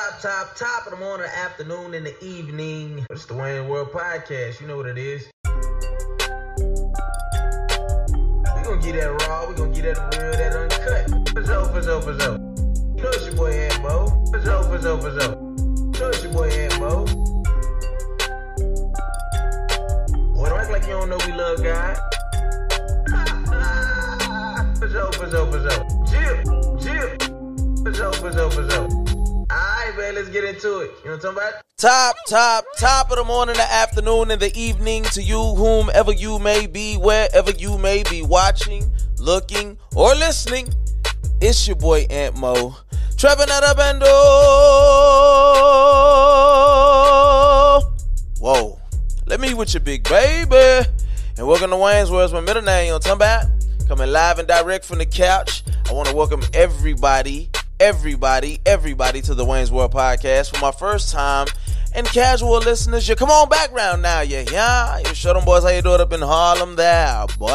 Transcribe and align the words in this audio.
top, 0.00 0.20
top, 0.20 0.56
top 0.56 0.86
of 0.86 0.92
the 0.92 0.98
morning, 0.98 1.26
afternoon, 1.36 1.92
and 1.94 2.06
the 2.06 2.24
evening. 2.24 3.04
It's 3.10 3.26
the 3.26 3.34
Wayne 3.34 3.68
World 3.68 3.90
Podcast. 3.92 4.60
You 4.60 4.66
know 4.66 4.76
what 4.76 4.86
it 4.86 4.96
is. 4.96 5.30
We 8.56 8.62
gonna 8.62 8.80
get 8.80 8.94
that 8.94 9.26
raw. 9.28 9.46
We 9.48 9.54
gonna 9.54 9.74
get 9.74 9.94
that 9.94 10.16
real, 10.16 10.32
that 10.32 10.56
uncut. 10.56 11.10
So, 11.46 11.64
for 11.66 11.82
so. 11.82 12.32
You 12.96 13.02
know 13.02 13.10
it's 13.10 13.26
your 13.26 13.34
boy 13.34 13.50
Ed 13.50 13.82
Mo. 13.82 14.06
For 14.30 14.42
so, 14.42 14.62
for 14.62 14.80
so, 14.80 14.98
for 14.98 15.20
so. 15.20 15.32
You 15.92 16.00
know 16.00 16.08
it's 16.08 16.22
your 16.22 16.32
boy 16.32 16.48
Ed 16.48 16.78
Boy, 20.34 20.48
don't 20.48 20.58
act 20.58 20.70
like 20.70 20.82
you 20.84 20.92
don't 20.92 21.10
know 21.10 21.18
we 21.26 21.32
love 21.32 21.62
God. 21.62 21.98
For 24.78 24.88
so, 24.88 25.12
for 25.12 25.28
so, 25.30 25.46
for 25.50 25.60
so. 25.68 25.84
Chill, 26.10 26.42
chill. 26.78 27.20
Alright, 29.90 30.06
man, 30.06 30.14
let's 30.14 30.28
get 30.28 30.44
into 30.44 30.80
it. 30.80 30.92
You 31.02 31.10
know 31.10 31.16
what 31.16 31.24
I'm 31.24 31.34
talking 31.34 31.38
about? 31.38 31.62
Top, 31.76 32.16
top, 32.28 32.64
top 32.78 33.10
of 33.10 33.16
the 33.16 33.24
morning, 33.24 33.56
the 33.56 33.72
afternoon, 33.72 34.30
and 34.30 34.40
the 34.40 34.56
evening 34.56 35.02
to 35.04 35.20
you, 35.20 35.40
whomever 35.40 36.12
you 36.12 36.38
may 36.38 36.68
be, 36.68 36.94
wherever 36.94 37.50
you 37.50 37.76
may 37.76 38.04
be 38.04 38.22
watching, 38.22 38.88
looking, 39.18 39.78
or 39.96 40.14
listening. 40.14 40.68
It's 41.40 41.66
your 41.66 41.74
boy 41.74 42.06
Ant 42.08 42.36
Mo. 42.36 42.76
Trevor 43.16 43.46
Bendo. 43.46 44.06
Whoa. 48.38 48.80
Let 49.26 49.40
me 49.40 49.54
with 49.54 49.74
your 49.74 49.80
big 49.80 50.04
baby. 50.04 50.86
And 51.36 51.48
welcome 51.48 51.70
to 51.70 51.76
Wayne's 51.76 52.12
Where's 52.12 52.32
my 52.32 52.40
middle 52.40 52.62
name? 52.62 52.84
You 52.84 52.90
know 52.90 52.96
what 52.98 53.10
I'm 53.10 53.18
talking 53.18 53.48
about? 53.48 53.88
Coming 53.88 54.12
live 54.12 54.38
and 54.38 54.46
direct 54.46 54.84
from 54.84 54.98
the 54.98 55.06
couch. 55.06 55.64
I 55.88 55.92
want 55.92 56.08
to 56.08 56.14
welcome 56.14 56.42
everybody 56.54 57.50
everybody, 57.80 58.60
everybody 58.66 59.22
to 59.22 59.34
the 59.34 59.42
Wayne's 59.42 59.72
World 59.72 59.92
Podcast 59.92 60.54
for 60.54 60.60
my 60.60 60.70
first 60.70 61.10
time 61.10 61.46
and 61.94 62.06
casual 62.06 62.58
listeners. 62.58 63.08
You 63.08 63.16
come 63.16 63.30
on 63.30 63.48
background 63.48 64.02
now, 64.02 64.20
yeah, 64.20 64.44
yeah. 64.52 64.98
You 64.98 65.14
show 65.14 65.32
them 65.32 65.46
boys 65.46 65.62
how 65.62 65.70
you 65.70 65.80
do 65.80 65.94
it 65.94 66.00
up 66.00 66.12
in 66.12 66.20
Harlem 66.20 66.76
there, 66.76 67.24
boy. 67.38 67.48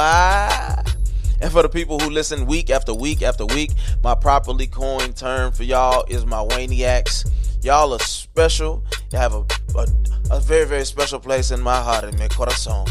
And 1.41 1.51
for 1.51 1.61
the 1.61 1.69
people 1.69 1.99
who 1.99 2.09
listen 2.09 2.47
week 2.47 2.71
after 2.71 2.91
week 2.91 3.21
after 3.21 3.45
week, 3.45 3.71
my 4.03 4.15
properly 4.15 4.65
coined 4.65 5.15
term 5.15 5.53
for 5.53 5.63
y'all 5.63 6.03
is 6.09 6.25
my 6.25 6.43
Waniacs. 6.43 7.29
Y'all 7.63 7.93
are 7.93 7.99
special. 7.99 8.83
You 9.11 9.19
have 9.19 9.35
a, 9.35 9.45
a, 9.75 9.87
a 10.31 10.39
very, 10.39 10.65
very 10.65 10.85
special 10.85 11.19
place 11.19 11.51
in 11.51 11.61
my 11.61 11.77
heart 11.79 12.03
and 12.03 12.17
my 12.17 12.29
corazon. 12.29 12.87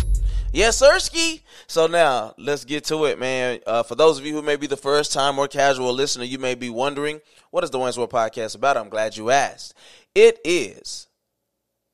Yes, 0.52 0.76
sir, 0.76 1.00
ski. 1.00 1.42
So 1.66 1.86
now 1.86 2.34
let's 2.36 2.64
get 2.64 2.84
to 2.84 3.06
it, 3.06 3.18
man. 3.18 3.60
Uh, 3.66 3.82
for 3.82 3.94
those 3.94 4.18
of 4.18 4.26
you 4.26 4.34
who 4.34 4.42
may 4.42 4.56
be 4.56 4.66
the 4.66 4.76
first 4.76 5.12
time 5.12 5.38
or 5.38 5.48
casual 5.48 5.92
listener, 5.92 6.24
you 6.24 6.38
may 6.38 6.54
be 6.54 6.70
wondering 6.70 7.20
what 7.50 7.64
is 7.64 7.70
the 7.70 7.78
Wayne's 7.78 7.96
World 7.96 8.10
Podcast 8.10 8.54
about. 8.54 8.76
I'm 8.76 8.88
glad 8.88 9.16
you 9.16 9.30
asked. 9.30 9.74
It 10.14 10.38
is 10.44 11.08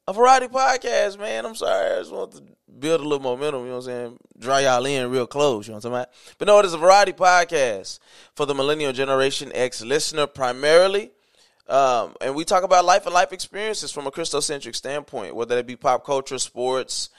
a 0.07 0.13
variety 0.13 0.49
podcast, 0.49 1.19
man. 1.19 1.47
I'm 1.47 1.55
sorry, 1.55 1.95
I 1.95 1.99
just 2.01 2.13
want 2.13 2.33
to 2.33 2.43
build 2.79 3.01
a 3.01 3.05
little 3.05 3.21
momentum. 3.21 3.63
You 3.63 3.69
know 3.69 3.77
what 3.77 3.87
I'm 3.87 3.91
saying? 3.91 4.19
Dry 4.39 4.61
y'all 4.61 4.85
in 4.85 5.11
real 5.11 5.27
close. 5.27 5.67
You 5.67 5.73
know 5.73 5.77
what 5.77 5.85
I'm 5.85 5.93
talking 5.93 6.03
about? 6.03 6.37
But 6.39 6.49
no, 6.49 6.59
it 6.59 6.67
is 6.67 6.75
a 6.75 6.79
variety 6.79 7.13
podcast 7.13 8.01
for 8.35 8.47
the 8.47 8.55
Millennial 8.55 8.93
Generation 8.93 9.53
X 9.55 9.83
listener 9.83 10.27
primarily. 10.27 11.13
Um, 11.69 12.15
and 12.21 12.35
we 12.35 12.45
talk 12.45 12.65
about 12.65 12.85
life 12.85 13.07
and 13.07 13.15
life 13.15 13.33
experiences 13.33 13.93
from 13.93 14.09
a 14.09 14.11
Christocentric 14.11 14.75
standpoint, 14.75 15.37
whether 15.37 15.57
it 15.57 15.67
be 15.69 15.77
pop 15.77 16.05
culture, 16.05 16.39
sports, 16.39 17.11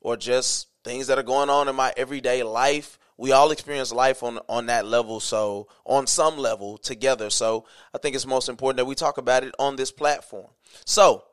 or 0.00 0.16
just 0.16 0.66
things 0.84 1.06
that 1.06 1.18
are 1.18 1.22
going 1.22 1.50
on 1.50 1.68
in 1.68 1.76
my 1.76 1.92
everyday 1.96 2.42
life. 2.42 2.98
We 3.16 3.32
all 3.32 3.50
experience 3.50 3.92
life 3.92 4.22
on 4.22 4.38
on 4.48 4.66
that 4.66 4.86
level, 4.86 5.20
so 5.20 5.68
on 5.84 6.06
some 6.06 6.38
level 6.38 6.78
together. 6.78 7.28
So 7.30 7.66
I 7.94 7.98
think 7.98 8.14
it's 8.14 8.26
most 8.26 8.48
important 8.48 8.78
that 8.78 8.86
we 8.86 8.94
talk 8.94 9.18
about 9.18 9.44
it 9.44 9.54
on 9.58 9.76
this 9.76 9.92
platform. 9.92 10.48
So, 10.86 11.24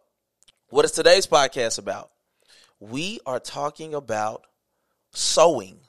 what 0.69 0.83
is 0.83 0.91
today's 0.91 1.27
podcast 1.27 1.79
about? 1.79 2.11
We 2.79 3.19
are 3.25 3.39
talking 3.39 3.93
about 3.93 4.45
sewing. 5.13 5.79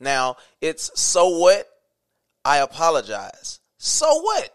Now, 0.00 0.36
it's 0.60 0.90
so 1.00 1.38
what? 1.38 1.68
I 2.44 2.58
apologize. 2.58 3.60
So 3.78 4.20
what? 4.20 4.50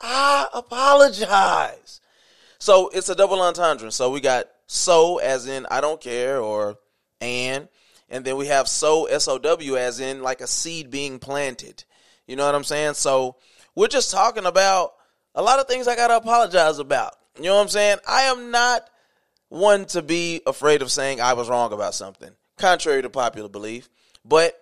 I 0.00 0.46
apologize. 0.54 2.00
So 2.58 2.88
it's 2.88 3.08
a 3.08 3.14
double 3.14 3.40
entendre. 3.40 3.90
So 3.90 4.10
we 4.10 4.20
got 4.20 4.46
so 4.66 5.18
as 5.18 5.46
in 5.46 5.66
I 5.70 5.80
don't 5.80 6.00
care 6.00 6.40
or 6.40 6.78
and 7.20 7.68
and 8.08 8.24
then 8.24 8.36
we 8.36 8.46
have 8.46 8.68
sow 8.68 9.04
S 9.04 9.28
O 9.28 9.38
W 9.38 9.76
as 9.76 10.00
in 10.00 10.22
like 10.22 10.40
a 10.40 10.46
seed 10.46 10.90
being 10.90 11.18
planted. 11.18 11.84
You 12.26 12.36
know 12.36 12.46
what 12.46 12.54
I'm 12.54 12.64
saying? 12.64 12.94
So 12.94 13.36
we're 13.74 13.88
just 13.88 14.10
talking 14.10 14.46
about 14.46 14.94
a 15.34 15.42
lot 15.42 15.60
of 15.60 15.68
things 15.68 15.88
I 15.88 15.96
gotta 15.96 16.16
apologize 16.16 16.78
about. 16.78 17.14
You 17.36 17.44
know 17.44 17.56
what 17.56 17.62
I'm 17.62 17.68
saying? 17.68 17.98
I 18.06 18.22
am 18.22 18.50
not 18.50 18.88
one 19.48 19.86
to 19.86 20.02
be 20.02 20.42
afraid 20.46 20.82
of 20.82 20.90
saying 20.90 21.20
I 21.20 21.34
was 21.34 21.48
wrong 21.48 21.72
about 21.72 21.94
something, 21.94 22.30
contrary 22.56 23.02
to 23.02 23.10
popular 23.10 23.48
belief. 23.48 23.88
But 24.24 24.60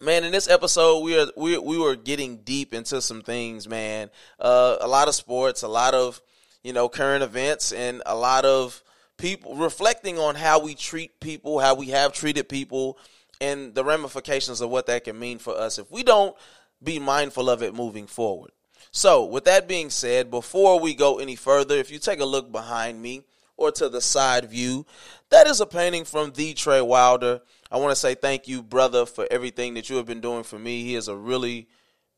man, 0.00 0.24
in 0.24 0.32
this 0.32 0.48
episode, 0.48 1.00
we 1.00 1.18
are 1.18 1.26
we 1.36 1.58
we 1.58 1.78
were 1.78 1.96
getting 1.96 2.38
deep 2.38 2.72
into 2.72 3.00
some 3.02 3.22
things, 3.22 3.68
man. 3.68 4.10
Uh, 4.38 4.76
a 4.80 4.88
lot 4.88 5.08
of 5.08 5.14
sports, 5.14 5.62
a 5.62 5.68
lot 5.68 5.94
of 5.94 6.20
you 6.62 6.72
know 6.72 6.88
current 6.88 7.22
events, 7.22 7.72
and 7.72 8.02
a 8.06 8.16
lot 8.16 8.44
of 8.44 8.82
people 9.20 9.54
reflecting 9.56 10.18
on 10.18 10.34
how 10.34 10.60
we 10.60 10.74
treat 10.74 11.20
people, 11.20 11.58
how 11.58 11.74
we 11.74 11.86
have 11.86 12.12
treated 12.12 12.48
people, 12.48 12.98
and 13.40 13.74
the 13.74 13.84
ramifications 13.84 14.60
of 14.60 14.70
what 14.70 14.86
that 14.86 15.04
can 15.04 15.18
mean 15.18 15.38
for 15.38 15.56
us 15.56 15.78
if 15.78 15.90
we 15.90 16.02
don't 16.02 16.36
be 16.82 16.98
mindful 16.98 17.48
of 17.48 17.62
it 17.62 17.74
moving 17.74 18.06
forward. 18.06 18.50
So, 18.90 19.24
with 19.24 19.44
that 19.44 19.68
being 19.68 19.90
said, 19.90 20.30
before 20.30 20.80
we 20.80 20.94
go 20.94 21.18
any 21.18 21.36
further, 21.36 21.76
if 21.76 21.90
you 21.90 21.98
take 21.98 22.20
a 22.20 22.24
look 22.24 22.50
behind 22.50 23.00
me 23.00 23.24
or 23.56 23.70
to 23.72 23.88
the 23.88 24.00
side 24.00 24.46
view, 24.46 24.86
that 25.28 25.46
is 25.46 25.60
a 25.60 25.66
painting 25.66 26.04
from 26.04 26.32
the 26.32 26.54
Trey 26.54 26.80
Wilder. 26.80 27.40
I 27.70 27.76
want 27.76 27.92
to 27.92 27.96
say 27.96 28.14
thank 28.14 28.48
you, 28.48 28.62
brother, 28.62 29.06
for 29.06 29.28
everything 29.30 29.74
that 29.74 29.90
you 29.90 29.96
have 29.96 30.06
been 30.06 30.20
doing 30.20 30.42
for 30.42 30.58
me. 30.58 30.82
He 30.82 30.96
is 30.96 31.08
a 31.08 31.16
really 31.16 31.68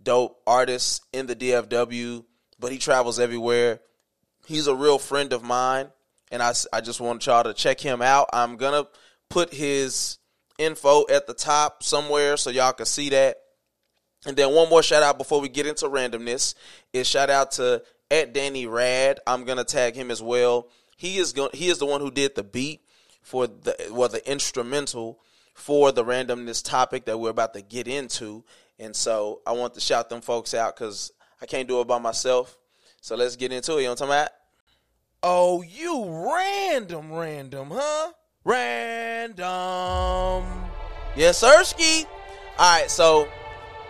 dope 0.03 0.41
artist 0.47 1.05
in 1.13 1.27
the 1.27 1.37
DFW, 1.37 2.25
but 2.59 2.73
he 2.73 2.79
travels 2.79 3.19
everywhere. 3.19 3.81
He's 4.47 4.67
a 4.67 4.75
real 4.75 4.99
friend 4.99 5.33
of 5.33 5.43
mine 5.43 5.91
and 6.33 6.43
I, 6.43 6.53
I 6.73 6.81
just 6.81 7.01
want 7.01 7.27
y'all 7.27 7.45
to 7.45 7.53
check 7.53 7.79
him 7.79 8.03
out. 8.03 8.31
I'm 8.33 8.57
gonna 8.57 8.87
put 9.29 9.53
his 9.53 10.19
info 10.59 11.05
at 11.09 11.27
the 11.27 11.35
top 11.35 11.83
somewhere 11.83 12.37
so 12.37 12.51
y'all 12.51 12.73
can 12.73 12.87
see 12.87 13.11
that. 13.11 13.37
And 14.27 14.37
then 14.37 14.53
one 14.53 14.71
more 14.71 14.83
shout 14.83 15.03
out 15.03 15.19
before 15.19 15.41
we 15.41 15.49
get 15.49 15.67
into 15.67 15.89
randomness 15.89 16.55
is 16.93 17.07
shout 17.07 17.29
out 17.29 17.53
to 17.53 17.83
at 18.11 18.33
Danny 18.33 18.67
Rad. 18.67 19.21
I'm 19.27 19.45
gonna 19.45 19.65
tag 19.65 19.95
him 19.95 20.11
as 20.11 20.23
well. 20.23 20.69
He 20.97 21.19
is 21.19 21.33
going 21.33 21.51
he 21.53 21.69
is 21.69 21.79
the 21.79 21.87
one 21.87 22.01
who 22.01 22.11
did 22.11 22.35
the 22.35 22.43
beat 22.43 22.81
for 23.21 23.47
the 23.47 23.77
well 23.93 24.09
the 24.09 24.29
instrumental 24.29 25.21
for 25.55 25.93
the 25.93 26.05
randomness 26.05 26.65
topic 26.65 27.05
that 27.05 27.19
we're 27.19 27.31
about 27.31 27.53
to 27.55 27.63
get 27.63 27.87
into. 27.87 28.43
And 28.79 28.97
so 28.97 29.43
I 29.47 29.53
want 29.53 29.75
to 29.75 29.81
shout 29.81 30.09
them 30.09 30.23
folks 30.23 30.55
out 30.55 30.77
because 30.77 31.13
I 31.43 31.47
can't 31.47 31.69
do 31.69 31.81
it 31.83 31.87
by 31.87 31.99
myself. 31.99 32.57
So 33.03 33.17
let's 33.17 33.37
get 33.37 33.53
into 33.53 33.73
it. 33.73 33.83
You 33.83 33.83
know 33.83 33.91
what 33.91 34.03
I'm 34.03 34.09
talking 34.09 34.21
about? 34.23 34.31
Oh, 35.25 35.63
you 35.63 36.05
random, 36.09 37.13
random, 37.13 37.71
huh? 37.73 38.11
Random. 38.45 39.45
Yes, 41.15 41.41
Sirski. 41.41 42.07
All 42.59 42.81
right, 42.81 42.91
so, 42.91 43.29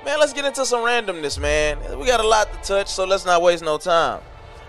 man, 0.04 0.20
let's 0.20 0.34
get 0.34 0.44
into 0.44 0.66
some 0.66 0.80
randomness, 0.80 1.38
man. 1.40 1.78
We 1.98 2.04
got 2.04 2.20
a 2.20 2.28
lot 2.28 2.52
to 2.52 2.58
touch, 2.68 2.88
so 2.88 3.06
let's 3.06 3.24
not 3.24 3.40
waste 3.40 3.64
no 3.64 3.78
time. 3.78 4.20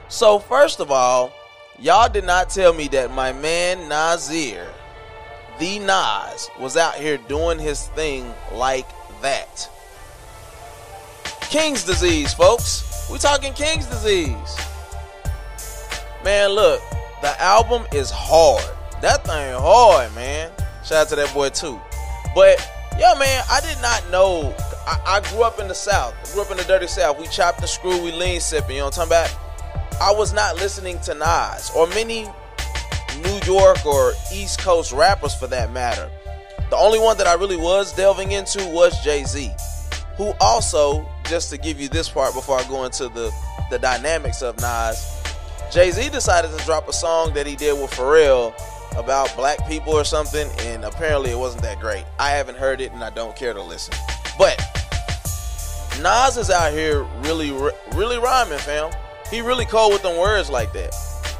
So, 0.08 0.40
first 0.40 0.80
of 0.80 0.90
all, 0.90 1.34
y'all 1.80 2.08
did 2.08 2.24
not 2.24 2.50
tell 2.50 2.72
me 2.72 2.88
that 2.90 3.12
my 3.12 3.34
man 3.34 3.90
Nasir, 3.90 4.66
the 5.60 5.80
Nas, 5.80 6.50
was 6.62 6.78
out 6.78 6.96
here 6.96 7.18
doing 7.18 7.60
his 7.60 7.88
thing 7.90 8.34
like 8.54 8.88
that. 9.22 9.70
King's 11.42 11.84
disease, 11.84 12.34
folks. 12.34 13.10
We 13.12 13.18
talking 13.18 13.52
King's 13.52 13.88
disease. 13.88 14.58
Man, 16.24 16.52
look, 16.52 16.82
the 17.22 17.42
album 17.42 17.86
is 17.92 18.10
hard. 18.10 18.64
That 19.02 19.26
thing 19.26 19.54
hard, 19.56 20.14
man. 20.16 20.52
Shout 20.86 21.06
out 21.06 21.10
to 21.10 21.16
that 21.18 21.34
boy 21.34 21.50
too. 21.50 21.80
But 22.34 22.60
yo, 22.98 23.16
man, 23.20 23.44
I 23.52 23.60
did 23.62 23.82
not 23.82 24.10
know. 24.10 24.56
I, 24.88 25.00
I 25.06 25.30
grew 25.30 25.44
up 25.44 25.60
in 25.60 25.68
the 25.68 25.76
South. 25.76 26.14
I 26.24 26.34
grew 26.34 26.42
up 26.42 26.52
in 26.52 26.58
the 26.58 26.64
dirty 26.64 26.88
South. 26.88 27.20
We 27.20 27.28
chopped 27.28 27.60
the 27.60 27.68
screw, 27.68 28.02
we 28.02 28.12
lean 28.12 28.40
sipping. 28.40 28.76
You 28.76 28.78
know 28.80 28.86
what 28.86 28.98
I'm 29.00 29.10
talking 29.10 29.28
about? 29.30 30.02
I 30.02 30.14
was 30.14 30.34
not 30.34 30.56
listening 30.56 31.00
to 31.02 31.14
Nas 31.14 31.72
or 31.76 31.88
many 31.88 32.24
New 33.24 33.40
York 33.46 33.86
or 33.86 34.14
East 34.34 34.60
Coast 34.60 34.92
rappers 34.92 35.36
for 35.36 35.48
that 35.48 35.72
matter. 35.72 36.10
The 36.70 36.78
only 36.78 37.00
one 37.00 37.18
that 37.18 37.28
I 37.28 37.34
really 37.34 37.58
was 37.58 37.94
delving 37.94 38.32
into 38.32 38.66
was 38.70 39.02
Jay 39.04 39.24
Z, 39.26 39.52
who 40.18 40.34
also, 40.42 41.08
just 41.26 41.50
to 41.52 41.58
give 41.58 41.80
you 41.80 41.90
this 41.90 42.10
part 42.10 42.34
before 42.34 42.58
I 42.58 42.64
go 42.68 42.86
into 42.86 43.10
the 43.10 43.32
the 43.70 43.80
dynamics 43.80 44.42
of 44.42 44.60
Nas, 44.60 45.13
Jay 45.74 45.90
Z 45.90 46.10
decided 46.10 46.56
to 46.56 46.66
drop 46.66 46.88
a 46.88 46.94
song 46.94 47.34
that 47.34 47.48
he 47.48 47.56
did 47.56 47.74
with 47.74 47.90
Pharrell 47.90 48.54
about 48.96 49.36
black 49.36 49.68
people 49.68 49.92
or 49.92 50.04
something, 50.04 50.48
and 50.60 50.86
apparently 50.86 51.32
it 51.32 51.38
wasn't 51.40 51.64
that 51.64 51.80
great. 51.80 52.06
I 52.20 52.30
haven't 52.30 52.60
heard 52.60 52.80
it, 52.80 52.92
and 52.92 53.04
I 53.04 53.10
don't 53.10 53.36
care 53.36 53.56
to 53.56 53.62
listen. 53.64 53.96
But 54.38 54.56
Nas 56.00 56.38
is 56.38 56.52
out 56.52 56.74
here 56.74 57.02
really, 57.24 57.52
really 57.96 58.20
rhyming, 58.20 58.60
fam. 58.60 58.92
He 59.32 59.42
really 59.42 59.66
cold 59.66 59.94
with 59.94 60.04
them 60.04 60.16
words 60.20 60.48
like 60.48 60.74
that. 60.74 60.94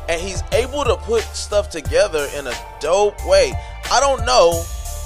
And 0.10 0.20
he's 0.20 0.42
able 0.52 0.84
to 0.84 0.96
put 0.98 1.22
stuff 1.22 1.70
together 1.70 2.28
in 2.36 2.48
a 2.48 2.54
dope 2.80 3.24
way. 3.28 3.54
I 3.92 4.00
don't 4.00 4.26
know 4.26 4.64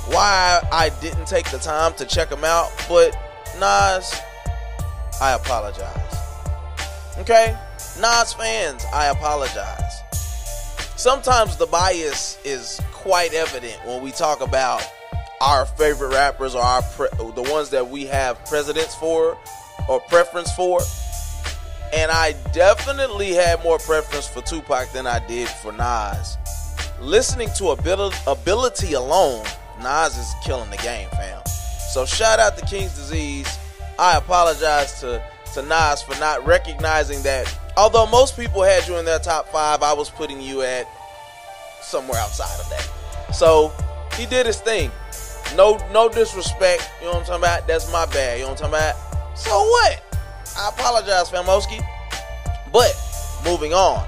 why 0.08 0.66
I 0.72 0.90
didn't 1.02 1.28
take 1.28 1.52
the 1.52 1.60
time 1.60 1.94
to 1.96 2.06
check 2.06 2.32
him 2.32 2.46
out, 2.46 2.72
but 2.88 3.14
Nas, 3.60 4.22
I 5.20 5.34
apologize. 5.34 6.16
Okay? 7.18 7.58
Nas 8.00 8.34
fans, 8.34 8.86
I 8.94 9.08
apologize. 9.08 10.02
Sometimes 10.96 11.58
the 11.58 11.66
bias 11.66 12.38
is 12.46 12.80
quite 12.92 13.34
evident 13.34 13.80
when 13.86 14.04
we 14.04 14.12
talk 14.12 14.42
about 14.42 14.84
our 15.42 15.66
favorite 15.66 16.14
rappers 16.14 16.54
or 16.54 16.62
our 16.62 16.82
pre- 16.82 17.10
the 17.18 17.48
ones 17.52 17.70
that 17.72 17.90
we 17.90 18.06
have 18.06 18.44
precedence 18.46 18.94
for 18.96 19.38
or 19.90 20.00
preference 20.02 20.52
for. 20.54 20.80
And 21.94 22.12
I 22.12 22.34
definitely 22.54 23.34
had 23.34 23.64
more 23.64 23.80
preference 23.80 24.28
for 24.28 24.42
Tupac 24.42 24.92
than 24.92 25.08
I 25.08 25.26
did 25.26 25.48
for 25.48 25.72
Nas. 25.72 26.38
Listening 27.00 27.50
to 27.58 27.70
ability, 27.70 28.18
ability 28.28 28.94
alone, 28.94 29.46
Nas 29.82 30.18
is 30.18 30.34
killing 30.44 30.70
the 30.70 30.78
game, 30.78 31.10
fam. 31.12 31.42
So 31.94 32.06
shout 32.06 32.40
out 32.40 32.58
to 32.58 32.66
King's 32.66 32.96
Disease. 32.96 33.58
I 33.98 34.18
apologize 34.18 35.00
to, 35.02 35.24
to 35.54 35.62
Nas 35.64 36.02
for 36.02 36.20
not 36.20 36.46
recognizing 36.46 37.24
that 37.24 37.48
although 37.78 38.08
most 38.08 38.36
people 38.36 38.64
had 38.64 38.86
you 38.88 38.98
in 38.98 39.06
their 39.06 39.20
top 39.20 39.48
five, 39.50 39.84
I 39.84 39.94
was 39.94 40.10
putting 40.10 40.42
you 40.42 40.64
at 40.64 40.88
somewhere 41.82 42.20
outside 42.20 42.60
of 42.60 42.70
that. 42.70 43.34
So 43.34 43.72
he 44.16 44.26
did 44.26 44.46
his 44.46 44.60
thing. 44.60 44.92
No, 45.56 45.78
no 45.94 46.10
disrespect. 46.10 46.92
You 47.00 47.06
know 47.06 47.14
what 47.14 47.20
I'm 47.20 47.26
talking 47.26 47.44
about? 47.44 47.68
That's 47.68 47.90
my 47.92 48.06
bad. 48.08 48.40
You 48.40 48.46
know 48.46 48.52
what 48.52 48.64
I'm 48.64 48.72
talking 48.72 48.90
about? 48.90 49.38
So 49.38 49.52
what? 49.52 50.04
I 50.58 50.70
apologize, 50.70 51.30
Famoski. 51.30 51.86
But 52.74 52.94
moving 53.46 53.74
on, 53.74 54.06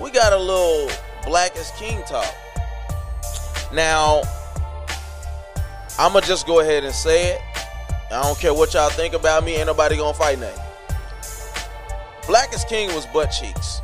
we 0.00 0.10
got 0.10 0.32
a 0.32 0.38
little 0.38 0.90
Black 1.26 1.56
is 1.56 1.70
King 1.76 2.02
talk. 2.04 2.32
Now, 3.72 4.22
I'ma 5.98 6.20
just 6.20 6.46
go 6.46 6.60
ahead 6.60 6.84
and 6.84 6.94
say 6.94 7.32
it. 7.34 7.40
I 8.10 8.22
don't 8.22 8.38
care 8.38 8.54
what 8.54 8.74
y'all 8.74 8.90
think 8.90 9.14
about 9.14 9.44
me. 9.44 9.56
Ain't 9.56 9.66
nobody 9.66 9.96
gonna 9.96 10.14
fight 10.14 10.38
nothing. 10.38 10.63
Black 12.26 12.54
is 12.54 12.64
King 12.64 12.94
was 12.94 13.06
butt 13.06 13.26
cheeks. 13.26 13.80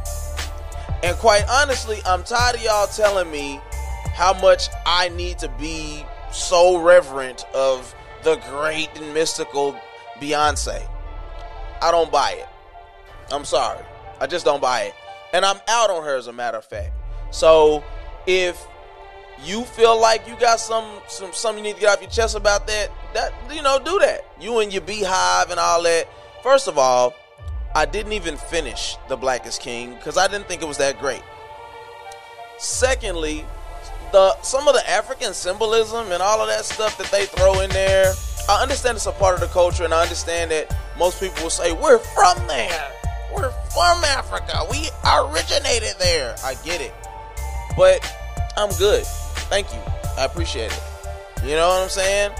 And 1.03 1.17
quite 1.19 1.45
honestly, 1.49 1.99
I'm 2.07 2.25
tired 2.25 2.57
of 2.57 2.63
y'all 2.63 2.87
telling 2.87 3.31
me 3.31 3.61
how 4.15 4.39
much 4.41 4.69
I 4.87 5.09
need 5.11 5.39
to 5.39 5.49
be 5.59 6.05
so 6.33 6.79
reverent 6.79 7.45
of 7.55 7.95
the 8.23 8.37
great 8.51 8.89
and 8.97 9.13
mystical 9.15 9.79
Beyonce. 10.21 10.87
I 11.83 11.91
don't 11.91 12.11
buy 12.13 12.33
it. 12.33 12.49
I'm 13.33 13.45
sorry. 13.45 13.85
I 14.21 14.27
just 14.27 14.45
don't 14.45 14.61
buy 14.61 14.83
it. 14.83 14.95
And 15.33 15.45
I'm 15.45 15.59
out 15.69 15.91
on 15.91 16.05
her 16.05 16.17
as 16.17 16.27
a 16.27 16.33
matter 16.33 16.59
of 16.59 16.65
fact. 16.65 16.93
So 17.31 17.85
if 18.27 18.67
you 19.43 19.65
feel 19.65 19.99
like 19.99 20.27
you 20.29 20.37
got 20.37 20.61
some 20.61 20.85
some 21.09 21.33
something 21.33 21.65
you 21.65 21.71
need 21.71 21.77
to 21.77 21.81
get 21.81 21.91
off 21.91 22.03
your 22.03 22.11
chest 22.11 22.37
about 22.37 22.67
that, 22.67 22.91
that 23.15 23.33
you 23.55 23.63
know, 23.63 23.79
do 23.79 23.99
that. 24.01 24.27
You 24.41 24.61
and 24.61 24.73
your 24.73 24.83
beehive 24.83 25.51
and 25.51 25.59
all 25.59 25.83
that. 25.83 26.09
First 26.43 26.69
of 26.69 26.79
all, 26.79 27.15
I 27.75 27.87
didn't 27.87 28.13
even 28.13 28.37
finish 28.37 28.97
The 29.09 29.17
Black 29.17 29.47
is 29.47 29.59
King 29.59 29.95
because 29.95 30.19
I 30.19 30.27
didn't 30.27 30.49
think 30.49 30.63
it 30.63 30.69
was 30.69 30.79
that 30.79 30.99
great. 30.99 31.23
Secondly, 32.59 33.45
the 34.13 34.37
some 34.43 34.67
of 34.67 34.75
the 34.75 34.91
African 34.91 35.33
symbolism 35.35 36.11
and 36.11 36.23
all 36.23 36.41
of 36.41 36.49
that 36.49 36.65
stuff 36.65 36.99
that 36.99 37.11
they 37.11 37.27
throw 37.27 37.61
in 37.61 37.71
there. 37.71 38.13
I 38.49 38.63
understand 38.63 38.97
it's 38.97 39.07
a 39.07 39.13
part 39.13 39.35
of 39.35 39.41
the 39.41 39.47
culture, 39.47 39.85
and 39.85 39.95
I 39.95 40.03
understand 40.03 40.51
that 40.51 40.75
most 40.99 41.21
people 41.21 41.45
will 41.45 41.51
say 41.51 41.73
we're 41.73 41.99
from 41.99 42.37
there, 42.49 42.93
we're 43.33 43.51
from 43.73 44.03
Africa, 44.05 44.67
we 44.71 44.89
originated 45.07 45.95
there. 46.01 46.35
I 46.45 46.55
get 46.65 46.81
it, 46.81 46.93
but 47.77 48.05
I'm 48.57 48.71
good. 48.79 49.05
Thank 49.49 49.73
you. 49.73 49.81
I 50.19 50.25
appreciate 50.25 50.73
it. 50.73 50.83
You 51.45 51.55
know 51.55 51.69
what 51.69 51.83
I'm 51.85 51.89
saying? 51.89 52.33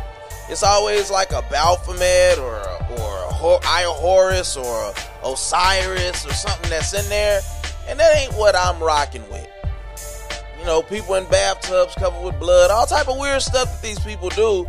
It's 0.49 0.65
always 0.65 1.11
like 1.11 1.31
a 1.31 1.43
Baphomet 1.43 2.39
or 2.39 2.57
a, 2.57 2.87
or 2.99 3.21
a 3.31 3.31
or 4.57 4.91
a 4.91 5.10
Osiris 5.25 6.27
or 6.27 6.33
something 6.33 6.71
that's 6.71 6.93
in 6.95 7.09
there, 7.09 7.41
and 7.89 7.99
that 7.99 8.17
ain't 8.17 8.35
what 8.35 8.55
I'm 8.57 8.83
rocking 8.83 9.29
with 9.31 9.49
you 10.61 10.67
know, 10.67 10.83
people 10.83 11.15
in 11.15 11.25
bathtubs 11.31 11.95
covered 11.95 12.23
with 12.23 12.39
blood, 12.39 12.71
all 12.71 12.85
type 12.85 13.09
of 13.09 13.19
weird 13.19 13.41
stuff 13.41 13.73
that 13.73 13.83
these 13.83 13.99
people 14.01 14.29
do, 14.29 14.67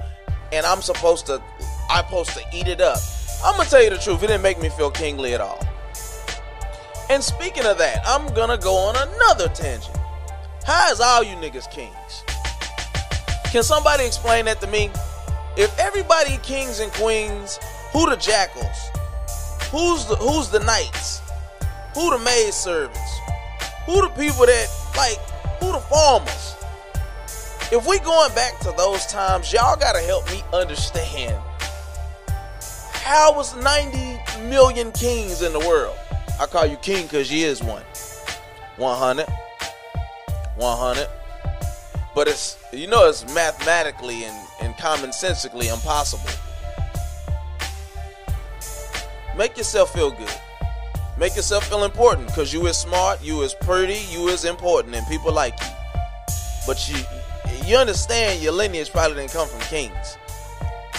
and 0.54 0.66
I'm 0.66 0.82
supposed 0.82 1.26
to, 1.26 1.42
I'm 1.90 2.06
supposed 2.06 2.30
to 2.32 2.44
eat 2.54 2.68
it 2.68 2.80
up. 2.80 2.98
I'm 3.44 3.58
gonna 3.58 3.70
tell 3.70 3.84
you 3.84 3.90
the 3.90 3.98
truth, 3.98 4.24
it 4.24 4.28
didn't 4.28 4.42
make 4.42 4.60
me 4.62 4.70
feel 4.70 4.90
kingly 4.90 5.34
at 5.34 5.42
all. 5.42 5.60
And 7.10 7.22
speaking 7.22 7.66
of 7.66 7.78
that, 7.80 8.02
I'm 8.06 8.34
gonna 8.34 8.58
go 8.58 8.74
on 8.74 8.96
another 8.96 9.50
tangent. 9.50 9.98
How 10.66 10.92
is 10.92 11.02
all 11.02 11.24
you 11.24 11.36
niggas 11.36 11.70
kings? 11.70 12.24
Can 13.52 13.64
somebody 13.64 14.06
explain 14.06 14.46
that 14.46 14.62
to 14.62 14.68
me? 14.68 14.90
If 15.58 15.78
everybody 15.78 16.38
kings 16.38 16.80
and 16.80 16.90
queens, 16.94 17.60
who 17.92 18.10
the 18.10 18.16
jackals? 18.16 18.78
Who's 19.72 20.06
the 20.06 20.18
who's 20.18 20.50
the 20.50 20.60
knights? 20.60 21.22
Who 21.96 22.10
the 22.12 22.20
maid 22.20 22.54
servants? 22.54 23.20
Who 23.86 24.02
the 24.02 24.10
people 24.10 24.46
that 24.46 24.68
like 24.98 25.18
who 25.62 25.72
the 25.72 25.80
farmers? 25.80 26.56
If 27.72 27.88
we 27.88 28.00
going 28.00 28.36
back 28.36 28.60
to 28.60 28.74
those 28.78 29.06
times, 29.06 29.54
y'all 29.54 29.78
gotta 29.78 30.02
help 30.02 30.30
me 30.30 30.44
understand 30.54 31.42
how 33.12 33.34
was 33.34 33.56
90 33.56 34.48
million 34.50 34.92
kings 34.92 35.42
in 35.42 35.54
the 35.54 35.60
world? 35.60 35.96
I 36.40 36.48
call 36.48 36.66
you 36.66 36.76
king 36.78 37.04
because 37.04 37.32
you 37.32 37.46
is 37.48 37.64
one. 37.64 37.84
100. 38.76 39.26
100. 40.58 41.08
But 42.14 42.28
it's 42.28 42.58
you 42.74 42.88
know 42.88 43.08
it's 43.08 43.24
mathematically 43.34 44.26
and, 44.26 44.48
and 44.62 44.74
commonsensically 44.76 45.74
impossible. 45.74 46.30
Make 49.38 49.58
yourself 49.58 49.94
feel 49.94 50.12
good. 50.12 50.30
Make 51.18 51.36
yourself 51.36 51.68
feel 51.68 51.84
important 51.84 52.28
because 52.28 52.52
you 52.52 52.68
is 52.68 52.78
smart, 52.78 53.24
you 53.24 53.42
is 53.42 53.54
pretty, 53.54 54.00
you 54.10 54.28
is 54.28 54.46
important, 54.46 54.96
and 54.96 55.06
people 55.08 55.32
like 55.32 55.60
you. 55.60 55.68
But 56.66 56.90
you 56.90 56.98
you 57.66 57.78
understand 57.78 58.42
your 58.42 58.54
lineage 58.54 58.92
probably 58.92 59.18
didn't 59.18 59.32
come 59.32 59.48
from 59.48 59.60
kings. 59.62 60.18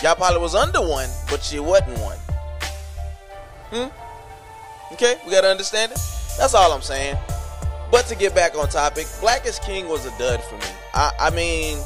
Y'all 0.03 0.15
probably 0.15 0.41
was 0.41 0.55
under 0.55 0.81
one, 0.81 1.09
but 1.31 1.53
you 1.53 1.63
wasn't 1.63 1.99
one. 1.99 2.19
Hmm? 3.71 4.95
Okay, 4.95 5.17
we 5.25 5.33
gotta 5.33 5.49
understand 5.49 5.93
it. 5.93 5.99
That's 6.39 6.55
all 6.55 6.73
I'm 6.73 6.83
saying. 6.83 7.17
But 7.91 8.07
to 8.07 8.17
get 8.17 8.35
back 8.35 8.57
on 8.57 8.69
topic, 8.69 9.07
Black 9.21 9.47
is 9.47 9.59
King 9.59 9.89
was 9.89 10.07
a 10.07 10.19
dud 10.19 10.43
for 10.45 10.57
me. 10.57 10.67
I, 10.95 11.13
I 11.19 11.31
mean, 11.31 11.79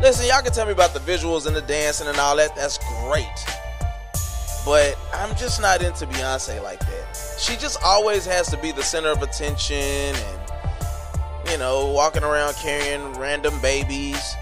listen, 0.00 0.26
y'all 0.26 0.42
can 0.42 0.52
tell 0.52 0.66
me 0.66 0.72
about 0.72 0.94
the 0.94 1.00
visuals 1.00 1.46
and 1.46 1.54
the 1.54 1.62
dancing 1.62 2.08
and 2.08 2.18
all 2.18 2.36
that. 2.36 2.56
That's 2.56 2.78
great. 3.02 3.26
But 4.64 4.96
I'm 5.12 5.36
just 5.36 5.60
not 5.60 5.82
into 5.82 6.06
Beyonce 6.06 6.62
like 6.62 6.80
that. 6.80 7.36
She 7.38 7.56
just 7.56 7.82
always 7.82 8.24
has 8.24 8.48
to 8.50 8.56
be 8.56 8.72
the 8.72 8.82
center 8.82 9.10
of 9.10 9.22
attention 9.22 9.76
and, 9.76 10.40
you 11.50 11.58
know, 11.58 11.90
walking 11.90 12.24
around 12.24 12.54
carrying 12.54 13.12
random 13.18 13.60
babies. 13.60 14.34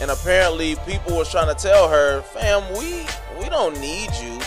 And 0.00 0.12
apparently 0.12 0.76
people 0.86 1.16
was 1.16 1.28
trying 1.28 1.54
to 1.54 1.60
tell 1.60 1.88
her, 1.88 2.22
fam, 2.22 2.62
we 2.78 3.04
we 3.40 3.48
don't 3.48 3.78
need 3.80 4.10
you. 4.22 4.38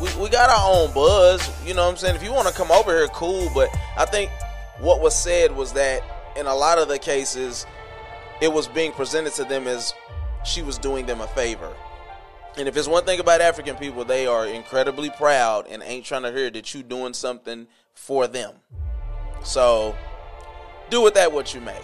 We, 0.00 0.22
we 0.22 0.28
got 0.28 0.50
our 0.50 0.70
own 0.72 0.94
buzz. 0.94 1.50
You 1.66 1.74
know 1.74 1.84
what 1.84 1.90
I'm 1.90 1.96
saying? 1.96 2.14
If 2.14 2.22
you 2.22 2.32
want 2.32 2.46
to 2.46 2.54
come 2.54 2.70
over 2.70 2.96
here, 2.96 3.08
cool. 3.08 3.50
But 3.52 3.70
I 3.96 4.04
think 4.04 4.30
what 4.78 5.00
was 5.00 5.16
said 5.16 5.54
was 5.54 5.72
that 5.72 6.02
in 6.36 6.46
a 6.46 6.54
lot 6.54 6.78
of 6.78 6.88
the 6.88 6.98
cases, 6.98 7.66
it 8.40 8.52
was 8.52 8.68
being 8.68 8.92
presented 8.92 9.32
to 9.34 9.44
them 9.44 9.66
as 9.66 9.92
she 10.44 10.62
was 10.62 10.78
doing 10.78 11.06
them 11.06 11.20
a 11.20 11.26
favor. 11.28 11.72
And 12.60 12.68
if 12.68 12.76
it's 12.76 12.86
one 12.86 13.06
thing 13.06 13.20
about 13.20 13.40
African 13.40 13.74
people, 13.76 14.04
they 14.04 14.26
are 14.26 14.46
incredibly 14.46 15.08
proud 15.08 15.66
and 15.68 15.82
ain't 15.82 16.04
trying 16.04 16.24
to 16.24 16.30
hear 16.30 16.50
that 16.50 16.74
you 16.74 16.82
doing 16.82 17.14
something 17.14 17.66
for 17.94 18.26
them. 18.26 18.52
So 19.42 19.96
do 20.90 21.00
with 21.00 21.14
that 21.14 21.32
what 21.32 21.54
you 21.54 21.62
may. 21.62 21.80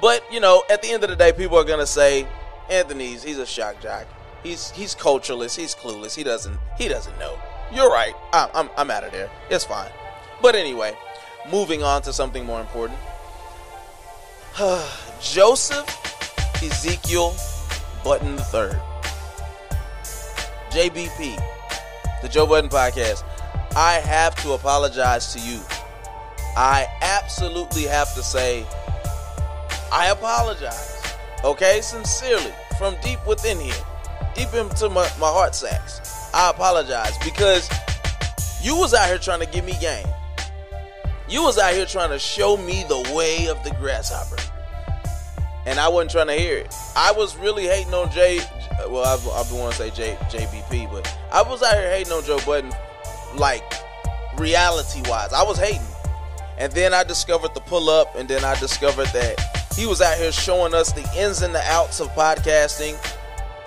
But 0.00 0.24
you 0.32 0.40
know, 0.40 0.64
at 0.68 0.82
the 0.82 0.90
end 0.90 1.04
of 1.04 1.10
the 1.10 1.14
day, 1.14 1.32
people 1.32 1.56
are 1.58 1.64
gonna 1.64 1.86
say 1.86 2.26
Anthony's 2.68 3.22
he's 3.22 3.38
a 3.38 3.46
shock 3.46 3.80
jock. 3.80 4.08
He's 4.42 4.72
he's 4.72 4.96
cultureless. 4.96 5.54
He's 5.54 5.76
clueless. 5.76 6.16
He 6.16 6.24
doesn't 6.24 6.58
he 6.76 6.88
doesn't 6.88 7.16
know. 7.20 7.38
You're 7.72 7.88
right. 7.88 8.14
I'm 8.32 8.48
I'm, 8.54 8.70
I'm 8.76 8.90
out 8.90 9.04
of 9.04 9.12
there. 9.12 9.30
It's 9.48 9.64
fine. 9.64 9.92
But 10.42 10.56
anyway, 10.56 10.96
moving 11.52 11.84
on 11.84 12.02
to 12.02 12.12
something 12.12 12.44
more 12.44 12.60
important. 12.60 12.98
Joseph 15.20 15.86
Ezekiel 16.60 17.36
Budden 18.02 18.40
III. 18.52 18.91
JBP, 20.72 22.22
the 22.22 22.28
Joe 22.28 22.46
Budden 22.46 22.70
Podcast. 22.70 23.24
I 23.76 23.94
have 23.94 24.34
to 24.42 24.52
apologize 24.52 25.32
to 25.34 25.40
you. 25.40 25.60
I 26.56 26.86
absolutely 27.00 27.84
have 27.84 28.12
to 28.14 28.22
say, 28.22 28.66
I 29.92 30.08
apologize. 30.10 31.14
Okay, 31.44 31.80
sincerely, 31.80 32.52
from 32.78 32.96
deep 33.02 33.24
within 33.26 33.60
here, 33.60 33.74
deep 34.34 34.52
into 34.54 34.88
my, 34.88 35.08
my 35.20 35.28
heart 35.28 35.54
sacks. 35.54 36.30
I 36.34 36.50
apologize 36.50 37.16
because 37.24 37.68
You 38.62 38.76
was 38.76 38.94
out 38.94 39.08
here 39.08 39.18
trying 39.18 39.40
to 39.40 39.46
give 39.46 39.64
me 39.64 39.76
game. 39.80 40.06
You 41.28 41.42
was 41.42 41.58
out 41.58 41.74
here 41.74 41.84
trying 41.84 42.10
to 42.10 42.18
show 42.18 42.56
me 42.56 42.84
the 42.88 43.12
way 43.12 43.48
of 43.48 43.62
the 43.64 43.70
grasshopper. 43.80 44.36
And 45.66 45.80
I 45.80 45.88
wasn't 45.88 46.12
trying 46.12 46.26
to 46.28 46.34
hear 46.34 46.58
it. 46.58 46.72
I 46.94 47.10
was 47.10 47.36
really 47.36 47.64
hating 47.64 47.92
on 47.92 48.12
Jay. 48.12 48.38
Well, 48.88 49.04
I've, 49.04 49.26
I 49.26 49.58
want 49.58 49.72
to 49.72 49.78
say 49.78 49.90
J, 49.90 50.16
JBP, 50.30 50.90
but 50.90 51.18
I 51.32 51.42
was 51.42 51.62
out 51.62 51.74
here 51.74 51.90
hating 51.90 52.12
on 52.12 52.24
Joe 52.24 52.38
Budden, 52.44 52.72
like 53.36 53.72
reality 54.38 55.02
wise. 55.08 55.32
I 55.32 55.42
was 55.42 55.58
hating. 55.58 55.80
And 56.58 56.72
then 56.72 56.94
I 56.94 57.02
discovered 57.02 57.54
the 57.54 57.60
pull 57.60 57.88
up, 57.88 58.14
and 58.16 58.28
then 58.28 58.44
I 58.44 58.58
discovered 58.58 59.08
that 59.08 59.52
he 59.74 59.86
was 59.86 60.00
out 60.00 60.18
here 60.18 60.32
showing 60.32 60.74
us 60.74 60.92
the 60.92 61.08
ins 61.16 61.42
and 61.42 61.54
the 61.54 61.62
outs 61.62 62.00
of 62.00 62.08
podcasting, 62.10 62.96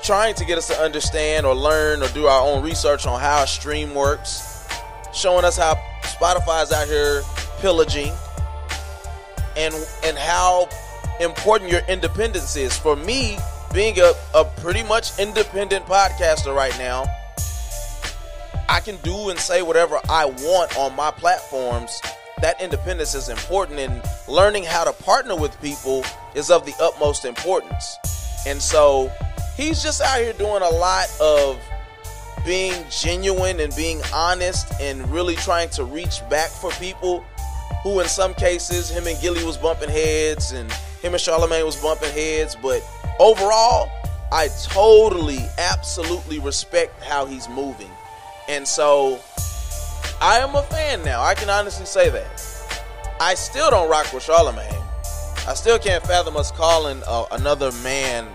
trying 0.03 0.35
to 0.35 0.45
get 0.45 0.57
us 0.57 0.67
to 0.67 0.75
understand 0.75 1.45
or 1.45 1.55
learn 1.55 2.03
or 2.03 2.07
do 2.09 2.27
our 2.27 2.41
own 2.41 2.63
research 2.63 3.07
on 3.07 3.19
how 3.19 3.43
a 3.43 3.47
stream 3.47 3.93
works, 3.95 4.67
showing 5.13 5.45
us 5.45 5.57
how 5.57 5.75
Spotify's 6.03 6.71
out 6.71 6.87
here 6.87 7.23
pillaging 7.59 8.13
and 9.57 9.73
and 10.03 10.17
how 10.17 10.69
important 11.19 11.71
your 11.71 11.81
independence 11.87 12.55
is. 12.55 12.77
For 12.77 12.95
me, 12.95 13.37
being 13.75 13.99
a, 13.99 14.13
a 14.33 14.45
pretty 14.61 14.81
much 14.83 15.19
independent 15.19 15.85
podcaster 15.85 16.55
right 16.55 16.75
now, 16.79 17.03
I 18.69 18.79
can 18.79 18.95
do 19.03 19.29
and 19.29 19.37
say 19.37 19.61
whatever 19.61 19.99
I 20.09 20.25
want 20.25 20.77
on 20.77 20.95
my 20.95 21.11
platforms. 21.11 22.01
That 22.41 22.61
independence 22.61 23.13
is 23.15 23.27
important, 23.27 23.79
and 23.79 24.01
learning 24.29 24.63
how 24.63 24.85
to 24.85 24.93
partner 25.03 25.35
with 25.35 25.59
people 25.61 26.05
is 26.35 26.49
of 26.49 26.65
the 26.65 26.73
utmost 26.81 27.25
importance. 27.25 27.97
And 28.47 28.61
so 28.61 29.11
he's 29.57 29.83
just 29.83 30.01
out 30.01 30.19
here 30.19 30.33
doing 30.33 30.63
a 30.63 30.69
lot 30.69 31.07
of 31.19 31.59
being 32.45 32.85
genuine 32.89 33.59
and 33.59 33.75
being 33.75 34.01
honest 34.13 34.71
and 34.79 35.05
really 35.11 35.35
trying 35.35 35.69
to 35.71 35.83
reach 35.83 36.21
back 36.29 36.49
for 36.49 36.71
people 36.71 37.25
who 37.83 37.99
in 37.99 38.07
some 38.07 38.33
cases 38.35 38.89
him 38.89 39.07
and 39.07 39.19
Gillie 39.19 39.43
was 39.43 39.57
bumping 39.57 39.89
heads 39.89 40.51
and 40.51 40.71
him 41.01 41.13
and 41.13 41.21
Charlemagne 41.21 41.65
was 41.65 41.75
bumping 41.81 42.11
heads, 42.11 42.55
but 42.55 42.81
overall, 43.19 43.89
I 44.31 44.49
totally, 44.63 45.39
absolutely 45.57 46.39
respect 46.39 47.03
how 47.03 47.25
he's 47.25 47.47
moving. 47.49 47.91
And 48.47 48.67
so 48.67 49.19
I 50.21 50.39
am 50.39 50.55
a 50.55 50.63
fan 50.63 51.03
now. 51.03 51.21
I 51.21 51.35
can 51.35 51.49
honestly 51.49 51.85
say 51.85 52.09
that. 52.09 52.41
I 53.19 53.35
still 53.35 53.69
don't 53.69 53.89
rock 53.89 54.11
with 54.13 54.23
Charlemagne. 54.23 54.81
I 55.47 55.53
still 55.53 55.79
can't 55.79 56.03
fathom 56.05 56.35
us 56.37 56.51
calling 56.51 57.01
uh, 57.07 57.25
another 57.31 57.71
man 57.83 58.27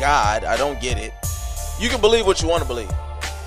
God. 0.00 0.44
I 0.44 0.56
don't 0.56 0.80
get 0.80 0.98
it. 0.98 1.12
You 1.78 1.88
can 1.88 2.00
believe 2.00 2.26
what 2.26 2.42
you 2.42 2.48
want 2.48 2.62
to 2.62 2.68
believe. 2.68 2.90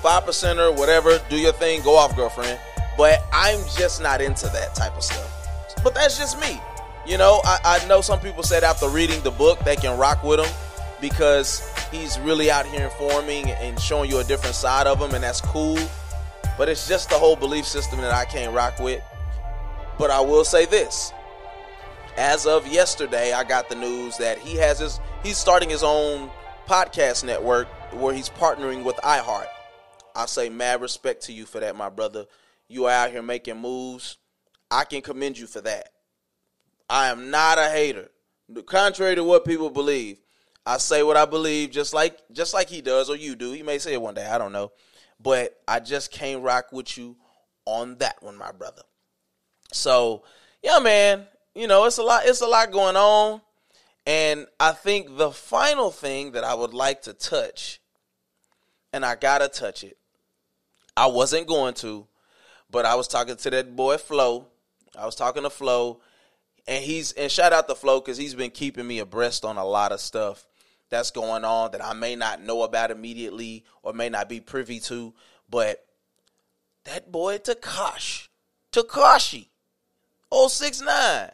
Five 0.02 0.24
percenter, 0.24 0.76
whatever, 0.76 1.20
do 1.28 1.36
your 1.36 1.52
thing, 1.52 1.82
go 1.82 1.96
off, 1.96 2.14
girlfriend. 2.16 2.58
But 2.96 3.22
I'm 3.32 3.58
just 3.76 4.00
not 4.00 4.20
into 4.20 4.46
that 4.46 4.74
type 4.74 4.96
of 4.96 5.02
stuff. 5.02 5.74
But 5.84 5.94
that's 5.94 6.18
just 6.18 6.40
me. 6.40 6.60
You 7.06 7.18
know, 7.18 7.40
I, 7.44 7.80
I 7.82 7.86
know 7.86 8.00
some 8.00 8.20
people 8.20 8.42
said 8.42 8.64
after 8.64 8.88
reading 8.88 9.20
the 9.22 9.30
book 9.30 9.58
they 9.60 9.76
can 9.76 9.98
rock 9.98 10.22
with 10.22 10.40
him 10.40 10.48
because 11.00 11.68
he's 11.90 12.18
really 12.20 12.50
out 12.50 12.66
here 12.66 12.84
informing 12.84 13.50
and 13.50 13.78
showing 13.80 14.10
you 14.10 14.18
a 14.18 14.24
different 14.24 14.54
side 14.54 14.86
of 14.86 14.98
him, 15.00 15.14
and 15.14 15.22
that's 15.24 15.40
cool. 15.40 15.78
But 16.56 16.68
it's 16.68 16.88
just 16.88 17.08
the 17.10 17.16
whole 17.16 17.36
belief 17.36 17.66
system 17.66 18.00
that 18.00 18.12
I 18.12 18.24
can't 18.24 18.54
rock 18.54 18.78
with. 18.80 19.02
But 19.98 20.10
I 20.10 20.20
will 20.20 20.44
say 20.44 20.66
this. 20.66 21.12
As 22.16 22.46
of 22.46 22.66
yesterday, 22.66 23.32
I 23.32 23.44
got 23.44 23.68
the 23.68 23.76
news 23.76 24.16
that 24.18 24.38
he 24.38 24.56
has 24.56 24.80
his 24.80 24.98
he's 25.22 25.38
starting 25.38 25.70
his 25.70 25.84
own 25.84 26.30
podcast 26.66 27.24
network 27.24 27.68
where 27.92 28.12
he's 28.12 28.28
partnering 28.28 28.82
with 28.82 28.96
iHeart. 28.96 29.46
I 30.16 30.26
say 30.26 30.48
mad 30.48 30.80
respect 30.80 31.22
to 31.24 31.32
you 31.32 31.46
for 31.46 31.60
that, 31.60 31.76
my 31.76 31.88
brother. 31.88 32.26
You 32.68 32.86
are 32.86 32.90
out 32.92 33.10
here 33.10 33.22
making 33.22 33.58
moves. 33.58 34.18
I 34.70 34.84
can 34.84 35.00
commend 35.00 35.38
you 35.38 35.46
for 35.46 35.60
that. 35.60 35.90
I 36.90 37.08
am 37.08 37.30
not 37.30 37.58
a 37.58 37.68
hater. 37.68 38.10
Contrary 38.66 39.14
to 39.14 39.22
what 39.22 39.44
people 39.44 39.70
believe, 39.70 40.18
I 40.68 40.78
say 40.78 41.02
what 41.02 41.16
I 41.16 41.24
believe 41.24 41.70
just 41.70 41.94
like 41.94 42.18
just 42.32 42.52
like 42.54 42.68
he 42.68 42.80
does 42.80 43.08
or 43.08 43.16
you 43.16 43.34
do. 43.34 43.52
He 43.52 43.62
may 43.62 43.78
say 43.78 43.94
it 43.94 44.02
one 44.02 44.14
day, 44.14 44.26
I 44.26 44.38
don't 44.38 44.52
know. 44.52 44.72
But 45.20 45.58
I 45.66 45.80
just 45.80 46.12
can't 46.12 46.42
rock 46.42 46.72
with 46.72 46.96
you 46.96 47.16
on 47.64 47.96
that 47.98 48.22
one, 48.22 48.36
my 48.36 48.52
brother. 48.52 48.82
So, 49.72 50.22
yeah, 50.62 50.78
man, 50.78 51.26
you 51.54 51.66
know, 51.66 51.84
it's 51.86 51.98
a 51.98 52.02
lot 52.02 52.22
it's 52.26 52.40
a 52.40 52.46
lot 52.46 52.70
going 52.70 52.96
on. 52.96 53.40
And 54.06 54.46
I 54.60 54.72
think 54.72 55.16
the 55.16 55.30
final 55.30 55.90
thing 55.90 56.32
that 56.32 56.44
I 56.44 56.54
would 56.54 56.72
like 56.72 57.02
to 57.02 57.12
touch, 57.12 57.80
and 58.92 59.04
I 59.04 59.16
gotta 59.16 59.48
touch 59.48 59.84
it. 59.84 59.98
I 60.96 61.06
wasn't 61.06 61.46
going 61.46 61.74
to, 61.74 62.06
but 62.70 62.84
I 62.84 62.94
was 62.94 63.08
talking 63.08 63.36
to 63.36 63.50
that 63.50 63.74
boy 63.74 63.98
Flo 63.98 64.48
I 64.98 65.06
was 65.06 65.14
talking 65.14 65.44
to 65.44 65.50
Flo, 65.50 66.00
and 66.66 66.82
he's 66.82 67.12
and 67.12 67.30
shout 67.30 67.52
out 67.52 67.68
to 67.68 67.74
Flo 67.74 68.00
because 68.00 68.16
he's 68.16 68.34
been 68.34 68.50
keeping 68.50 68.86
me 68.86 68.98
abreast 68.98 69.44
on 69.44 69.56
a 69.56 69.64
lot 69.64 69.92
of 69.92 70.00
stuff 70.00 70.46
that's 70.90 71.10
going 71.10 71.44
on 71.44 71.72
that 71.72 71.84
I 71.84 71.92
may 71.92 72.16
not 72.16 72.42
know 72.42 72.62
about 72.62 72.90
immediately 72.90 73.64
or 73.82 73.92
may 73.92 74.08
not 74.08 74.28
be 74.28 74.40
privy 74.40 74.80
to. 74.80 75.14
But 75.48 75.84
that 76.84 77.10
boy 77.10 77.38
Takash, 77.38 78.28
Tekashi, 78.72 79.48
069, 80.32 81.30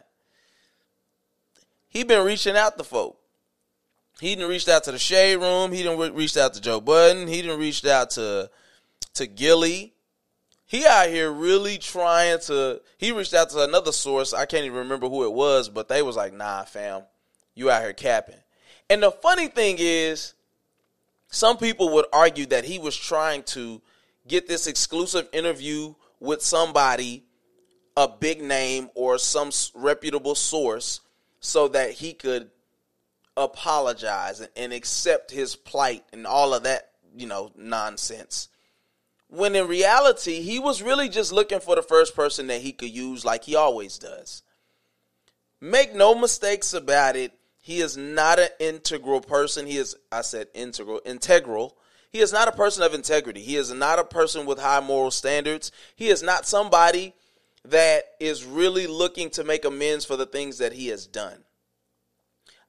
he 1.87 2.03
been 2.03 2.25
reaching 2.25 2.57
out 2.57 2.77
to 2.77 2.83
folk. 2.83 3.19
He 4.19 4.35
didn't 4.35 4.49
reach 4.49 4.67
out 4.69 4.85
to 4.85 4.91
the 4.91 4.99
shade 4.99 5.37
room. 5.37 5.71
He 5.71 5.83
didn't 5.83 5.99
re- 5.99 6.09
reached 6.09 6.37
out 6.37 6.53
to 6.53 6.61
Joe 6.61 6.79
Budden. 6.79 7.27
He 7.27 7.41
didn't 7.41 7.59
reached 7.59 7.85
out 7.85 8.11
to 8.11 8.49
to 9.15 9.27
Gillie 9.27 9.95
he 10.65 10.85
out 10.85 11.09
here 11.09 11.31
really 11.31 11.77
trying 11.77 12.39
to 12.39 12.81
he 12.97 13.11
reached 13.11 13.33
out 13.33 13.49
to 13.49 13.63
another 13.63 13.91
source 13.91 14.33
i 14.33 14.45
can't 14.45 14.65
even 14.65 14.79
remember 14.79 15.07
who 15.07 15.23
it 15.23 15.31
was 15.31 15.69
but 15.69 15.87
they 15.87 16.01
was 16.01 16.15
like 16.15 16.33
nah 16.33 16.63
fam 16.63 17.03
you 17.53 17.69
out 17.69 17.81
here 17.81 17.93
capping 17.93 18.35
and 18.89 19.03
the 19.03 19.11
funny 19.11 19.47
thing 19.47 19.77
is 19.79 20.33
some 21.27 21.57
people 21.57 21.93
would 21.93 22.05
argue 22.13 22.45
that 22.47 22.65
he 22.65 22.79
was 22.79 22.95
trying 22.95 23.43
to 23.43 23.81
get 24.27 24.47
this 24.47 24.67
exclusive 24.67 25.27
interview 25.33 25.93
with 26.19 26.41
somebody 26.41 27.23
a 27.97 28.07
big 28.07 28.41
name 28.41 28.89
or 28.95 29.17
some 29.17 29.51
reputable 29.73 30.35
source 30.35 31.01
so 31.39 31.67
that 31.69 31.91
he 31.91 32.13
could 32.13 32.49
apologize 33.37 34.45
and 34.55 34.73
accept 34.73 35.31
his 35.31 35.55
plight 35.55 36.03
and 36.13 36.25
all 36.25 36.53
of 36.53 36.63
that 36.63 36.91
you 37.15 37.27
know 37.27 37.51
nonsense 37.55 38.49
when 39.27 39.55
in 39.55 39.67
reality, 39.67 40.41
he 40.41 40.59
was 40.59 40.81
really 40.81 41.09
just 41.09 41.31
looking 41.31 41.59
for 41.59 41.75
the 41.75 41.81
first 41.81 42.15
person 42.15 42.47
that 42.47 42.61
he 42.61 42.71
could 42.71 42.89
use 42.89 43.25
like 43.25 43.43
he 43.43 43.55
always 43.55 43.97
does. 43.97 44.43
Make 45.59 45.95
no 45.95 46.15
mistakes 46.15 46.73
about 46.73 47.15
it. 47.15 47.33
He 47.65 47.79
is 47.81 47.97
not 47.97 48.37
an 48.37 48.49
integral 48.59 49.21
person. 49.21 49.65
He 49.65 49.77
is, 49.77 49.95
I 50.11 50.21
said 50.21 50.49
integral, 50.53 51.01
integral. 51.03 51.75
He 52.11 52.19
is 52.19 52.31
not 52.31 52.47
a 52.47 52.51
person 52.51 52.83
of 52.83 52.93
integrity. 52.93 53.41
He 53.41 53.55
is 53.55 53.73
not 53.73 53.97
a 53.97 54.03
person 54.03 54.45
with 54.45 54.59
high 54.59 54.81
moral 54.81 55.09
standards. 55.09 55.71
He 55.95 56.09
is 56.09 56.21
not 56.21 56.45
somebody 56.45 57.15
that 57.63 58.03
is 58.19 58.45
really 58.45 58.85
looking 58.85 59.31
to 59.31 59.43
make 59.43 59.65
amends 59.65 60.05
for 60.05 60.15
the 60.15 60.27
things 60.27 60.59
that 60.59 60.73
he 60.73 60.89
has 60.89 61.07
done. 61.07 61.39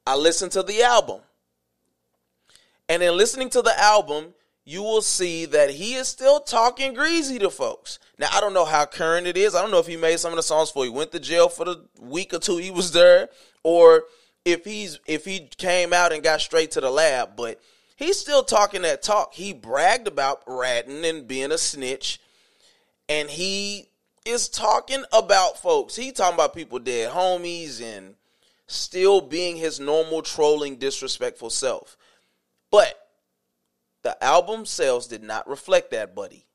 I 0.06 0.16
listened 0.16 0.52
to 0.52 0.62
the 0.62 0.82
album. 0.82 1.20
And 2.88 3.02
in 3.02 3.18
listening 3.18 3.50
to 3.50 3.60
the 3.60 3.78
album, 3.78 4.32
you 4.64 4.82
will 4.82 5.02
see 5.02 5.44
that 5.44 5.68
he 5.68 5.92
is 5.92 6.08
still 6.08 6.40
talking 6.40 6.94
greasy 6.94 7.38
to 7.40 7.50
folks. 7.50 7.98
Now, 8.18 8.28
I 8.32 8.40
don't 8.40 8.54
know 8.54 8.64
how 8.64 8.86
current 8.86 9.26
it 9.26 9.36
is. 9.36 9.54
I 9.54 9.60
don't 9.60 9.70
know 9.70 9.78
if 9.78 9.88
he 9.88 9.98
made 9.98 10.20
some 10.20 10.32
of 10.32 10.36
the 10.36 10.42
songs 10.42 10.70
before 10.70 10.84
he 10.84 10.90
went 10.90 11.12
to 11.12 11.20
jail 11.20 11.50
for 11.50 11.66
the 11.66 11.84
week 12.00 12.32
or 12.32 12.38
two 12.38 12.56
he 12.56 12.70
was 12.70 12.92
there, 12.92 13.28
or 13.62 14.04
if 14.46 14.64
he's 14.64 15.00
if 15.06 15.24
he 15.24 15.40
came 15.58 15.92
out 15.92 16.12
and 16.12 16.22
got 16.22 16.40
straight 16.40 16.70
to 16.70 16.80
the 16.80 16.88
lab, 16.88 17.36
but 17.36 17.60
he's 17.96 18.16
still 18.18 18.44
talking 18.44 18.82
that 18.82 19.02
talk. 19.02 19.34
He 19.34 19.52
bragged 19.52 20.06
about 20.06 20.42
ratting 20.46 21.04
and 21.04 21.26
being 21.26 21.50
a 21.50 21.58
snitch, 21.58 22.20
and 23.08 23.28
he 23.28 23.88
is 24.24 24.48
talking 24.48 25.02
about 25.12 25.60
folks. 25.60 25.96
He 25.96 26.12
talking 26.12 26.34
about 26.34 26.54
people 26.54 26.78
dead 26.78 27.10
homies 27.10 27.82
and 27.82 28.14
still 28.68 29.20
being 29.20 29.56
his 29.56 29.80
normal 29.80 30.22
trolling, 30.22 30.76
disrespectful 30.76 31.50
self. 31.50 31.96
But 32.70 32.94
the 34.02 34.22
album 34.22 34.64
sales 34.64 35.08
did 35.08 35.24
not 35.24 35.48
reflect 35.48 35.90
that, 35.90 36.14
buddy. 36.14 36.46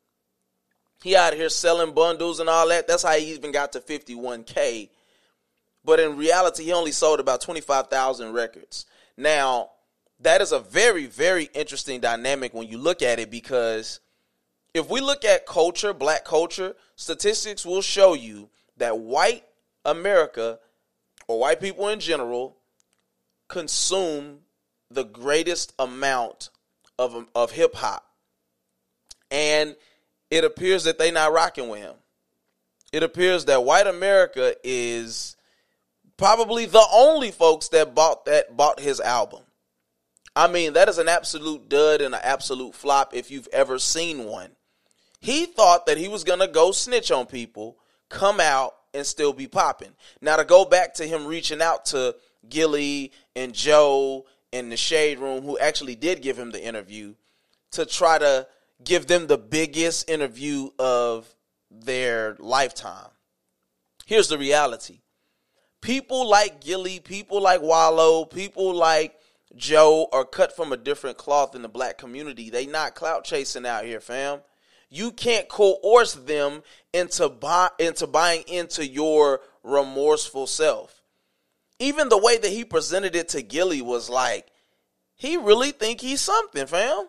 He 1.03 1.17
out 1.17 1.33
here 1.33 1.49
selling 1.49 1.93
bundles 1.93 2.39
and 2.39 2.47
all 2.47 2.69
that. 2.69 2.87
That's 2.87 3.03
how 3.03 3.17
he 3.17 3.33
even 3.33 3.51
got 3.51 3.73
to 3.73 3.81
51K. 3.81 4.89
But 5.83 5.99
in 5.99 6.17
reality, 6.17 6.65
he 6.65 6.73
only 6.73 6.91
sold 6.91 7.19
about 7.19 7.41
25,000 7.41 8.33
records. 8.33 8.85
Now, 9.17 9.71
that 10.19 10.41
is 10.41 10.51
a 10.51 10.59
very, 10.59 11.07
very 11.07 11.49
interesting 11.53 11.99
dynamic 11.99 12.53
when 12.53 12.67
you 12.67 12.77
look 12.77 13.01
at 13.01 13.19
it 13.19 13.31
because 13.31 13.99
if 14.73 14.89
we 14.89 15.01
look 15.01 15.25
at 15.25 15.45
culture, 15.45 15.93
black 15.93 16.23
culture, 16.23 16.75
statistics 16.95 17.65
will 17.65 17.81
show 17.81 18.13
you 18.13 18.49
that 18.77 18.97
white 18.97 19.43
America 19.85 20.59
or 21.27 21.39
white 21.39 21.59
people 21.59 21.87
in 21.89 21.99
general 21.99 22.57
consume 23.47 24.39
the 24.89 25.03
greatest 25.03 25.73
amount 25.79 26.49
of 26.99 27.25
of 27.33 27.51
hip 27.51 27.75
hop, 27.75 28.05
and 29.29 29.75
it 30.29 30.43
appears 30.43 30.83
that 30.83 30.99
they 30.99 31.11
not 31.11 31.33
rocking 31.33 31.69
with 31.69 31.79
him. 31.79 31.95
it 32.91 33.03
appears 33.03 33.45
that 33.45 33.63
white 33.63 33.87
America 33.87 34.55
is 34.63 35.35
probably 36.21 36.67
the 36.67 36.85
only 36.93 37.31
folks 37.31 37.69
that 37.69 37.95
bought 37.95 38.25
that 38.25 38.55
bought 38.55 38.79
his 38.79 38.99
album. 38.99 39.41
I 40.35 40.47
mean, 40.47 40.73
that 40.73 40.87
is 40.87 40.99
an 40.99 41.07
absolute 41.07 41.67
dud 41.67 41.99
and 41.99 42.13
an 42.13 42.21
absolute 42.23 42.75
flop 42.75 43.15
if 43.15 43.31
you've 43.31 43.47
ever 43.51 43.79
seen 43.79 44.25
one. 44.25 44.51
He 45.19 45.47
thought 45.47 45.87
that 45.87 45.97
he 45.97 46.07
was 46.07 46.23
going 46.23 46.37
to 46.39 46.47
go 46.47 46.71
snitch 46.71 47.09
on 47.11 47.25
people, 47.25 47.79
come 48.09 48.39
out 48.39 48.75
and 48.93 49.03
still 49.03 49.33
be 49.33 49.47
popping. 49.47 49.93
Now 50.21 50.35
to 50.35 50.45
go 50.45 50.63
back 50.63 50.93
to 50.95 51.07
him 51.07 51.25
reaching 51.25 51.59
out 51.59 51.85
to 51.85 52.15
Gillie 52.47 53.13
and 53.35 53.51
Joe 53.51 54.27
in 54.51 54.69
the 54.69 54.77
shade 54.77 55.17
room 55.17 55.41
who 55.43 55.57
actually 55.57 55.95
did 55.95 56.21
give 56.21 56.37
him 56.37 56.51
the 56.51 56.63
interview 56.63 57.15
to 57.71 57.83
try 57.83 58.19
to 58.19 58.47
give 58.83 59.07
them 59.07 59.25
the 59.25 59.39
biggest 59.39 60.07
interview 60.07 60.69
of 60.77 61.33
their 61.71 62.35
lifetime. 62.37 63.09
Here's 64.05 64.27
the 64.27 64.37
reality. 64.37 65.00
People 65.81 66.29
like 66.29 66.61
Gillie, 66.61 66.99
people 66.99 67.41
like 67.41 67.61
Wallo, 67.61 68.25
people 68.25 68.73
like 68.73 69.15
Joe 69.55 70.07
are 70.13 70.25
cut 70.25 70.55
from 70.55 70.71
a 70.71 70.77
different 70.77 71.17
cloth 71.17 71.55
in 71.55 71.63
the 71.63 71.69
black 71.69 71.97
community. 71.97 72.49
They 72.49 72.67
not 72.67 72.95
clout 72.95 73.23
chasing 73.23 73.65
out 73.65 73.85
here, 73.85 73.99
fam. 73.99 74.39
You 74.89 75.11
can't 75.11 75.47
coerce 75.47 76.13
them 76.13 76.63
into 76.93 77.29
buy, 77.29 77.69
into 77.79 78.07
buying 78.07 78.43
into 78.47 78.85
your 78.85 79.41
remorseful 79.63 80.47
self. 80.47 81.01
Even 81.79 82.09
the 82.09 82.17
way 82.17 82.37
that 82.37 82.51
he 82.51 82.63
presented 82.63 83.15
it 83.15 83.29
to 83.29 83.41
Gillie 83.41 83.81
was 83.81 84.09
like, 84.09 84.47
he 85.15 85.37
really 85.37 85.71
think 85.71 86.01
he's 86.01 86.21
something, 86.21 86.67
fam. 86.67 87.07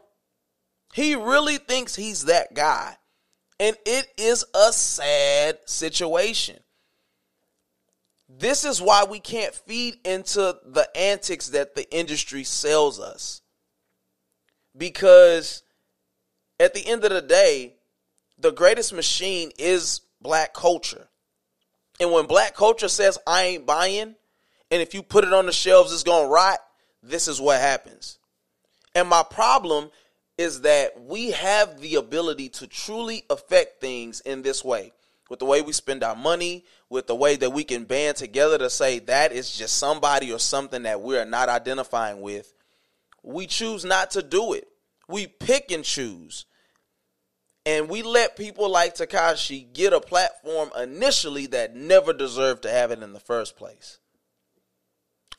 He 0.94 1.14
really 1.14 1.58
thinks 1.58 1.94
he's 1.94 2.26
that 2.26 2.54
guy. 2.54 2.96
And 3.58 3.76
it 3.84 4.06
is 4.16 4.44
a 4.54 4.72
sad 4.72 5.58
situation. 5.66 6.58
This 8.38 8.64
is 8.64 8.80
why 8.80 9.04
we 9.04 9.20
can't 9.20 9.54
feed 9.54 9.98
into 10.04 10.56
the 10.64 10.88
antics 10.96 11.48
that 11.48 11.74
the 11.74 11.90
industry 11.94 12.44
sells 12.44 12.98
us. 12.98 13.42
Because 14.76 15.62
at 16.58 16.74
the 16.74 16.86
end 16.86 17.04
of 17.04 17.10
the 17.10 17.20
day, 17.22 17.74
the 18.38 18.52
greatest 18.52 18.92
machine 18.92 19.50
is 19.58 20.00
black 20.20 20.54
culture. 20.54 21.08
And 22.00 22.10
when 22.10 22.26
black 22.26 22.54
culture 22.54 22.88
says, 22.88 23.18
I 23.26 23.42
ain't 23.44 23.66
buying, 23.66 24.14
and 24.70 24.82
if 24.82 24.94
you 24.94 25.02
put 25.02 25.24
it 25.24 25.32
on 25.32 25.46
the 25.46 25.52
shelves, 25.52 25.92
it's 25.92 26.02
going 26.02 26.24
to 26.24 26.32
rot, 26.32 26.58
this 27.02 27.28
is 27.28 27.40
what 27.40 27.60
happens. 27.60 28.18
And 28.94 29.08
my 29.08 29.22
problem 29.22 29.90
is 30.38 30.62
that 30.62 31.00
we 31.00 31.32
have 31.32 31.80
the 31.80 31.96
ability 31.96 32.48
to 32.48 32.66
truly 32.66 33.24
affect 33.28 33.80
things 33.80 34.20
in 34.20 34.42
this 34.42 34.64
way 34.64 34.92
with 35.28 35.38
the 35.38 35.44
way 35.44 35.62
we 35.62 35.72
spend 35.72 36.02
our 36.02 36.16
money, 36.16 36.64
with 36.92 37.06
the 37.06 37.14
way 37.14 37.36
that 37.36 37.50
we 37.50 37.64
can 37.64 37.84
band 37.84 38.18
together 38.18 38.58
to 38.58 38.68
say 38.68 38.98
that 38.98 39.32
is 39.32 39.56
just 39.56 39.78
somebody 39.78 40.30
or 40.30 40.38
something 40.38 40.82
that 40.82 41.00
we 41.00 41.16
are 41.16 41.24
not 41.24 41.48
identifying 41.48 42.20
with. 42.20 42.52
We 43.22 43.46
choose 43.46 43.82
not 43.82 44.10
to 44.10 44.22
do 44.22 44.52
it. 44.52 44.68
We 45.08 45.26
pick 45.26 45.70
and 45.72 45.82
choose. 45.82 46.44
And 47.64 47.88
we 47.88 48.02
let 48.02 48.36
people 48.36 48.68
like 48.68 48.94
Tekashi 48.94 49.72
get 49.72 49.94
a 49.94 50.00
platform 50.00 50.70
initially 50.78 51.46
that 51.46 51.74
never 51.74 52.12
deserved 52.12 52.62
to 52.64 52.70
have 52.70 52.90
it 52.90 53.02
in 53.02 53.14
the 53.14 53.20
first 53.20 53.56
place. 53.56 53.98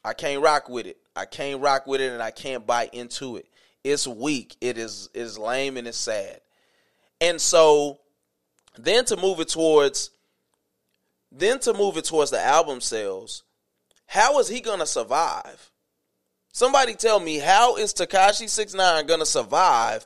I 0.04 0.14
can't 0.14 0.42
rock 0.42 0.68
with 0.70 0.88
it. 0.88 0.98
I 1.16 1.26
can't 1.26 1.62
rock 1.62 1.86
with 1.86 2.02
it 2.02 2.12
and 2.12 2.24
I 2.24 2.32
can't 2.32 2.66
buy 2.66 2.90
into 2.92 3.38
it. 3.38 3.48
It's 3.84 4.08
weak. 4.08 4.56
It 4.60 4.80
is 4.80 5.10
is 5.14 5.38
lame 5.38 5.78
and 5.78 5.88
it's 5.88 5.98
sad. 5.98 6.42
And 7.22 7.40
so 7.40 8.00
then 8.76 9.06
to 9.06 9.18
move 9.18 9.40
it 9.40 9.50
towards 9.50 10.10
then 11.34 11.60
to 11.60 11.74
move 11.74 11.98
it 11.98 12.06
towards 12.06 12.32
the 12.32 12.40
album 12.40 12.80
sales, 12.80 13.44
how 14.06 14.40
is 14.40 14.48
he 14.48 14.62
gonna 14.62 14.86
survive? 14.86 15.72
Somebody 16.52 16.94
tell 16.94 17.20
me 17.20 17.40
how 17.40 17.78
is 17.78 17.94
Tekashi 17.94 18.48
69 18.48 19.08
gonna 19.08 19.26
survive 19.26 20.06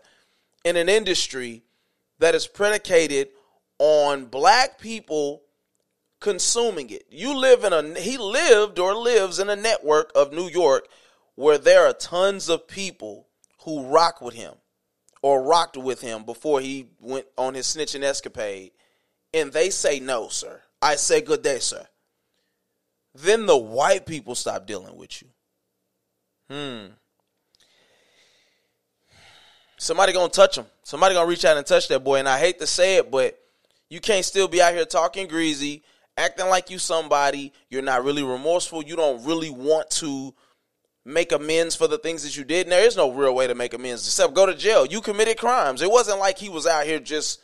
in 0.63 0.77
an 0.77 0.87
industry 0.87 1.63
that 2.19 2.33
is 2.33 2.47
predicated 2.47 3.27
on 3.79 4.25
black 4.25 4.79
people 4.79 5.43
consuming 6.19 6.89
it. 6.89 7.05
You 7.09 7.37
live 7.37 7.63
in 7.65 7.73
a 7.73 7.99
he 7.99 8.17
lived 8.17 8.79
or 8.79 8.95
lives 8.95 9.39
in 9.39 9.49
a 9.49 9.55
network 9.55 10.11
of 10.15 10.31
New 10.31 10.47
York 10.47 10.87
where 11.35 11.57
there 11.57 11.85
are 11.85 11.93
tons 11.93 12.49
of 12.49 12.67
people 12.67 13.27
who 13.63 13.85
rock 13.85 14.21
with 14.21 14.33
him 14.33 14.53
or 15.21 15.43
rocked 15.43 15.77
with 15.77 16.01
him 16.01 16.23
before 16.23 16.61
he 16.61 16.87
went 16.99 17.27
on 17.37 17.53
his 17.53 17.67
snitching 17.67 18.03
escapade 18.03 18.71
and 19.33 19.51
they 19.51 19.69
say 19.69 19.99
no, 19.99 20.29
sir. 20.29 20.61
I 20.81 20.95
say 20.95 21.21
good 21.21 21.41
day, 21.41 21.59
sir. 21.59 21.85
Then 23.15 23.45
the 23.45 23.57
white 23.57 24.05
people 24.05 24.35
stop 24.35 24.67
dealing 24.67 24.95
with 24.95 25.21
you. 25.21 25.27
Hmm. 26.49 26.93
Somebody 29.77 30.13
gonna 30.13 30.29
touch 30.29 30.57
him. 30.57 30.65
Somebody 30.83 31.15
gonna 31.15 31.29
reach 31.29 31.45
out 31.45 31.57
and 31.57 31.65
touch 31.65 31.87
that 31.87 32.03
boy. 32.03 32.19
And 32.19 32.29
I 32.29 32.39
hate 32.39 32.59
to 32.59 32.67
say 32.67 32.97
it, 32.97 33.11
but 33.11 33.39
you 33.89 33.99
can't 33.99 34.25
still 34.25 34.47
be 34.47 34.61
out 34.61 34.73
here 34.73 34.85
talking 34.85 35.27
greasy, 35.27 35.83
acting 36.15 36.47
like 36.47 36.69
you 36.69 36.79
somebody. 36.79 37.53
You're 37.69 37.81
not 37.81 38.03
really 38.03 38.23
remorseful. 38.23 38.83
You 38.83 38.95
don't 38.95 39.23
really 39.25 39.49
want 39.49 39.89
to 39.91 40.33
make 41.05 41.31
amends 41.31 41.75
for 41.75 41.87
the 41.87 41.97
things 41.97 42.23
that 42.23 42.35
you 42.35 42.43
did. 42.43 42.65
And 42.65 42.71
there 42.71 42.85
is 42.85 42.97
no 42.97 43.11
real 43.11 43.33
way 43.33 43.47
to 43.47 43.55
make 43.55 43.73
amends 43.73 44.05
except 44.05 44.33
go 44.33 44.45
to 44.45 44.55
jail. 44.55 44.85
You 44.85 45.01
committed 45.01 45.37
crimes. 45.37 45.81
It 45.81 45.91
wasn't 45.91 46.19
like 46.19 46.37
he 46.37 46.49
was 46.49 46.67
out 46.67 46.85
here 46.85 46.99
just 46.99 47.39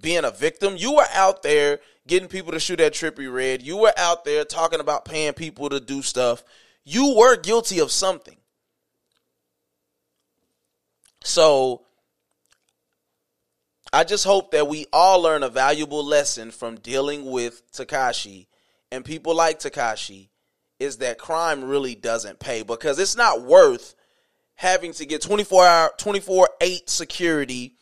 being 0.00 0.24
a 0.24 0.30
victim. 0.30 0.76
You 0.76 0.94
were 0.94 1.06
out 1.12 1.42
there 1.42 1.80
getting 2.06 2.28
people 2.28 2.52
to 2.52 2.60
shoot 2.60 2.80
at 2.80 2.92
Trippie 2.92 3.32
Redd. 3.32 3.62
You 3.62 3.76
were 3.76 3.92
out 3.96 4.24
there 4.24 4.44
talking 4.44 4.80
about 4.80 5.04
paying 5.04 5.32
people 5.32 5.68
to 5.68 5.80
do 5.80 6.02
stuff. 6.02 6.42
You 6.84 7.14
were 7.16 7.36
guilty 7.36 7.78
of 7.78 7.90
something. 7.90 8.36
So 11.24 11.82
I 13.92 14.04
just 14.04 14.24
hope 14.24 14.52
that 14.52 14.68
we 14.68 14.86
all 14.92 15.20
learn 15.20 15.42
a 15.42 15.48
valuable 15.48 16.04
lesson 16.04 16.50
from 16.50 16.76
dealing 16.76 17.30
with 17.30 17.62
Tekashi 17.72 18.46
and 18.90 19.04
people 19.04 19.34
like 19.34 19.60
Tekashi 19.60 20.28
is 20.78 20.98
that 20.98 21.18
crime 21.18 21.64
really 21.64 21.94
doesn't 21.94 22.40
pay 22.40 22.62
because 22.62 22.98
it's 22.98 23.16
not 23.16 23.42
worth 23.42 23.94
having 24.54 24.92
to 24.92 25.06
get 25.06 25.22
24 25.22 25.64
hour 25.66 25.90
24 25.96 26.48
8 26.60 26.90
security 26.90 27.76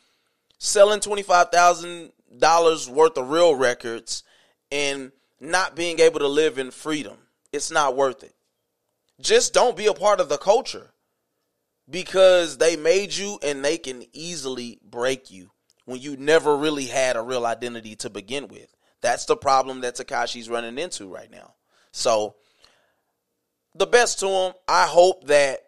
selling 0.60 1.00
$25,000 1.00 2.88
worth 2.88 3.16
of 3.16 3.30
real 3.30 3.54
records 3.56 4.22
and 4.70 5.10
not 5.40 5.74
being 5.74 5.98
able 5.98 6.20
to 6.20 6.28
live 6.28 6.58
in 6.58 6.70
freedom. 6.70 7.16
It's 7.52 7.70
not 7.72 7.96
worth 7.96 8.22
it. 8.22 8.34
Just 9.20 9.52
don't 9.52 9.76
be 9.76 9.86
a 9.86 9.94
part 9.94 10.20
of 10.20 10.28
the 10.28 10.38
culture 10.38 10.92
because 11.88 12.58
they 12.58 12.76
made 12.76 13.12
you 13.14 13.38
and 13.42 13.64
they 13.64 13.78
can 13.78 14.04
easily 14.12 14.78
break 14.84 15.30
you 15.30 15.50
when 15.86 16.00
you 16.00 16.16
never 16.16 16.56
really 16.56 16.86
had 16.86 17.16
a 17.16 17.22
real 17.22 17.46
identity 17.46 17.96
to 17.96 18.10
begin 18.10 18.46
with. 18.46 18.68
That's 19.00 19.24
the 19.24 19.36
problem 19.36 19.80
that 19.80 19.96
Tekashi's 19.96 20.50
running 20.50 20.78
into 20.78 21.08
right 21.08 21.30
now. 21.30 21.54
So, 21.90 22.36
the 23.74 23.86
best 23.86 24.20
to 24.20 24.28
him. 24.28 24.52
I 24.68 24.86
hope 24.86 25.26
that 25.28 25.60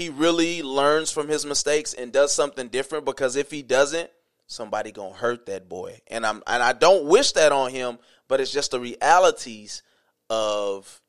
he 0.00 0.08
really 0.08 0.62
learns 0.62 1.10
from 1.10 1.28
his 1.28 1.44
mistakes 1.44 1.92
and 1.92 2.10
does 2.10 2.32
something 2.32 2.68
different 2.68 3.04
because 3.04 3.36
if 3.36 3.50
he 3.50 3.60
doesn't, 3.60 4.10
somebody 4.46 4.92
going 4.92 5.12
to 5.12 5.18
hurt 5.18 5.44
that 5.44 5.68
boy. 5.68 6.00
And 6.06 6.24
I'm 6.24 6.42
and 6.46 6.62
I 6.62 6.72
don't 6.72 7.04
wish 7.04 7.32
that 7.32 7.52
on 7.52 7.70
him, 7.70 7.98
but 8.26 8.40
it's 8.40 8.50
just 8.50 8.70
the 8.70 8.80
realities 8.80 9.82
of 10.30 11.02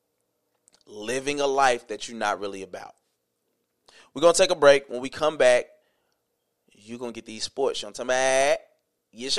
living 0.85 1.39
a 1.39 1.47
life 1.47 1.87
that 1.87 2.09
you're 2.09 2.17
not 2.17 2.41
really 2.41 2.63
about. 2.63 2.93
We're 4.13 4.21
gonna 4.21 4.33
take 4.33 4.51
a 4.51 4.55
break. 4.55 4.89
When 4.89 4.99
we 4.99 5.07
come 5.07 5.37
back, 5.37 5.67
you're 6.73 6.99
gonna 6.99 7.13
get 7.13 7.25
these 7.25 7.43
sports. 7.43 7.81
You 7.81 7.85
know 7.85 7.91
what 7.91 7.99
I'm 8.01 8.07
talking 8.07 8.19
about? 8.19 8.57
Yes. 9.13 9.37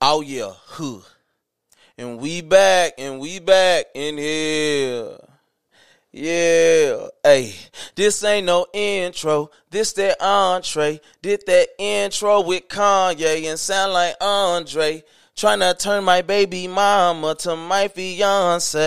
Oh 0.00 0.20
yeah. 0.20 0.54
And 1.96 2.18
we 2.18 2.40
back, 2.40 2.94
and 2.98 3.20
we 3.20 3.38
back 3.38 3.86
in 3.94 4.18
here. 4.18 5.18
Yeah, 6.10 7.08
hey, 7.22 7.54
this 7.94 8.24
ain't 8.24 8.46
no 8.46 8.66
intro. 8.72 9.50
This 9.70 9.92
that 9.94 10.22
entree. 10.22 11.00
Did 11.20 11.42
that 11.46 11.68
intro 11.78 12.40
with 12.40 12.68
Kanye 12.68 13.44
and 13.44 13.58
sound 13.58 13.92
like 13.92 14.14
Andre. 14.20 15.02
Trying 15.36 15.60
to 15.60 15.76
turn 15.78 16.04
my 16.04 16.22
baby 16.22 16.66
mama 16.66 17.34
to 17.40 17.54
my 17.56 17.88
fiance. 17.88 18.78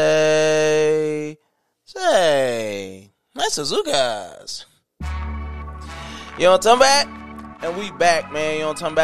Say, 1.85 3.11
nice 3.35 3.59
Suzukas. 3.59 4.65
You 6.37 6.45
know 6.45 6.53
what 6.53 6.65
I'm 6.65 6.79
talking? 6.79 7.57
And 7.61 7.77
we 7.77 7.91
back, 7.91 8.33
man. 8.33 8.55
You 8.55 8.61
know 8.61 8.69
what 8.69 8.81
I'm? 8.81 8.97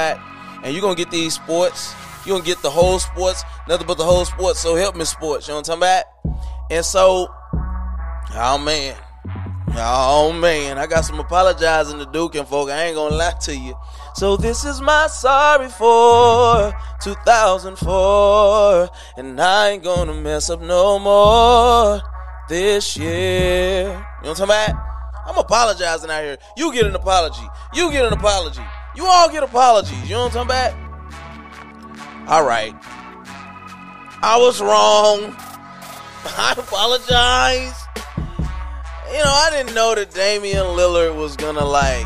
And 0.63 0.73
you 0.73 0.81
gonna 0.81 0.95
get 0.95 1.11
these 1.11 1.35
sports. 1.35 1.93
you 2.25 2.31
gonna 2.33 2.43
get 2.43 2.63
the 2.63 2.71
whole 2.71 2.97
sports. 2.97 3.43
Nothing 3.67 3.85
but 3.85 3.99
the 3.99 4.05
whole 4.05 4.25
sports. 4.25 4.59
So 4.59 4.75
help 4.75 4.95
me 4.95 5.05
sports. 5.05 5.47
You 5.47 5.53
know 5.53 5.59
what 5.59 5.69
I'm? 5.69 6.03
And 6.71 6.83
so, 6.83 7.29
oh 8.35 8.57
man. 8.57 8.95
Oh 9.79 10.33
man, 10.33 10.79
I 10.79 10.87
got 10.87 11.05
some 11.05 11.19
apologizing 11.19 11.99
to 11.99 12.05
do, 12.05 12.29
and 12.33 12.47
folk. 12.47 12.69
I 12.69 12.85
ain't 12.85 12.95
gonna 12.95 13.15
lie 13.15 13.33
to 13.41 13.55
you. 13.55 13.75
So 14.15 14.35
this 14.35 14.65
is 14.65 14.81
my 14.81 15.05
sorry 15.07 15.69
for 15.69 16.73
2004, 17.03 18.89
and 19.17 19.39
I 19.39 19.69
ain't 19.69 19.83
gonna 19.83 20.15
mess 20.15 20.49
up 20.49 20.61
no 20.61 20.97
more 20.97 22.01
this 22.49 22.97
year. 22.97 23.83
You 23.83 23.89
know 23.89 23.99
what 24.29 24.39
I'm 24.41 24.47
talking 24.47 24.71
about? 24.73 24.87
I'm 25.27 25.37
apologizing 25.37 26.09
out 26.09 26.23
here. 26.23 26.37
You 26.55 26.73
get 26.73 26.85
an 26.87 26.95
apology. 26.95 27.45
You 27.73 27.91
get 27.91 28.05
an 28.05 28.13
apology. 28.13 28.63
You 28.95 29.05
all 29.05 29.29
get 29.29 29.43
apologies. 29.43 30.01
You 30.03 30.15
know 30.15 30.23
what 30.23 30.35
I'm 30.37 30.47
talking 30.47 30.73
about? 30.73 32.29
All 32.29 32.45
right. 32.47 32.73
I 34.23 34.37
was 34.39 34.59
wrong. 34.61 35.35
I 36.25 36.55
apologize. 36.57 37.86
You 39.11 39.19
know, 39.19 39.23
I 39.25 39.49
didn't 39.51 39.73
know 39.73 39.95
that 39.95 40.13
Damian 40.13 40.65
Lillard 40.65 41.15
was 41.15 41.37
gonna 41.37 41.63
like 41.63 42.05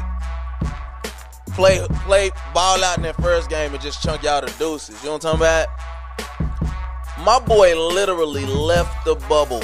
play 1.54 1.86
play 2.06 2.32
ball 2.54 2.84
out 2.84 2.98
in 2.98 3.04
that 3.04 3.16
first 3.22 3.50
game 3.50 3.74
and 3.74 3.82
just 3.82 4.04
chunk 4.04 4.24
y'all 4.24 4.42
the 4.42 4.54
deuces. 4.60 5.02
You 5.02 5.10
know 5.10 5.14
what 5.14 5.26
I'm 5.26 5.40
talking 5.40 5.42
about? 5.42 7.26
My 7.26 7.40
boy 7.40 7.76
literally 7.76 8.46
left 8.46 9.06
the 9.06 9.16
bubble. 9.28 9.64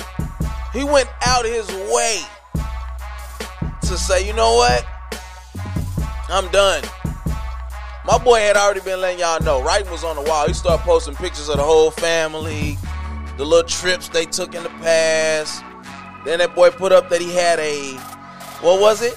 He 0.74 0.84
went 0.84 1.10
out 1.26 1.46
his 1.46 1.68
way 1.92 2.22
to 3.82 3.98
say, 3.98 4.26
you 4.26 4.34
know 4.34 4.56
what? 4.56 4.86
I'm 6.30 6.50
done. 6.52 6.84
My 8.06 8.18
boy 8.18 8.40
had 8.40 8.58
already 8.58 8.82
been 8.82 9.00
letting 9.02 9.20
y'all 9.20 9.42
know. 9.42 9.62
Writing 9.62 9.92
was 9.92 10.04
on 10.04 10.16
the 10.16 10.24
wall. 10.24 10.48
He 10.48 10.54
started 10.54 10.84
posting 10.84 11.16
pictures 11.16 11.50
of 11.50 11.58
the 11.58 11.64
whole 11.64 11.92
family, 11.92 12.78
the 13.38 13.46
little 13.46 13.68
trips 13.68 14.10
they 14.10 14.26
took 14.26 14.56
in 14.56 14.64
the 14.64 14.70
past. 14.70 15.64
Then 16.28 16.40
that 16.40 16.54
boy 16.54 16.72
put 16.72 16.92
up 16.92 17.08
that 17.08 17.22
he 17.22 17.34
had 17.34 17.58
a, 17.58 17.94
what 18.60 18.82
was 18.82 19.02
it? 19.02 19.16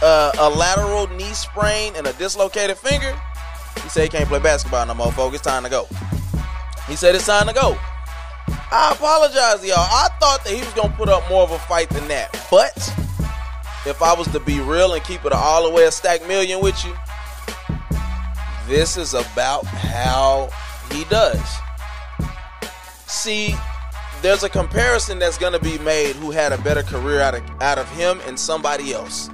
Uh, 0.00 0.30
a 0.38 0.48
lateral 0.48 1.08
knee 1.08 1.34
sprain 1.34 1.94
and 1.96 2.06
a 2.06 2.12
dislocated 2.12 2.78
finger. 2.78 3.12
He 3.82 3.88
said 3.88 4.04
he 4.04 4.08
can't 4.08 4.28
play 4.28 4.38
basketball 4.38 4.86
no 4.86 4.94
more, 4.94 5.10
folks. 5.10 5.34
It's 5.34 5.44
time 5.44 5.64
to 5.64 5.68
go. 5.68 5.88
He 6.86 6.94
said 6.94 7.16
it's 7.16 7.26
time 7.26 7.48
to 7.48 7.52
go. 7.52 7.76
I 8.70 8.92
apologize, 8.94 9.66
y'all. 9.66 9.78
I 9.78 10.08
thought 10.20 10.44
that 10.44 10.52
he 10.52 10.60
was 10.60 10.72
gonna 10.74 10.94
put 10.96 11.08
up 11.08 11.28
more 11.28 11.42
of 11.42 11.50
a 11.50 11.58
fight 11.58 11.90
than 11.90 12.06
that. 12.06 12.30
But 12.52 12.76
if 13.84 14.00
I 14.00 14.14
was 14.14 14.28
to 14.28 14.38
be 14.38 14.60
real 14.60 14.94
and 14.94 15.02
keep 15.02 15.24
it 15.24 15.32
all 15.32 15.64
the 15.64 15.74
way 15.74 15.86
a 15.86 15.90
stack 15.90 16.24
million 16.28 16.62
with 16.62 16.84
you, 16.84 16.94
this 18.68 18.96
is 18.96 19.12
about 19.12 19.66
how 19.66 20.50
he 20.92 21.02
does. 21.06 21.42
See, 23.08 23.56
there's 24.26 24.42
a 24.42 24.48
comparison 24.48 25.20
that's 25.20 25.38
going 25.38 25.52
to 25.52 25.60
be 25.60 25.78
made 25.78 26.16
who 26.16 26.32
had 26.32 26.50
a 26.50 26.58
better 26.58 26.82
career 26.82 27.20
out 27.20 27.36
of, 27.36 27.44
out 27.60 27.78
of 27.78 27.88
him 27.90 28.20
and 28.26 28.36
somebody 28.36 28.92
else. 28.92 29.30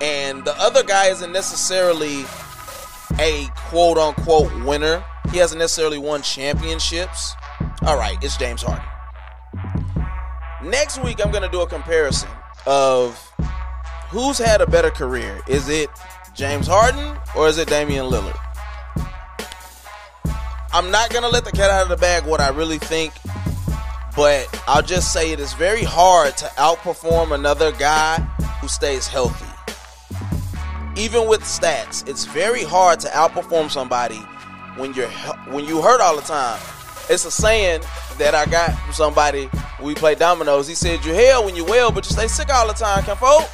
And 0.00 0.42
the 0.46 0.54
other 0.58 0.82
guy 0.82 1.08
isn't 1.08 1.30
necessarily 1.30 2.24
a 3.18 3.46
quote 3.54 3.98
unquote 3.98 4.50
winner. 4.64 5.04
He 5.30 5.36
hasn't 5.36 5.58
necessarily 5.58 5.98
won 5.98 6.22
championships. 6.22 7.34
All 7.82 7.98
right, 7.98 8.16
it's 8.24 8.38
James 8.38 8.62
Harden. 8.62 8.82
Next 10.64 11.04
week, 11.04 11.22
I'm 11.22 11.30
going 11.30 11.44
to 11.44 11.50
do 11.50 11.60
a 11.60 11.66
comparison 11.66 12.30
of 12.64 13.14
who's 14.08 14.38
had 14.38 14.62
a 14.62 14.66
better 14.66 14.90
career. 14.90 15.38
Is 15.46 15.68
it 15.68 15.90
James 16.34 16.66
Harden 16.66 17.14
or 17.36 17.46
is 17.46 17.58
it 17.58 17.68
Damian 17.68 18.06
Lillard? 18.06 18.40
I'm 20.72 20.90
not 20.90 21.10
going 21.10 21.24
to 21.24 21.28
let 21.28 21.44
the 21.44 21.50
cat 21.50 21.70
out 21.70 21.82
of 21.82 21.88
the 21.88 21.96
bag 21.96 22.24
what 22.24 22.40
I 22.40 22.48
really 22.50 22.78
think, 22.78 23.12
but 24.16 24.48
I'll 24.66 24.82
just 24.82 25.12
say 25.12 25.32
it 25.32 25.40
is 25.40 25.52
very 25.54 25.84
hard 25.84 26.36
to 26.38 26.46
outperform 26.56 27.32
another 27.32 27.72
guy 27.72 28.16
who 28.60 28.68
stays 28.68 29.06
healthy. 29.06 29.46
Even 30.96 31.28
with 31.28 31.40
stats, 31.42 32.06
it's 32.08 32.24
very 32.24 32.62
hard 32.62 33.00
to 33.00 33.08
outperform 33.08 33.70
somebody 33.70 34.18
when 34.76 34.92
you're 34.94 35.10
when 35.48 35.64
you 35.64 35.80
hurt 35.80 36.00
all 36.00 36.16
the 36.16 36.22
time. 36.22 36.60
It's 37.08 37.24
a 37.24 37.30
saying 37.30 37.82
that 38.18 38.34
I 38.34 38.46
got 38.46 38.78
from 38.80 38.92
somebody 38.92 39.48
we 39.82 39.94
play 39.94 40.14
dominoes. 40.14 40.66
He 40.66 40.74
said, 40.74 41.04
"You 41.04 41.14
hell 41.14 41.44
when 41.44 41.56
you 41.56 41.64
well, 41.64 41.90
but 41.90 42.04
you 42.04 42.12
stay 42.12 42.28
sick 42.28 42.52
all 42.52 42.66
the 42.66 42.74
time, 42.74 43.02
Kenfo." 43.04 43.48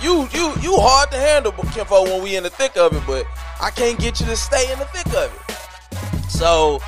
You 0.00 0.28
you 0.32 0.52
you 0.60 0.76
hard 0.78 1.10
to 1.10 1.16
handle, 1.16 1.52
Kenfo, 1.52 2.04
when 2.04 2.22
we 2.22 2.36
in 2.36 2.42
the 2.42 2.50
thick 2.50 2.76
of 2.76 2.94
it, 2.94 3.02
but 3.06 3.26
I 3.60 3.70
can't 3.70 3.98
get 3.98 4.20
you 4.20 4.26
to 4.26 4.36
stay 4.36 4.70
in 4.72 4.78
the 4.78 4.84
thick 4.86 5.06
of 5.14 5.32
it. 5.32 6.30
So, 6.30 6.80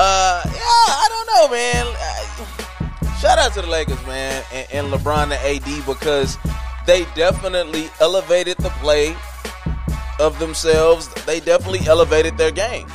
uh, 0.00 0.42
yeah, 0.46 0.54
I 0.56 1.06
don't 1.10 1.26
know, 1.26 1.48
man. 1.54 3.16
Shout 3.20 3.38
out 3.38 3.52
to 3.52 3.60
the 3.60 3.66
Lakers, 3.66 4.00
man, 4.06 4.42
and, 4.50 4.66
and 4.72 4.86
LeBron 4.92 5.24
and 5.24 5.32
AD 5.34 5.86
because 5.86 6.38
they 6.86 7.04
definitely 7.14 7.90
elevated 8.00 8.56
the 8.58 8.70
play 8.80 9.14
of 10.18 10.38
themselves. 10.38 11.08
They 11.26 11.40
definitely 11.40 11.86
elevated 11.86 12.38
their 12.38 12.50
game 12.50 12.86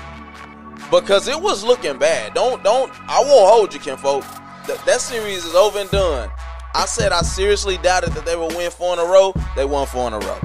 because 0.90 1.28
it 1.28 1.40
was 1.40 1.64
looking 1.64 2.00
bad. 2.00 2.34
Don't 2.34 2.64
don't 2.64 2.92
I 3.08 3.20
won't 3.20 3.52
hold 3.52 3.74
you, 3.76 3.80
Kenfo. 3.80 4.22
That, 4.66 4.84
that 4.88 5.00
series 5.00 5.46
is 5.46 5.54
over 5.54 5.78
and 5.78 5.92
done. 5.92 6.32
I 6.74 6.88
said 6.88 7.12
I 7.12 7.22
seriously 7.22 7.78
doubted 7.78 8.14
that 8.14 8.26
they 8.26 8.36
would 8.36 8.56
win 8.56 8.72
four 8.72 8.94
in 8.94 9.00
a 9.00 9.06
row. 9.06 9.32
They 9.56 9.66
won 9.66 9.86
four 9.86 10.08
in 10.08 10.14
a 10.14 10.20
row. 10.20 10.40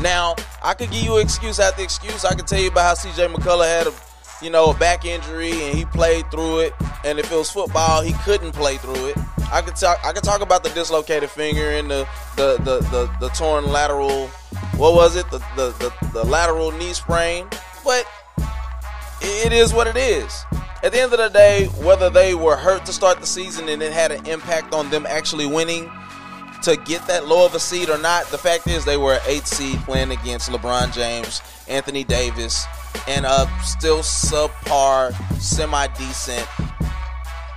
Now 0.00 0.36
I 0.62 0.74
could 0.74 0.92
give 0.92 1.02
you 1.02 1.16
an 1.16 1.22
excuse 1.22 1.58
after 1.58 1.82
excuse. 1.82 2.24
I 2.24 2.36
could 2.36 2.46
tell 2.46 2.60
you 2.60 2.68
about 2.68 2.82
how 2.82 2.94
C.J. 2.94 3.26
McCullough 3.26 3.66
had 3.66 3.88
a 3.88 4.09
you 4.42 4.50
know 4.50 4.70
a 4.70 4.74
back 4.74 5.04
injury 5.04 5.52
and 5.52 5.76
he 5.76 5.84
played 5.84 6.30
through 6.30 6.60
it. 6.60 6.74
And 7.04 7.18
if 7.18 7.30
it 7.30 7.36
was 7.36 7.50
football, 7.50 8.02
he 8.02 8.12
couldn't 8.24 8.52
play 8.52 8.76
through 8.76 9.08
it. 9.08 9.16
I 9.52 9.62
could 9.62 9.76
talk. 9.76 9.98
I 10.04 10.12
could 10.12 10.22
talk 10.22 10.40
about 10.42 10.62
the 10.62 10.70
dislocated 10.70 11.30
finger 11.30 11.70
and 11.70 11.90
the 11.90 12.08
the 12.36 12.56
the 12.58 12.80
the, 12.90 13.10
the 13.20 13.28
torn 13.30 13.66
lateral. 13.66 14.28
What 14.76 14.94
was 14.94 15.16
it? 15.16 15.30
The, 15.30 15.38
the 15.56 15.70
the 15.78 16.10
the 16.12 16.24
lateral 16.24 16.72
knee 16.72 16.92
sprain. 16.92 17.48
But 17.84 18.06
it 19.20 19.52
is 19.52 19.72
what 19.72 19.86
it 19.86 19.96
is. 19.96 20.44
At 20.82 20.92
the 20.92 21.00
end 21.00 21.12
of 21.12 21.18
the 21.18 21.28
day, 21.28 21.66
whether 21.84 22.08
they 22.08 22.34
were 22.34 22.56
hurt 22.56 22.86
to 22.86 22.92
start 22.92 23.20
the 23.20 23.26
season 23.26 23.68
and 23.68 23.82
it 23.82 23.92
had 23.92 24.12
an 24.12 24.24
impact 24.26 24.72
on 24.72 24.88
them 24.88 25.04
actually 25.06 25.46
winning 25.46 25.90
to 26.62 26.76
get 26.76 27.06
that 27.06 27.26
low 27.26 27.44
of 27.44 27.54
a 27.54 27.60
seed 27.60 27.90
or 27.90 27.98
not, 27.98 28.26
the 28.28 28.38
fact 28.38 28.66
is 28.66 28.84
they 28.84 28.96
were 28.96 29.14
an 29.14 29.20
eight 29.26 29.46
seed 29.46 29.78
playing 29.80 30.10
against 30.10 30.50
LeBron 30.50 30.92
James, 30.94 31.42
Anthony 31.68 32.04
Davis, 32.04 32.64
and 33.08 33.26
a 33.26 33.50
still 33.62 34.00
subpar, 34.00 35.14
semi 35.40 35.86
decent 35.88 36.46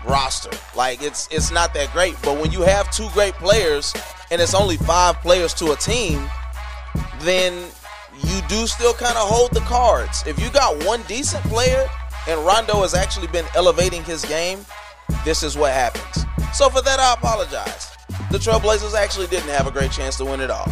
roster. 0.06 0.52
Like 0.76 1.02
it's 1.02 1.28
it's 1.32 1.52
not 1.52 1.74
that 1.74 1.92
great. 1.92 2.16
But 2.22 2.40
when 2.40 2.52
you 2.52 2.62
have 2.62 2.92
two 2.92 3.10
great 3.14 3.34
players 3.36 3.94
and 4.32 4.42
it's 4.42 4.54
only 4.54 4.78
five 4.78 5.22
players 5.22 5.54
to 5.56 5.72
a 5.72 5.76
team, 5.76 6.28
then 7.20 7.54
you 8.22 8.42
do 8.48 8.68
still 8.68 8.94
kind 8.94 9.18
of 9.18 9.28
hold 9.28 9.52
the 9.54 9.62
cards. 9.62 10.24
If 10.28 10.40
you 10.40 10.50
got 10.52 10.84
one 10.86 11.02
decent 11.08 11.44
player 11.46 11.90
and 12.28 12.40
Rondo 12.46 12.82
has 12.82 12.94
actually 12.94 13.28
been 13.28 13.46
elevating 13.56 14.04
his 14.04 14.24
game, 14.26 14.60
this 15.26 15.44
is 15.44 15.58
what 15.58 15.72
happens. 15.72 16.26
So 16.54 16.70
for 16.70 16.82
that, 16.82 17.00
I 17.00 17.14
apologize. 17.14 17.92
The 18.32 18.38
Trailblazers 18.38 18.96
actually 18.96 19.28
didn't 19.28 19.50
have 19.50 19.68
a 19.68 19.72
great 19.72 19.92
chance 19.92 20.18
to 20.18 20.26
win 20.26 20.40
it 20.40 20.52
all. 20.52 20.72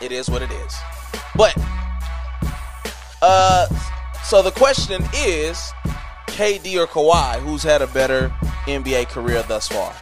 It 0.00 0.12
is 0.12 0.28
what 0.28 0.42
it 0.42 0.50
is. 0.50 0.76
But, 1.34 1.56
uh, 3.22 3.66
so 4.24 4.42
the 4.42 4.50
question 4.52 5.02
is 5.14 5.72
KD 6.26 6.76
or 6.76 6.86
Kawhi, 6.86 7.38
who's 7.40 7.62
had 7.62 7.82
a 7.82 7.86
better 7.86 8.28
NBA 8.66 9.08
career 9.08 9.42
thus 9.44 9.68
far? 9.68 9.94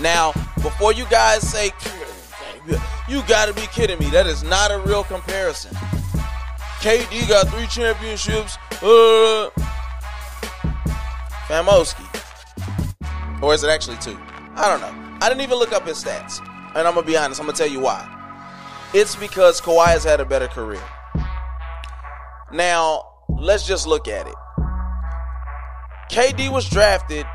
Now, 0.00 0.32
before 0.56 0.92
you 0.92 1.06
guys 1.06 1.48
say, 1.48 1.70
you 3.08 3.22
gotta 3.26 3.52
be 3.52 3.66
kidding 3.72 3.98
me, 3.98 4.10
that 4.10 4.26
is 4.26 4.42
not 4.42 4.70
a 4.70 4.78
real 4.78 5.04
comparison. 5.04 5.74
KD 6.80 7.28
got 7.28 7.48
three 7.48 7.66
championships. 7.66 8.56
Uh, 8.80 9.50
Famoski. 11.48 12.04
Or 13.42 13.54
is 13.54 13.64
it 13.64 13.70
actually 13.70 13.96
two? 13.96 14.16
I 14.54 14.68
don't 14.68 14.80
know. 14.80 15.18
I 15.20 15.28
didn't 15.28 15.40
even 15.40 15.58
look 15.58 15.72
up 15.72 15.86
his 15.86 16.02
stats. 16.04 16.40
And 16.76 16.86
I'm 16.86 16.94
going 16.94 17.06
to 17.06 17.10
be 17.10 17.16
honest, 17.16 17.40
I'm 17.40 17.46
going 17.46 17.56
to 17.56 17.62
tell 17.62 17.72
you 17.72 17.80
why. 17.80 18.06
It's 18.92 19.16
because 19.16 19.60
Kawhi 19.60 19.86
has 19.86 20.04
had 20.04 20.20
a 20.20 20.24
better 20.24 20.46
career. 20.46 20.82
Now, 22.52 23.04
let's 23.28 23.66
just 23.66 23.86
look 23.86 24.08
at 24.08 24.26
it. 24.26 24.34
KD 26.10 26.50
was 26.50 26.68
drafted 26.68 27.26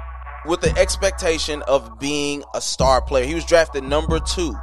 with 0.45 0.61
the 0.61 0.75
expectation 0.77 1.61
of 1.63 1.99
being 1.99 2.43
a 2.55 2.61
star 2.61 3.01
player. 3.01 3.25
He 3.25 3.35
was 3.35 3.45
drafted 3.45 3.83
number 3.83 4.19
two. 4.19 4.55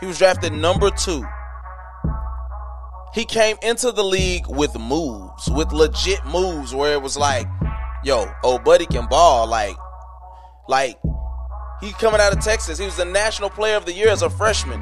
He 0.00 0.06
was 0.06 0.18
drafted 0.18 0.52
number 0.52 0.90
two. 0.90 1.24
He 3.14 3.24
came 3.24 3.56
into 3.62 3.92
the 3.92 4.04
league 4.04 4.46
with 4.48 4.78
moves, 4.78 5.50
with 5.50 5.72
legit 5.72 6.24
moves 6.26 6.74
where 6.74 6.92
it 6.92 7.02
was 7.02 7.16
like, 7.16 7.48
yo, 8.04 8.30
old 8.44 8.62
buddy 8.62 8.86
can 8.86 9.06
ball. 9.06 9.46
Like, 9.46 9.76
like 10.68 10.98
he 11.80 11.92
coming 11.92 12.20
out 12.20 12.36
of 12.36 12.42
Texas. 12.42 12.78
He 12.78 12.84
was 12.84 12.96
the 12.96 13.04
national 13.04 13.50
player 13.50 13.76
of 13.76 13.86
the 13.86 13.92
year 13.92 14.08
as 14.08 14.22
a 14.22 14.30
freshman. 14.30 14.80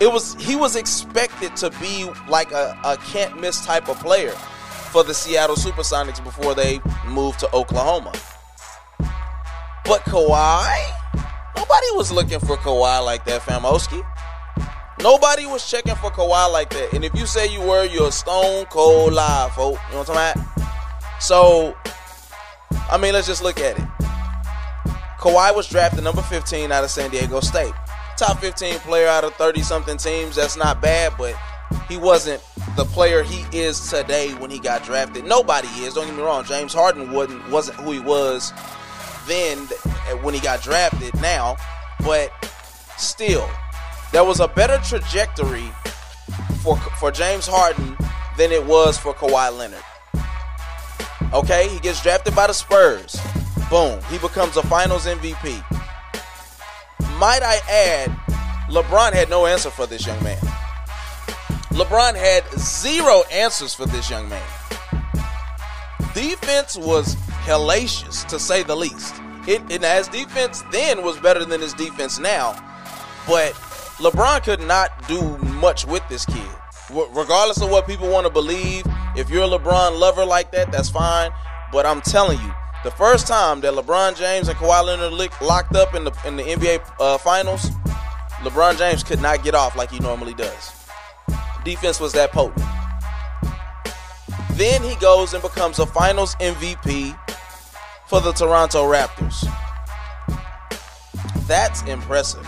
It 0.00 0.10
was 0.10 0.34
he 0.36 0.56
was 0.56 0.76
expected 0.76 1.54
to 1.56 1.70
be 1.80 2.10
like 2.28 2.52
a, 2.52 2.78
a 2.84 2.96
can't 2.96 3.38
miss 3.38 3.64
type 3.64 3.88
of 3.88 4.00
player 4.00 4.30
for 4.30 5.04
the 5.04 5.12
Seattle 5.12 5.56
Supersonics 5.56 6.22
before 6.24 6.54
they 6.54 6.80
moved 7.06 7.38
to 7.40 7.54
Oklahoma. 7.54 8.12
But 9.84 10.00
Kawhi, 10.02 10.84
nobody 11.54 11.86
was 11.92 12.10
looking 12.10 12.40
for 12.40 12.56
Kawhi 12.56 13.04
like 13.04 13.24
that, 13.26 13.42
Famoski. 13.42 14.06
Nobody 15.02 15.46
was 15.46 15.68
checking 15.68 15.94
for 15.96 16.10
Kawhi 16.10 16.52
like 16.52 16.70
that. 16.70 16.92
And 16.92 17.04
if 17.04 17.14
you 17.14 17.26
say 17.26 17.52
you 17.52 17.60
were, 17.60 17.84
you're 17.84 18.12
stone 18.12 18.66
cold 18.66 19.12
lie, 19.12 19.50
folks. 19.54 19.80
You 19.88 19.92
know 19.92 19.98
what 20.00 20.10
I'm 20.10 20.34
talking 20.34 20.42
about? 20.42 21.22
So, 21.22 21.76
I 22.90 22.98
mean, 22.98 23.12
let's 23.12 23.26
just 23.26 23.42
look 23.42 23.60
at 23.60 23.78
it. 23.78 23.84
Kawhi 25.18 25.54
was 25.54 25.68
drafted 25.68 26.04
number 26.04 26.22
15 26.22 26.72
out 26.72 26.84
of 26.84 26.90
San 26.90 27.10
Diego 27.10 27.40
State. 27.40 27.74
Top 28.20 28.38
15 28.38 28.80
player 28.80 29.08
out 29.08 29.24
of 29.24 29.32
30 29.36 29.62
something 29.62 29.96
teams. 29.96 30.36
That's 30.36 30.54
not 30.54 30.82
bad, 30.82 31.14
but 31.16 31.34
he 31.88 31.96
wasn't 31.96 32.42
the 32.76 32.84
player 32.84 33.22
he 33.22 33.46
is 33.58 33.88
today 33.88 34.34
when 34.34 34.50
he 34.50 34.58
got 34.58 34.84
drafted. 34.84 35.24
Nobody 35.24 35.68
is. 35.68 35.94
Don't 35.94 36.04
get 36.04 36.14
me 36.14 36.22
wrong. 36.22 36.44
James 36.44 36.74
Harden 36.74 37.12
wasn't 37.12 37.48
wasn't 37.48 37.78
who 37.78 37.92
he 37.92 37.98
was 37.98 38.52
then 39.26 39.66
eh, 39.86 40.12
when 40.20 40.34
he 40.34 40.40
got 40.40 40.60
drafted. 40.62 41.18
Now, 41.22 41.56
but 42.04 42.30
still, 42.98 43.48
there 44.12 44.22
was 44.22 44.40
a 44.40 44.48
better 44.48 44.76
trajectory 44.84 45.72
for 46.62 46.76
for 46.76 47.10
James 47.10 47.46
Harden 47.46 47.96
than 48.36 48.52
it 48.52 48.66
was 48.66 48.98
for 48.98 49.14
Kawhi 49.14 49.56
Leonard. 49.56 49.82
Okay, 51.32 51.68
he 51.68 51.78
gets 51.78 52.02
drafted 52.02 52.36
by 52.36 52.48
the 52.48 52.52
Spurs. 52.52 53.18
Boom, 53.70 53.98
he 54.10 54.18
becomes 54.18 54.58
a 54.58 54.62
Finals 54.64 55.06
MVP. 55.06 55.79
Might 57.20 57.42
I 57.42 57.56
add, 57.68 58.08
LeBron 58.70 59.12
had 59.12 59.28
no 59.28 59.44
answer 59.44 59.68
for 59.68 59.86
this 59.86 60.06
young 60.06 60.24
man. 60.24 60.38
LeBron 61.68 62.14
had 62.14 62.42
zero 62.58 63.24
answers 63.30 63.74
for 63.74 63.84
this 63.84 64.08
young 64.08 64.26
man. 64.30 64.42
Defense 66.14 66.78
was 66.78 67.16
hellacious, 67.44 68.26
to 68.28 68.38
say 68.38 68.62
the 68.62 68.74
least. 68.74 69.16
It, 69.46 69.60
and 69.70 69.84
as 69.84 70.08
defense 70.08 70.64
then 70.72 71.04
was 71.04 71.18
better 71.18 71.44
than 71.44 71.60
his 71.60 71.74
defense 71.74 72.18
now, 72.18 72.52
but 73.28 73.52
LeBron 73.98 74.42
could 74.42 74.62
not 74.62 75.06
do 75.06 75.36
much 75.60 75.86
with 75.86 76.02
this 76.08 76.24
kid. 76.24 76.50
Regardless 76.90 77.60
of 77.60 77.68
what 77.68 77.86
people 77.86 78.08
want 78.08 78.26
to 78.26 78.32
believe, 78.32 78.86
if 79.14 79.28
you're 79.28 79.44
a 79.44 79.58
LeBron 79.58 79.98
lover 79.98 80.24
like 80.24 80.52
that, 80.52 80.72
that's 80.72 80.88
fine. 80.88 81.30
But 81.70 81.84
I'm 81.84 82.00
telling 82.00 82.40
you, 82.40 82.54
the 82.82 82.90
first 82.90 83.26
time 83.26 83.60
that 83.60 83.74
LeBron 83.74 84.16
James 84.16 84.48
and 84.48 84.56
Kawhi 84.58 84.84
Leonard 84.84 85.12
locked 85.42 85.76
up 85.76 85.94
in 85.94 86.04
the 86.04 86.12
in 86.26 86.36
the 86.36 86.42
NBA 86.42 86.82
uh, 86.98 87.18
Finals, 87.18 87.70
LeBron 88.42 88.78
James 88.78 89.02
could 89.02 89.20
not 89.20 89.44
get 89.44 89.54
off 89.54 89.76
like 89.76 89.90
he 89.90 89.98
normally 89.98 90.34
does. 90.34 90.72
Defense 91.64 92.00
was 92.00 92.12
that 92.14 92.32
potent. 92.32 92.64
Then 94.52 94.82
he 94.82 94.94
goes 94.96 95.34
and 95.34 95.42
becomes 95.42 95.78
a 95.78 95.86
Finals 95.86 96.34
MVP 96.36 97.18
for 98.06 98.20
the 98.20 98.32
Toronto 98.32 98.90
Raptors. 98.90 99.46
That's 101.46 101.82
impressive. 101.82 102.46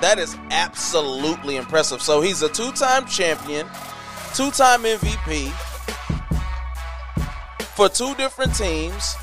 That 0.00 0.18
is 0.18 0.36
absolutely 0.50 1.56
impressive. 1.56 2.02
So 2.02 2.20
he's 2.20 2.42
a 2.42 2.48
two 2.48 2.72
time 2.72 3.06
champion, 3.06 3.66
two 4.34 4.50
time 4.50 4.82
MVP 4.82 5.50
for 7.74 7.88
two 7.88 8.14
different 8.16 8.54
teams. 8.54 9.16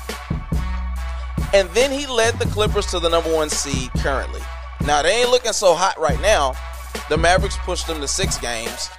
And 1.54 1.68
then 1.70 1.90
he 1.90 2.06
led 2.06 2.38
the 2.38 2.46
Clippers 2.46 2.86
to 2.86 3.00
the 3.00 3.08
number 3.08 3.32
one 3.32 3.48
seed 3.48 3.90
currently. 3.98 4.40
Now, 4.86 5.02
they 5.02 5.22
ain't 5.22 5.30
looking 5.30 5.52
so 5.52 5.74
hot 5.74 5.98
right 5.98 6.20
now. 6.20 6.54
The 7.08 7.16
Mavericks 7.16 7.56
pushed 7.58 7.86
them 7.86 8.00
to 8.00 8.08
six 8.08 8.38
games. 8.38 8.90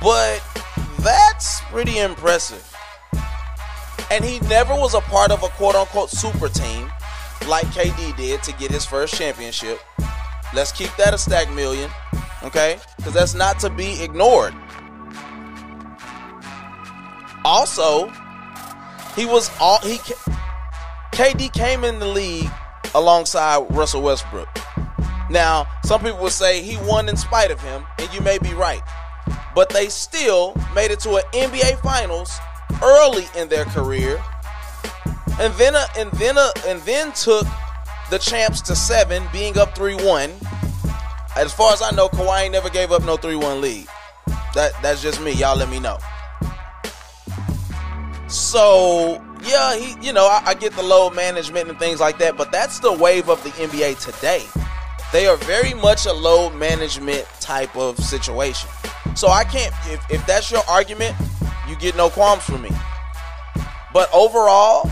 But 0.00 0.42
that's 1.00 1.60
pretty 1.62 1.98
impressive. 1.98 2.72
And 4.10 4.24
he 4.24 4.38
never 4.48 4.74
was 4.74 4.94
a 4.94 5.00
part 5.00 5.30
of 5.32 5.42
a 5.42 5.48
quote 5.48 5.74
unquote 5.74 6.10
super 6.10 6.48
team 6.48 6.90
like 7.48 7.66
KD 7.66 8.16
did 8.16 8.42
to 8.44 8.52
get 8.52 8.70
his 8.70 8.84
first 8.84 9.14
championship. 9.14 9.80
Let's 10.54 10.72
keep 10.72 10.94
that 10.96 11.12
a 11.12 11.18
stack 11.18 11.52
million, 11.52 11.90
okay? 12.42 12.78
Because 12.96 13.14
that's 13.14 13.34
not 13.34 13.58
to 13.60 13.70
be 13.70 14.02
ignored. 14.02 14.54
Also, 17.44 18.08
he 19.14 19.26
was 19.26 19.50
all 19.60 19.78
he 19.80 19.98
KD 21.16 21.50
came 21.50 21.82
in 21.82 21.98
the 21.98 22.06
league 22.06 22.50
alongside 22.94 23.74
Russell 23.74 24.02
Westbrook. 24.02 24.50
Now, 25.30 25.66
some 25.82 26.02
people 26.02 26.18
would 26.20 26.32
say 26.32 26.60
he 26.60 26.76
won 26.86 27.08
in 27.08 27.16
spite 27.16 27.50
of 27.50 27.58
him, 27.58 27.86
and 27.98 28.12
you 28.12 28.20
may 28.20 28.36
be 28.36 28.52
right. 28.52 28.82
But 29.54 29.70
they 29.70 29.88
still 29.88 30.54
made 30.74 30.90
it 30.90 31.00
to 31.00 31.16
an 31.16 31.22
NBA 31.32 31.80
Finals 31.80 32.36
early 32.82 33.24
in 33.34 33.48
their 33.48 33.64
career, 33.64 34.22
and 35.40 35.54
then 35.54 35.74
a, 35.74 35.86
and 35.96 36.12
then 36.12 36.36
a, 36.36 36.50
and 36.66 36.82
then 36.82 37.12
took 37.14 37.46
the 38.10 38.18
champs 38.18 38.60
to 38.60 38.76
seven, 38.76 39.22
being 39.32 39.56
up 39.56 39.74
three 39.74 39.94
one. 39.94 40.30
As 41.34 41.50
far 41.50 41.72
as 41.72 41.80
I 41.80 41.92
know, 41.92 42.10
Kawhi 42.10 42.50
never 42.50 42.68
gave 42.68 42.92
up 42.92 43.02
no 43.04 43.16
three 43.16 43.36
one 43.36 43.62
lead. 43.62 43.86
That 44.52 44.72
that's 44.82 45.00
just 45.00 45.22
me. 45.22 45.32
Y'all 45.32 45.56
let 45.56 45.70
me 45.70 45.80
know. 45.80 45.96
So 48.28 49.25
yeah, 49.44 49.76
he 49.76 50.06
you 50.06 50.12
know 50.12 50.26
I, 50.26 50.42
I 50.46 50.54
get 50.54 50.72
the 50.72 50.82
load 50.82 51.14
management 51.14 51.68
and 51.68 51.78
things 51.78 52.00
like 52.00 52.18
that, 52.18 52.36
but 52.36 52.52
that's 52.52 52.80
the 52.80 52.92
wave 52.92 53.28
of 53.28 53.42
the 53.44 53.50
NBA 53.50 54.00
today. 54.04 54.44
They 55.12 55.26
are 55.26 55.36
very 55.36 55.74
much 55.74 56.06
a 56.06 56.12
load 56.12 56.54
management 56.54 57.26
type 57.40 57.76
of 57.76 57.98
situation. 57.98 58.68
So 59.14 59.28
I 59.28 59.44
can't 59.44 59.74
if, 59.86 60.10
if 60.10 60.26
that's 60.26 60.50
your 60.50 60.62
argument, 60.68 61.16
you 61.68 61.76
get 61.76 61.96
no 61.96 62.10
qualms 62.10 62.42
from 62.42 62.62
me. 62.62 62.70
But 63.92 64.10
overall, 64.12 64.90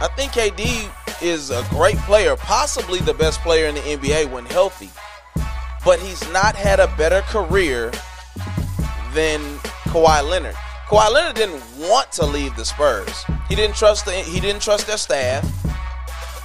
I 0.00 0.08
think 0.16 0.32
KD 0.32 0.90
is 1.22 1.50
a 1.50 1.64
great 1.70 1.96
player, 1.98 2.34
possibly 2.36 2.98
the 2.98 3.14
best 3.14 3.40
player 3.42 3.66
in 3.66 3.76
the 3.76 3.80
NBA 3.82 4.30
when 4.32 4.46
healthy. 4.46 4.90
But 5.84 6.00
he's 6.00 6.28
not 6.32 6.56
had 6.56 6.80
a 6.80 6.88
better 6.96 7.20
career 7.22 7.92
than 9.14 9.40
Kawhi 9.86 10.28
Leonard. 10.28 10.56
Kawhi 10.92 11.10
Leonard 11.10 11.36
didn't 11.36 11.62
want 11.78 12.12
to 12.12 12.26
leave 12.26 12.54
the 12.54 12.66
Spurs. 12.66 13.24
He 13.48 13.54
didn't 13.54 13.76
trust 13.76 14.04
the, 14.04 14.12
he 14.12 14.40
didn't 14.40 14.60
trust 14.60 14.86
their 14.86 14.98
staff, 14.98 15.42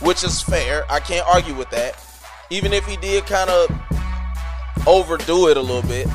which 0.02 0.24
is 0.24 0.42
fair. 0.42 0.90
I 0.90 1.02
can't 1.02 1.28
argue 1.28 1.54
with 1.54 1.70
that. 1.72 2.02
Even 2.50 2.72
if 2.72 2.86
he 2.86 2.96
did 2.96 3.26
kind 3.26 3.50
of 3.50 3.70
overdo 4.88 5.50
it 5.50 5.58
a 5.58 5.62
little 5.62 5.82
bit. 5.82 6.08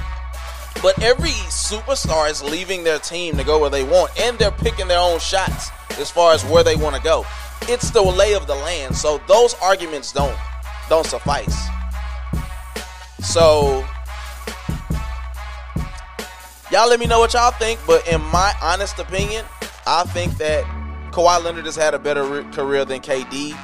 But 0.81 0.99
every 1.03 1.33
superstar 1.51 2.31
is 2.31 2.43
leaving 2.43 2.85
their 2.85 2.99
team 2.99 3.37
to 3.37 3.45
go 3.45 3.59
where 3.59 3.69
they 3.69 3.85
want, 3.85 4.19
and 4.19 4.39
they're 4.39 4.51
picking 4.51 4.89
their 4.89 4.99
own 4.99 5.21
shots 5.21 5.69
as 5.99 6.11
far 6.11 6.33
as 6.33 6.43
where 6.47 6.65
they 6.65 6.75
want 6.75 6.97
to 6.97 7.03
go. 7.03 7.27
It's 7.69 7.91
the 7.91 8.01
lay 8.01 8.33
of 8.33 8.47
the 8.47 8.55
land, 8.55 8.97
so 8.97 9.21
those 9.29 9.53
arguments 9.61 10.11
don't 10.11 10.39
don't 10.89 11.07
suffice. 11.07 11.69
So 13.21 13.87
y'all 16.73 16.89
let 16.89 16.99
me 16.99 17.07
know 17.07 17.21
what 17.21 17.35
y'all 17.35 17.51
think, 17.51 17.79
but 17.87 18.07
in 18.09 18.21
my 18.21 18.55
honest 18.63 18.99
opinion, 18.99 19.45
I 19.87 20.05
think 20.05 20.39
that 20.39 20.65
Kawhi 21.13 21.45
Leonard 21.45 21.67
has 21.67 21.77
had 21.77 21.93
a 21.93 21.99
better 21.99 22.43
career 22.45 22.87
than 22.87 23.01
KD. 23.01 23.55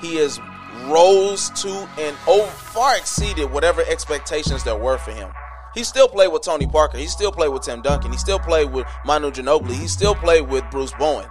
He 0.00 0.16
has 0.16 0.40
rose 0.86 1.50
to 1.50 1.68
and 1.98 2.16
over, 2.26 2.50
far 2.50 2.96
exceeded 2.96 3.50
whatever 3.50 3.82
expectations 3.82 4.64
there 4.64 4.76
were 4.76 4.96
for 4.96 5.12
him. 5.12 5.30
He 5.74 5.84
still 5.84 6.08
played 6.08 6.28
with 6.32 6.42
Tony 6.42 6.66
Parker. 6.66 6.96
He 6.96 7.06
still 7.06 7.30
played 7.30 7.50
with 7.50 7.62
Tim 7.62 7.82
Duncan. 7.82 8.10
He 8.10 8.16
still 8.16 8.38
played 8.38 8.72
with 8.72 8.86
Manu 9.04 9.30
Ginobili. 9.30 9.74
He 9.74 9.88
still 9.88 10.14
played 10.14 10.48
with 10.48 10.64
Bruce 10.70 10.92
Bowen. 10.98 11.26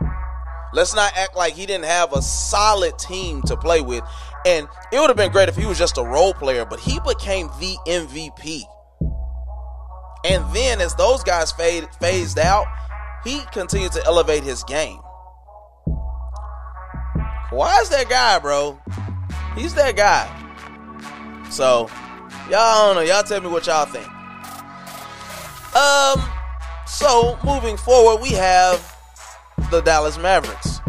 Let's 0.73 0.93
not 0.93 1.11
act 1.17 1.35
like 1.35 1.53
he 1.53 1.65
didn't 1.65 1.85
have 1.85 2.13
a 2.13 2.21
solid 2.21 2.99
team 2.99 3.41
to 3.43 3.57
play 3.57 3.81
with. 3.81 4.03
And 4.45 4.67
it 4.91 4.99
would 4.99 5.09
have 5.09 5.17
been 5.17 5.31
great 5.31 5.49
if 5.49 5.55
he 5.55 5.65
was 5.65 5.79
just 5.79 5.97
a 5.97 6.03
role 6.03 6.35
player, 6.35 6.65
but 6.65 6.79
he 6.79 6.99
became 6.99 7.47
the 7.59 7.77
MVP. 7.87 8.65
And 10.25 10.43
then 10.53 10.81
as 10.81 10.95
those 10.95 11.23
guys 11.23 11.51
fade, 11.51 11.87
phased 11.99 12.39
out, 12.39 12.65
he 13.23 13.41
continued 13.51 13.91
to 13.91 14.03
elevate 14.05 14.43
his 14.43 14.63
game. 14.63 14.99
Why 17.51 17.79
is 17.81 17.89
that 17.89 18.09
guy, 18.09 18.39
bro? 18.39 18.79
He's 19.55 19.75
that 19.75 19.95
guy. 19.95 20.27
So, 21.51 21.89
y'all 22.49 22.93
don't 22.93 22.95
know. 22.95 23.01
Y'all 23.01 23.23
tell 23.23 23.39
me 23.39 23.47
what 23.47 23.67
y'all 23.67 23.85
think. 23.85 24.07
Um, 25.75 26.21
so 26.87 27.37
moving 27.43 27.77
forward, 27.77 28.21
we 28.21 28.29
have 28.29 28.95
the 29.69 29.81
Dallas 29.81 30.17
Mavericks. 30.17 30.79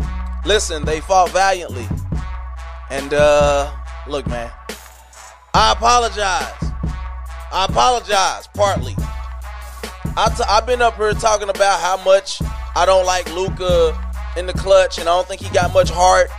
Listen, 0.44 0.84
they 0.84 1.00
fought 1.00 1.30
valiantly. 1.30 1.86
And 2.90 3.12
uh 3.12 3.74
look, 4.08 4.26
man. 4.28 4.50
I 5.52 5.72
apologize. 5.72 6.72
I 7.52 7.66
apologize 7.68 8.46
partly. 8.54 8.94
I 10.18 10.30
t- 10.30 10.44
I've 10.48 10.66
been 10.66 10.80
up 10.80 10.96
here 10.96 11.12
talking 11.12 11.50
about 11.50 11.78
how 11.80 12.02
much 12.02 12.40
I 12.74 12.86
don't 12.86 13.04
like 13.04 13.30
Luka 13.34 13.96
in 14.36 14.46
the 14.46 14.54
clutch 14.54 14.98
and 14.98 15.08
I 15.08 15.14
don't 15.14 15.28
think 15.28 15.42
he 15.42 15.50
got 15.50 15.74
much 15.74 15.90
heart. 15.90 16.30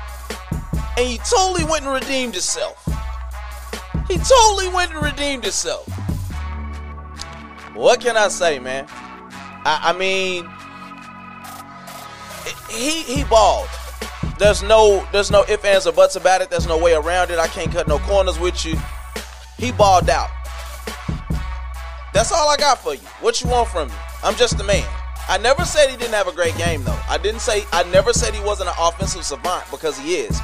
And 0.98 1.08
he 1.08 1.20
totally 1.20 1.63
went 1.63 1.86
and 1.86 1.94
redeemed 1.94 2.34
himself. 2.34 2.84
He 4.08 4.18
totally 4.18 4.68
went 4.70 4.94
and 4.94 5.04
redeemed 5.04 5.44
himself. 5.44 5.88
What 7.76 8.02
can 8.02 8.18
I 8.18 8.30
say, 8.30 8.58
man? 8.58 8.88
I, 8.90 9.94
I 9.94 9.94
mean, 9.94 10.50
he 12.70 13.04
he 13.04 13.24
balled. 13.26 13.68
There's 14.40 14.63
no 14.63 15.08
there's 15.12 15.30
no 15.30 15.44
ifs, 15.48 15.63
ands, 15.66 15.86
or 15.86 15.92
buts 15.92 16.16
about 16.16 16.42
it. 16.42 16.50
There's 16.50 16.68
no 16.68 16.78
way 16.80 16.94
around 16.94 17.30
it. 17.30 17.38
I 17.38 17.48
can't 17.48 17.72
cut 17.72 17.88
no 17.88 18.00
corners 18.00 18.40
with 18.40 18.66
you. 18.66 18.76
He 19.58 19.72
balled 19.72 20.10
out. 20.10 20.30
That's 22.17 22.32
all 22.32 22.49
I 22.49 22.58
got 22.58 22.80
for 22.80 22.95
you. 22.95 23.08
What 23.21 23.43
you 23.43 23.49
want 23.51 23.69
from 23.69 23.89
me? 23.89 23.93
I'm 24.23 24.34
just 24.38 24.60
a 24.60 24.63
man. 24.63 24.84
I 25.30 25.38
never 25.38 25.63
said 25.65 25.91
he 25.91 25.95
didn't 25.97 26.15
have 26.15 26.27
a 26.27 26.32
great 26.32 26.58
game 26.58 26.84
though. 26.84 26.99
I 27.08 27.19
didn't 27.19 27.41
say 27.41 27.63
I 27.71 27.84
never 27.91 28.12
said 28.12 28.34
he 28.34 28.43
wasn't 28.43 28.69
an 28.69 28.75
offensive 28.80 29.23
savant 29.23 29.65
because 29.69 29.99
he 29.99 30.15
is. 30.15 30.41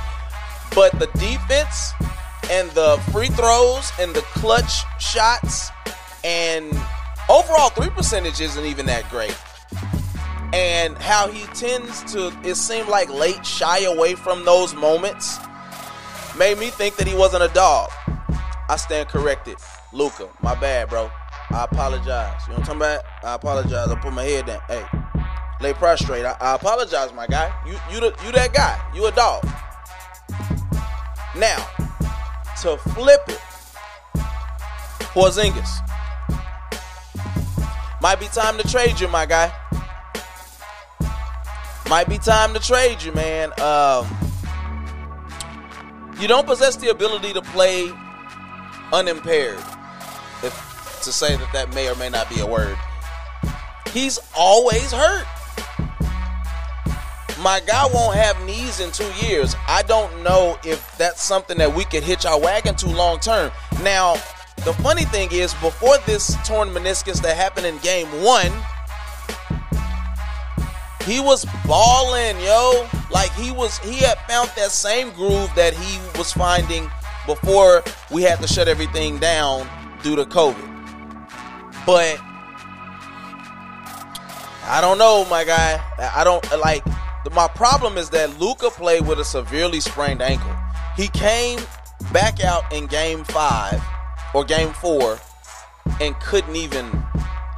But 0.75 0.91
the 0.99 1.07
defense 1.17 1.93
and 2.51 2.69
the 2.73 3.01
free 3.11 3.29
throws 3.29 3.91
and 3.99 4.13
the 4.13 4.21
clutch 4.21 4.83
shots 5.01 5.71
and 6.23 6.71
overall 7.27 7.69
three 7.69 7.89
percentage 7.89 8.39
isn't 8.39 8.65
even 8.65 8.85
that 8.85 9.09
great. 9.09 9.35
And 10.53 10.95
how 10.99 11.27
he 11.27 11.47
tends 11.55 12.03
to 12.13 12.31
it 12.43 12.53
seemed 12.53 12.87
like 12.87 13.09
late 13.09 13.43
shy 13.43 13.79
away 13.79 14.13
from 14.13 14.45
those 14.45 14.75
moments 14.75 15.39
made 16.37 16.59
me 16.59 16.67
think 16.67 16.97
that 16.97 17.07
he 17.07 17.15
wasn't 17.15 17.41
a 17.41 17.51
dog. 17.55 17.89
I 18.69 18.75
stand 18.75 19.09
corrected. 19.09 19.57
Luka, 19.91 20.29
my 20.43 20.53
bad, 20.53 20.89
bro. 20.89 21.09
I 21.53 21.65
apologize. 21.65 22.41
You 22.47 22.53
know 22.53 22.59
what 22.59 22.69
I'm 22.69 22.79
talking 22.79 22.81
about? 22.81 23.05
I 23.23 23.35
apologize. 23.35 23.87
I 23.87 23.95
put 23.99 24.11
my 24.11 24.23
head 24.23 24.47
down. 24.47 24.59
Hey, 24.67 24.83
lay 25.61 25.73
prostrate. 25.73 26.25
I, 26.25 26.35
I 26.41 26.55
apologize, 26.55 27.13
my 27.13 27.27
guy. 27.27 27.53
You 27.67 27.73
you 27.91 27.99
the, 27.99 28.07
you 28.25 28.31
that 28.31 28.53
guy. 28.53 28.83
You 28.95 29.05
a 29.05 29.11
dog. 29.11 29.45
Now, 31.37 31.63
to 32.63 32.77
flip 32.95 33.21
it, 33.27 33.39
Porzingis. 35.13 35.87
Might 38.01 38.19
be 38.19 38.25
time 38.25 38.57
to 38.57 38.67
trade 38.67 38.99
you, 38.99 39.07
my 39.07 39.27
guy. 39.27 39.53
Might 41.87 42.09
be 42.09 42.17
time 42.17 42.55
to 42.55 42.59
trade 42.59 43.03
you, 43.03 43.11
man. 43.11 43.51
Um, 43.61 44.07
you 46.19 46.27
don't 46.27 46.47
possess 46.47 46.77
the 46.77 46.89
ability 46.89 47.33
to 47.33 47.43
play 47.43 47.91
unimpaired. 48.91 49.59
If 50.41 50.72
to 51.05 51.11
say 51.11 51.35
that 51.35 51.53
that 51.53 51.73
may 51.73 51.89
or 51.89 51.95
may 51.95 52.09
not 52.09 52.29
be 52.29 52.39
a 52.39 52.45
word. 52.45 52.77
He's 53.91 54.19
always 54.35 54.91
hurt. 54.91 55.25
My 57.41 57.59
guy 57.59 57.85
won't 57.93 58.15
have 58.15 58.41
knees 58.45 58.79
in 58.79 58.91
two 58.91 59.11
years. 59.25 59.55
I 59.67 59.83
don't 59.83 60.23
know 60.23 60.57
if 60.63 60.97
that's 60.97 61.21
something 61.21 61.57
that 61.57 61.75
we 61.75 61.83
could 61.83 62.03
hitch 62.03 62.25
our 62.25 62.39
wagon 62.39 62.75
to 62.75 62.87
long 62.89 63.19
term. 63.19 63.51
Now, 63.83 64.13
the 64.63 64.73
funny 64.81 65.03
thing 65.03 65.29
is, 65.31 65.53
before 65.55 65.97
this 66.05 66.37
torn 66.47 66.69
meniscus 66.69 67.21
that 67.21 67.35
happened 67.35 67.65
in 67.65 67.77
game 67.79 68.07
one, 68.23 68.51
he 71.05 71.19
was 71.19 71.45
balling, 71.65 72.39
yo. 72.39 72.87
Like 73.11 73.31
he 73.33 73.51
was, 73.51 73.77
he 73.79 73.97
had 73.97 74.17
found 74.19 74.49
that 74.55 74.71
same 74.71 75.11
groove 75.11 75.53
that 75.55 75.73
he 75.73 75.99
was 76.17 76.31
finding 76.31 76.89
before 77.25 77.83
we 78.09 78.23
had 78.23 78.39
to 78.39 78.47
shut 78.47 78.67
everything 78.67 79.17
down 79.19 79.67
due 80.01 80.15
to 80.15 80.23
COVID. 80.23 80.72
But 81.85 82.19
I 84.65 84.79
don't 84.79 84.97
know, 84.97 85.25
my 85.29 85.43
guy. 85.43 85.81
I 86.15 86.23
don't 86.23 86.43
like. 86.59 86.83
My 87.33 87.47
problem 87.47 87.97
is 87.97 88.09
that 88.11 88.39
Luka 88.39 88.69
played 88.69 89.07
with 89.07 89.19
a 89.19 89.25
severely 89.25 89.79
sprained 89.79 90.21
ankle. 90.21 90.53
He 90.95 91.07
came 91.09 91.59
back 92.11 92.43
out 92.43 92.71
in 92.73 92.87
game 92.87 93.23
five 93.25 93.81
or 94.33 94.43
game 94.43 94.73
four 94.73 95.19
and 96.01 96.17
couldn't 96.19 96.55
even 96.55 96.89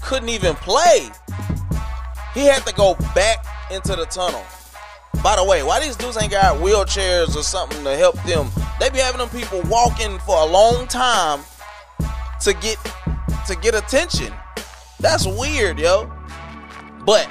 couldn't 0.02 0.30
even 0.30 0.56
play. 0.56 1.10
He 2.34 2.46
had 2.46 2.66
to 2.66 2.74
go 2.74 2.96
back 3.14 3.46
into 3.72 3.96
the 3.96 4.06
tunnel. 4.06 4.44
By 5.24 5.38
the 5.38 5.44
way, 5.44 5.64
why 5.64 5.80
these 5.80 5.96
dudes 5.96 6.18
ain't 6.22 6.32
got 6.32 6.58
wheelchairs 6.58 7.36
or 7.36 7.44
something 7.44 7.84
to 7.84 7.96
help 7.96 8.22
them? 8.24 8.50
They 8.80 8.90
be 8.90 9.00
having 9.00 9.20
them 9.20 9.30
people 9.30 9.62
walking 9.64 10.20
for 10.20 10.40
a 10.40 10.46
long 10.46 10.88
time 10.88 11.42
to 12.42 12.54
get 12.54 12.78
to 13.46 13.56
get 13.56 13.76
attention. 13.76 14.34
That's 15.00 15.26
weird, 15.26 15.80
yo. 15.80 16.12
But 17.06 17.30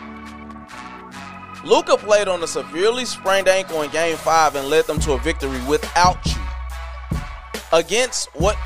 Luka 1.65 1.97
played 1.97 2.29
on 2.29 2.43
a 2.43 2.47
severely 2.47 3.05
sprained 3.05 3.49
ankle 3.49 3.83
in 3.83 3.91
game 3.91 4.17
five 4.17 4.55
and 4.55 4.69
led 4.69 4.87
them 4.87 5.01
to 5.01 5.13
a 5.13 5.19
victory 5.19 5.61
without 5.67 6.25
you. 6.27 6.41
Against 7.73 8.29
what 8.35 8.57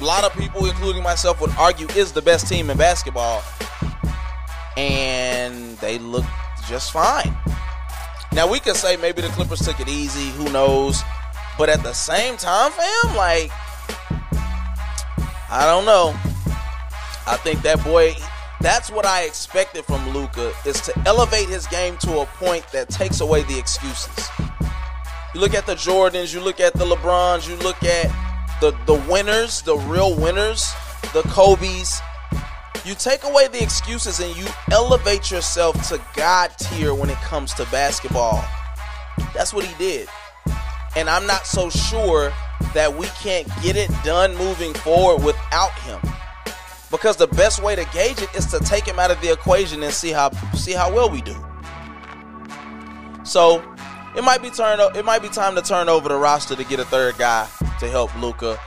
a 0.00 0.04
lot 0.04 0.24
of 0.24 0.32
people, 0.32 0.66
including 0.66 1.02
myself, 1.02 1.40
would 1.40 1.50
argue 1.58 1.86
is 1.88 2.12
the 2.12 2.22
best 2.22 2.48
team 2.48 2.70
in 2.70 2.76
basketball. 2.76 3.42
And 4.76 5.76
they 5.78 5.98
looked 5.98 6.28
just 6.68 6.92
fine. 6.92 7.36
Now 8.32 8.50
we 8.50 8.58
could 8.58 8.76
say 8.76 8.96
maybe 8.96 9.22
the 9.22 9.28
Clippers 9.28 9.60
took 9.60 9.78
it 9.80 9.88
easy, 9.88 10.30
who 10.30 10.50
knows? 10.50 11.02
But 11.58 11.68
at 11.68 11.82
the 11.82 11.92
same 11.92 12.36
time, 12.36 12.72
fam, 12.72 13.16
like 13.16 13.50
I 15.48 15.64
don't 15.64 15.84
know. 15.84 16.14
I 17.26 17.36
think 17.36 17.62
that 17.62 17.82
boy 17.82 18.14
that's 18.60 18.90
what 18.90 19.04
I 19.04 19.24
expected 19.24 19.84
from 19.84 20.08
Luka, 20.10 20.52
is 20.64 20.80
to 20.82 20.98
elevate 21.06 21.48
his 21.48 21.66
game 21.66 21.98
to 21.98 22.20
a 22.20 22.26
point 22.26 22.66
that 22.72 22.88
takes 22.88 23.20
away 23.20 23.42
the 23.42 23.58
excuses. 23.58 24.28
You 25.34 25.40
look 25.40 25.54
at 25.54 25.66
the 25.66 25.74
Jordans, 25.74 26.32
you 26.32 26.40
look 26.40 26.60
at 26.60 26.72
the 26.72 26.84
LeBrons, 26.84 27.48
you 27.48 27.56
look 27.56 27.82
at 27.82 28.10
the 28.60 28.70
the 28.86 28.94
winners, 29.10 29.60
the 29.62 29.76
real 29.76 30.16
winners, 30.16 30.72
the 31.12 31.22
Kobe's. 31.24 32.00
You 32.84 32.94
take 32.94 33.24
away 33.24 33.48
the 33.48 33.62
excuses 33.62 34.20
and 34.20 34.34
you 34.36 34.46
elevate 34.70 35.30
yourself 35.30 35.88
to 35.88 36.00
God 36.14 36.52
tier 36.58 36.94
when 36.94 37.10
it 37.10 37.16
comes 37.16 37.52
to 37.54 37.64
basketball. 37.66 38.44
That's 39.34 39.52
what 39.52 39.64
he 39.64 39.74
did. 39.76 40.08
And 40.94 41.10
I'm 41.10 41.26
not 41.26 41.46
so 41.46 41.68
sure 41.68 42.32
that 42.72 42.96
we 42.96 43.06
can't 43.20 43.48
get 43.62 43.76
it 43.76 43.90
done 44.04 44.36
moving 44.36 44.72
forward 44.72 45.24
without 45.24 45.72
him. 45.80 46.00
Because 46.90 47.16
the 47.16 47.26
best 47.26 47.62
way 47.62 47.74
to 47.74 47.84
gauge 47.92 48.20
it 48.22 48.34
is 48.34 48.46
to 48.46 48.60
take 48.60 48.86
him 48.86 48.98
out 48.98 49.10
of 49.10 49.20
the 49.20 49.32
equation 49.32 49.82
and 49.82 49.92
see 49.92 50.10
how 50.10 50.30
see 50.54 50.72
how 50.72 50.92
well 50.92 51.10
we 51.10 51.20
do. 51.20 51.36
So 53.24 53.62
it 54.16 54.22
might 54.22 54.40
be 54.40 54.50
turn 54.50 54.78
it 54.94 55.04
might 55.04 55.22
be 55.22 55.28
time 55.28 55.54
to 55.56 55.62
turn 55.62 55.88
over 55.88 56.08
the 56.08 56.16
roster 56.16 56.54
to 56.54 56.64
get 56.64 56.78
a 56.78 56.84
third 56.84 57.18
guy 57.18 57.48
to 57.80 57.88
help 57.88 58.14
Luka 58.20 58.58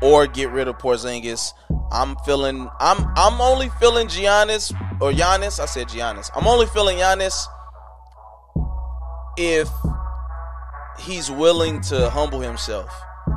or 0.00 0.26
get 0.26 0.50
rid 0.50 0.66
of 0.66 0.78
Porzingis. 0.78 1.52
I'm 1.92 2.16
feeling 2.24 2.68
I'm 2.80 3.06
I'm 3.16 3.40
only 3.40 3.68
feeling 3.80 4.08
Giannis 4.08 4.72
or 5.00 5.12
Giannis. 5.12 5.60
I 5.60 5.66
said 5.66 5.88
Giannis. 5.88 6.30
I'm 6.34 6.46
only 6.46 6.66
feeling 6.66 6.98
Giannis 6.98 7.44
if 9.36 9.68
he's 10.98 11.30
willing 11.30 11.80
to 11.82 12.10
humble 12.10 12.40
himself. 12.40 12.90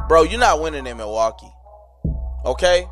Bro, 0.07 0.23
you're 0.23 0.39
not 0.39 0.61
winning 0.61 0.87
in 0.87 0.97
Milwaukee. 0.97 1.51
Okay? 2.45 2.87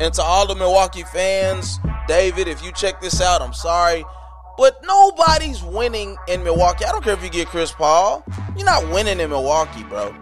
And 0.00 0.12
to 0.14 0.22
all 0.22 0.46
the 0.46 0.54
Milwaukee 0.54 1.04
fans, 1.04 1.78
David, 2.08 2.48
if 2.48 2.64
you 2.64 2.72
check 2.72 3.00
this 3.00 3.20
out, 3.20 3.42
I'm 3.42 3.52
sorry. 3.52 4.04
But 4.58 4.82
nobody's 4.84 5.62
winning 5.62 6.16
in 6.28 6.44
Milwaukee. 6.44 6.84
I 6.84 6.92
don't 6.92 7.02
care 7.02 7.14
if 7.14 7.22
you 7.22 7.30
get 7.30 7.48
Chris 7.48 7.72
Paul. 7.72 8.24
You're 8.56 8.66
not 8.66 8.88
winning 8.90 9.20
in 9.20 9.30
Milwaukee, 9.30 9.82
bro. 9.84 10.14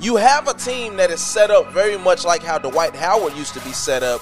You 0.00 0.16
have 0.16 0.48
a 0.48 0.54
team 0.54 0.96
that 0.96 1.10
is 1.10 1.20
set 1.20 1.50
up 1.50 1.72
very 1.72 1.98
much 1.98 2.24
like 2.24 2.42
how 2.42 2.58
Dwight 2.58 2.94
Howard 2.94 3.34
used 3.36 3.54
to 3.54 3.60
be 3.60 3.72
set 3.72 4.02
up, 4.02 4.20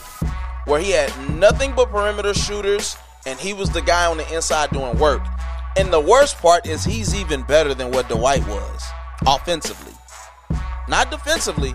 where 0.66 0.80
he 0.80 0.90
had 0.90 1.12
nothing 1.30 1.72
but 1.74 1.90
perimeter 1.90 2.34
shooters 2.34 2.96
and 3.26 3.38
he 3.38 3.52
was 3.52 3.70
the 3.70 3.82
guy 3.82 4.06
on 4.06 4.16
the 4.16 4.34
inside 4.34 4.70
doing 4.70 4.98
work. 4.98 5.22
And 5.76 5.92
the 5.92 6.00
worst 6.00 6.38
part 6.38 6.66
is 6.66 6.84
he's 6.84 7.14
even 7.14 7.42
better 7.42 7.74
than 7.74 7.90
what 7.90 8.08
Dwight 8.08 8.46
was 8.48 8.84
offensively. 9.26 9.92
Not 10.88 11.10
defensively. 11.10 11.74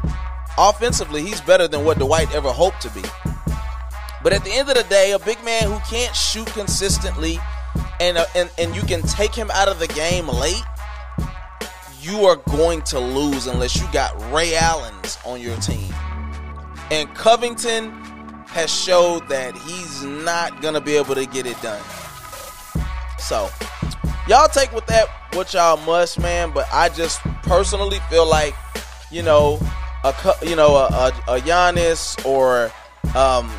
Offensively, 0.57 1.21
he's 1.21 1.41
better 1.41 1.67
than 1.67 1.83
what 1.83 1.99
Dwight 1.99 2.33
ever 2.33 2.51
hoped 2.51 2.81
to 2.81 2.89
be. 2.91 3.01
But 4.21 4.33
at 4.33 4.43
the 4.43 4.51
end 4.51 4.69
of 4.69 4.75
the 4.75 4.83
day, 4.83 5.11
a 5.11 5.19
big 5.19 5.43
man 5.43 5.63
who 5.63 5.79
can't 5.89 6.15
shoot 6.15 6.47
consistently 6.47 7.39
and, 7.99 8.17
uh, 8.17 8.25
and, 8.35 8.49
and 8.57 8.75
you 8.75 8.81
can 8.83 9.01
take 9.01 9.35
him 9.35 9.51
out 9.51 9.67
of 9.67 9.79
the 9.79 9.87
game 9.87 10.27
late 10.27 10.63
you 12.03 12.25
are 12.25 12.35
going 12.35 12.81
to 12.81 12.99
lose 12.99 13.47
unless 13.47 13.79
you 13.79 13.87
got 13.93 14.13
Ray 14.33 14.55
Allen's 14.55 15.17
on 15.25 15.39
your 15.39 15.55
team. 15.57 15.93
And 16.91 17.13
Covington 17.15 17.91
has 18.47 18.71
showed 18.71 19.27
that 19.29 19.55
he's 19.55 20.03
not 20.03 20.61
going 20.61 20.73
to 20.73 20.81
be 20.81 20.97
able 20.97 21.15
to 21.15 21.25
get 21.25 21.45
it 21.45 21.59
done. 21.61 21.81
So, 23.17 23.49
y'all 24.27 24.49
take 24.49 24.73
with 24.73 24.85
that 24.87 25.07
what 25.33 25.53
y'all 25.53 25.77
must, 25.85 26.19
man, 26.19 26.51
but 26.51 26.67
I 26.71 26.89
just 26.89 27.21
personally 27.43 27.99
feel 28.09 28.27
like, 28.27 28.53
you 29.09 29.23
know, 29.23 29.59
a 30.03 30.13
you 30.45 30.55
know, 30.55 30.75
a, 30.75 30.87
a, 30.87 31.35
a 31.35 31.39
Giannis 31.39 32.23
or 32.25 32.71
um, 33.15 33.49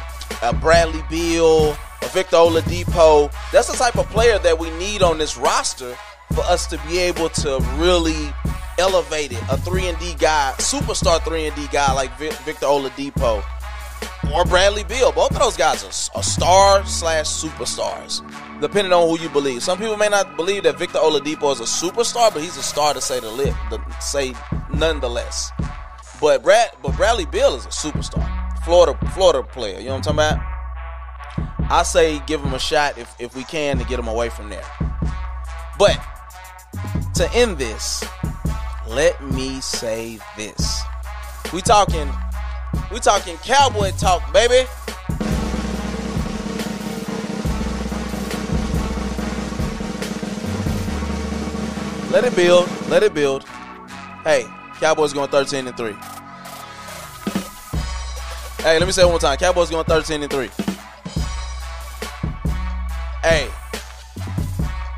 a 0.43 0.53
Bradley 0.55 1.03
Beal, 1.09 1.71
a 1.71 2.09
Victor 2.09 2.37
Oladipo, 2.37 3.33
that's 3.53 3.69
the 3.69 3.77
type 3.77 3.97
of 3.97 4.09
player 4.11 4.39
that 4.41 4.59
we 4.59 4.71
need 4.73 5.03
on 5.03 5.19
this 5.19 5.37
roster 5.37 5.97
for 6.35 6.43
us 6.43 6.67
to 6.67 6.81
be 6.89 6.99
able 6.99 7.29
to 7.31 7.59
really 7.77 8.33
elevate 8.79 9.33
it. 9.33 9.43
A 9.51 9.57
3 9.57 9.89
and 9.89 9.99
D 9.99 10.15
guy, 10.19 10.53
superstar 10.59 11.23
3 11.25 11.47
and 11.47 11.57
D 11.57 11.67
guy 11.73 11.93
like 11.93 12.17
Victor 12.19 12.67
Oladipo. 12.67 13.43
or 14.35 14.45
Bradley 14.45 14.85
Beal. 14.85 15.13
Both 15.13 15.33
of 15.33 15.39
those 15.39 15.57
guys 15.57 15.85
are, 15.85 16.19
are 16.19 16.23
star 16.23 16.85
slash 16.87 17.27
superstars, 17.27 18.21
depending 18.61 18.93
on 18.93 19.09
who 19.09 19.23
you 19.23 19.29
believe. 19.29 19.63
Some 19.63 19.79
people 19.79 19.97
may 19.97 20.09
not 20.09 20.37
believe 20.37 20.65
that 20.65 20.79
Victor 20.79 20.99
Oladipo 20.99 21.53
is 21.53 21.61
a 21.61 21.65
superstar, 21.65 22.33
but 22.33 22.43
he's 22.43 22.57
a 22.57 22.63
star 22.63 22.95
to 22.95 23.01
say 23.01 23.21
the 23.21 23.31
lip, 23.31 23.55
to 23.71 23.81
say 24.01 24.35
nonetheless. 24.73 25.53
But 26.21 26.43
Brad, 26.43 26.71
but 26.83 26.97
Bradley 26.97 27.27
Beal 27.27 27.55
is 27.55 27.67
a 27.67 27.69
superstar, 27.69 28.25
Florida 28.65 28.99
Florida 29.13 29.43
player. 29.43 29.79
You 29.79 29.87
know 29.87 29.97
what 29.97 30.07
I'm 30.09 30.17
talking 30.17 30.39
about? 30.39 31.71
I 31.71 31.83
say 31.83 32.21
give 32.27 32.41
him 32.41 32.55
a 32.55 32.59
shot 32.59 32.99
if 32.99 33.15
if 33.19 33.35
we 33.35 33.45
can 33.45 33.79
to 33.79 33.85
get 33.85 33.99
him 33.99 34.09
away 34.09 34.29
from 34.29 34.49
there. 34.49 34.65
But 35.79 35.99
to 37.15 37.31
end 37.33 37.59
this, 37.59 38.05
let 38.89 39.23
me 39.23 39.61
say 39.61 40.19
this. 40.37 40.83
We 41.53 41.61
talking 41.61 42.11
we 42.93 43.01
talking 43.01 43.37
cowboy 43.39 43.91
talk, 43.93 44.33
baby. 44.33 44.69
Let 52.11 52.25
it 52.25 52.37
build. 52.37 52.69
Let 52.89 53.03
it 53.03 53.13
build. 53.13 53.45
Hey, 54.23 54.47
Cowboys 54.85 55.15
going 55.15 55.31
13 55.31 55.67
and 55.67 55.75
3. 55.79 55.95
Hey, 58.63 58.79
let 58.79 58.85
me 58.85 58.93
say 58.93 59.01
it 59.01 59.07
one 59.07 59.13
more 59.13 59.19
time. 59.19 59.39
Cowboys 59.39 59.71
going 59.71 59.87
13 59.87 60.23
and 60.23 60.31
3. 60.31 60.51
Hey, 63.23 63.49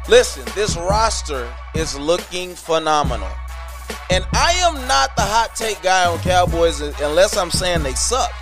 listen, 0.09 0.45
this 0.57 0.77
roster 0.77 1.49
is 1.77 1.97
looking 1.97 2.57
phenomenal. 2.57 3.31
And 4.11 4.27
I 4.33 4.55
am 4.55 4.75
not 4.89 5.15
the 5.15 5.23
hot 5.23 5.55
take 5.55 5.81
guy 5.83 6.05
on 6.05 6.19
Cowboys 6.19 6.81
unless 6.81 7.37
I'm 7.37 7.53
saying 7.53 7.85
they 7.85 7.95
suck. 7.95 8.33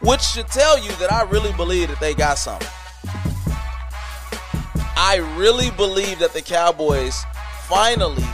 Which 0.00 0.22
should 0.22 0.48
tell 0.48 0.78
you 0.78 0.92
that 0.92 1.12
I 1.12 1.24
really 1.24 1.52
believe 1.52 1.88
that 1.88 2.00
they 2.00 2.14
got 2.14 2.38
something. 2.38 2.66
I 4.96 5.16
really 5.36 5.70
believe 5.72 6.20
that 6.20 6.32
the 6.32 6.40
Cowboys 6.40 7.22
finally 7.68 8.24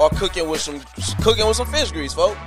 are 0.00 0.10
cooking 0.10 0.48
with 0.48 0.60
some 0.60 0.80
cooking 1.22 1.46
with 1.46 1.56
some 1.56 1.66
fish 1.66 1.92
grease, 1.92 2.14
folks. 2.14 2.38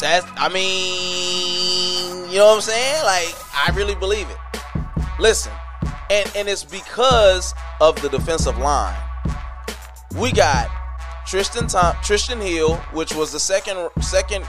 That's 0.00 0.26
I 0.36 0.48
mean, 0.52 2.30
you 2.30 2.38
know 2.38 2.46
what 2.46 2.54
I'm 2.56 2.60
saying? 2.60 3.04
Like 3.04 3.34
I 3.54 3.72
really 3.74 3.94
believe 3.94 4.26
it. 4.28 4.60
Listen, 5.18 5.52
and 6.10 6.30
and 6.36 6.48
it's 6.48 6.64
because 6.64 7.54
of 7.80 8.00
the 8.02 8.08
defensive 8.08 8.58
line 8.58 8.96
we 10.16 10.32
got 10.32 10.68
Tristan 11.26 11.68
Tom, 11.68 11.94
Trysten 11.96 12.42
Hill, 12.42 12.76
which 12.92 13.14
was 13.14 13.32
the 13.32 13.40
second 13.40 13.88
second 14.00 14.44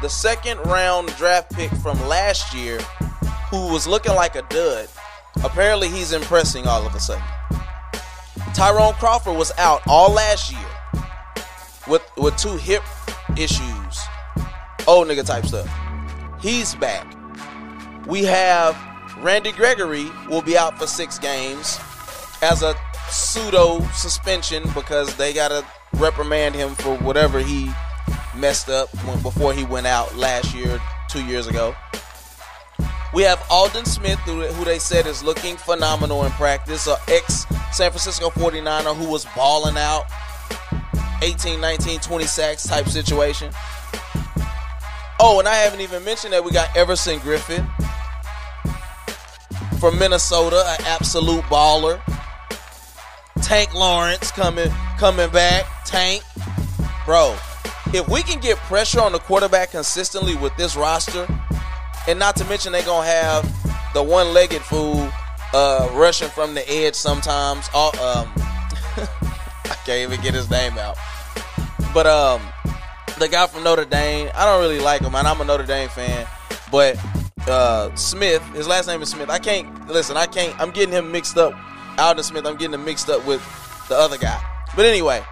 the 0.00 0.08
second 0.08 0.58
round 0.66 1.14
draft 1.16 1.52
pick 1.52 1.70
from 1.76 2.00
last 2.08 2.54
year, 2.54 2.78
who 3.50 3.72
was 3.72 3.86
looking 3.86 4.14
like 4.14 4.36
a 4.36 4.42
dud. 4.42 4.88
Apparently, 5.42 5.88
he's 5.88 6.12
impressing 6.12 6.66
all 6.66 6.86
of 6.86 6.94
a 6.94 7.00
sudden. 7.00 7.22
Tyrone 8.54 8.94
Crawford 8.94 9.36
was 9.36 9.50
out 9.58 9.82
all 9.88 10.12
last 10.12 10.52
year 10.52 11.04
with 11.88 12.02
with 12.16 12.36
two 12.36 12.56
hip 12.56 12.84
issues, 13.36 13.98
old 14.86 15.08
nigga 15.08 15.26
type 15.26 15.44
stuff. 15.44 15.68
He's 16.40 16.76
back. 16.76 17.04
We 18.06 18.22
have 18.24 18.76
Randy 19.18 19.50
Gregory 19.50 20.06
will 20.28 20.42
be 20.42 20.56
out 20.56 20.78
for 20.78 20.86
six 20.86 21.18
games 21.18 21.80
as 22.42 22.62
a 22.62 22.76
pseudo 23.08 23.80
suspension 23.92 24.62
because 24.72 25.14
they 25.16 25.32
got 25.32 25.48
to 25.48 25.64
reprimand 25.94 26.54
him 26.54 26.76
for 26.76 26.96
whatever 26.98 27.40
he 27.40 27.72
messed 28.36 28.68
up 28.68 28.90
before 29.22 29.52
he 29.52 29.64
went 29.64 29.88
out 29.88 30.14
last 30.16 30.54
year, 30.54 30.80
two 31.08 31.24
years 31.24 31.48
ago. 31.48 31.74
We 33.14 33.22
have 33.22 33.46
Aldon 33.48 33.84
Smith, 33.84 34.18
who, 34.20 34.64
they 34.64 34.80
said 34.80 35.06
is 35.06 35.22
looking 35.22 35.56
phenomenal 35.56 36.24
in 36.24 36.32
practice, 36.32 36.88
an 36.88 36.96
ex 37.06 37.46
San 37.72 37.90
Francisco 37.90 38.30
49er 38.30 38.96
who 38.96 39.08
was 39.08 39.24
balling 39.36 39.76
out 39.76 40.06
18, 41.22 41.60
19, 41.60 42.00
20 42.00 42.24
sacks 42.24 42.66
type 42.66 42.88
situation. 42.88 43.52
Oh, 45.20 45.36
and 45.38 45.46
I 45.46 45.54
haven't 45.54 45.80
even 45.80 46.04
mentioned 46.04 46.32
that 46.32 46.44
we 46.44 46.50
got 46.50 46.76
Everson 46.76 47.20
Griffen 47.20 47.64
from 49.78 49.96
Minnesota, 49.96 50.64
an 50.66 50.84
absolute 50.86 51.44
baller. 51.44 52.00
Tank 53.42 53.74
Lawrence 53.74 54.32
coming 54.32 54.70
coming 54.98 55.30
back. 55.30 55.66
Tank, 55.84 56.24
bro. 57.06 57.36
If 57.92 58.08
we 58.08 58.24
can 58.24 58.40
get 58.40 58.56
pressure 58.56 59.00
on 59.00 59.12
the 59.12 59.20
quarterback 59.20 59.70
consistently 59.70 60.34
with 60.34 60.56
this 60.56 60.74
roster, 60.74 61.28
and 62.06 62.18
not 62.18 62.36
to 62.36 62.44
mention 62.44 62.72
they're 62.72 62.82
gonna 62.84 63.06
have 63.06 63.94
the 63.94 64.02
one-legged 64.02 64.62
fool 64.62 65.08
uh, 65.52 65.88
rushing 65.92 66.28
from 66.28 66.54
the 66.54 66.68
edge 66.70 66.94
sometimes. 66.94 67.68
All, 67.72 67.88
um, 68.00 68.30
I 68.36 69.76
can't 69.86 70.10
even 70.10 70.20
get 70.20 70.34
his 70.34 70.50
name 70.50 70.76
out. 70.78 70.96
But 71.94 72.06
um, 72.06 72.42
the 73.18 73.28
guy 73.28 73.46
from 73.46 73.62
Notre 73.62 73.84
Dame, 73.84 74.30
I 74.34 74.44
don't 74.44 74.60
really 74.60 74.80
like 74.80 75.00
him, 75.00 75.14
and 75.14 75.26
I'm 75.26 75.40
a 75.40 75.44
Notre 75.44 75.64
Dame 75.64 75.88
fan. 75.88 76.26
But 76.70 76.98
uh, 77.46 77.94
Smith, 77.94 78.42
his 78.54 78.66
last 78.66 78.88
name 78.88 79.00
is 79.02 79.10
Smith. 79.10 79.30
I 79.30 79.38
can't 79.38 79.88
listen. 79.88 80.16
I 80.16 80.26
can't. 80.26 80.58
I'm 80.60 80.70
getting 80.70 80.92
him 80.92 81.12
mixed 81.12 81.36
up 81.36 81.54
Aldon 81.98 82.24
Smith. 82.24 82.46
I'm 82.46 82.56
getting 82.56 82.74
him 82.74 82.84
mixed 82.84 83.08
up 83.08 83.24
with 83.26 83.40
the 83.88 83.96
other 83.96 84.18
guy. 84.18 84.42
But 84.74 84.86
anyway, 84.86 85.22